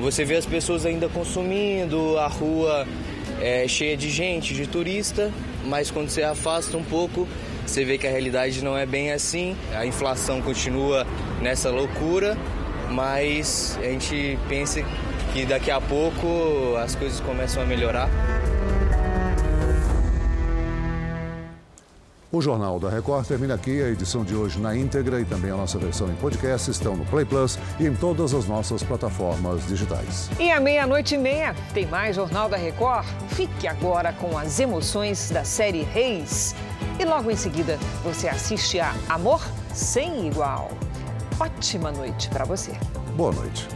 você 0.00 0.24
vê 0.24 0.34
as 0.34 0.46
pessoas 0.46 0.84
ainda 0.84 1.08
consumindo, 1.08 2.18
a 2.18 2.26
rua 2.26 2.88
é 3.40 3.68
cheia 3.68 3.96
de 3.96 4.10
gente, 4.10 4.52
de 4.52 4.66
turista, 4.66 5.30
mas 5.64 5.92
quando 5.92 6.08
você 6.08 6.24
afasta 6.24 6.76
um 6.76 6.82
pouco, 6.82 7.28
você 7.66 7.84
vê 7.84 7.98
que 7.98 8.06
a 8.06 8.10
realidade 8.10 8.62
não 8.64 8.76
é 8.76 8.86
bem 8.86 9.12
assim. 9.12 9.56
A 9.74 9.86
inflação 9.86 10.40
continua 10.40 11.06
nessa 11.40 11.70
loucura, 11.70 12.36
mas 12.90 13.78
a 13.80 13.84
gente 13.84 14.38
pensa 14.48 14.82
que 15.32 15.46
daqui 15.46 15.70
a 15.70 15.80
pouco 15.80 16.76
as 16.76 16.94
coisas 16.94 17.20
começam 17.20 17.62
a 17.62 17.66
melhorar. 17.66 18.08
O 22.32 22.40
Jornal 22.40 22.78
da 22.78 22.88
Record 22.88 23.26
termina 23.26 23.54
aqui. 23.54 23.82
A 23.82 23.88
edição 23.88 24.24
de 24.24 24.36
hoje 24.36 24.60
na 24.60 24.76
íntegra 24.76 25.20
e 25.20 25.24
também 25.24 25.50
a 25.50 25.56
nossa 25.56 25.78
versão 25.78 26.08
em 26.08 26.14
podcast 26.14 26.70
estão 26.70 26.96
no 26.96 27.04
Play 27.06 27.24
Plus 27.24 27.58
e 27.80 27.86
em 27.86 27.94
todas 27.94 28.32
as 28.32 28.46
nossas 28.46 28.84
plataformas 28.84 29.66
digitais. 29.66 30.30
E 30.38 30.48
à 30.48 30.60
meia-noite 30.60 31.16
e 31.16 31.18
meia 31.18 31.56
tem 31.74 31.86
mais 31.86 32.14
Jornal 32.14 32.48
da 32.48 32.56
Record. 32.56 33.04
Fique 33.30 33.66
agora 33.66 34.12
com 34.12 34.38
as 34.38 34.60
emoções 34.60 35.28
da 35.30 35.42
série 35.42 35.82
Reis. 35.82 36.54
E 37.00 37.04
logo 37.04 37.32
em 37.32 37.36
seguida 37.36 37.76
você 38.04 38.28
assiste 38.28 38.78
a 38.78 38.94
Amor 39.08 39.44
Sem 39.74 40.28
Igual. 40.28 40.70
Ótima 41.40 41.90
noite 41.90 42.28
para 42.28 42.44
você. 42.44 42.72
Boa 43.16 43.32
noite. 43.32 43.66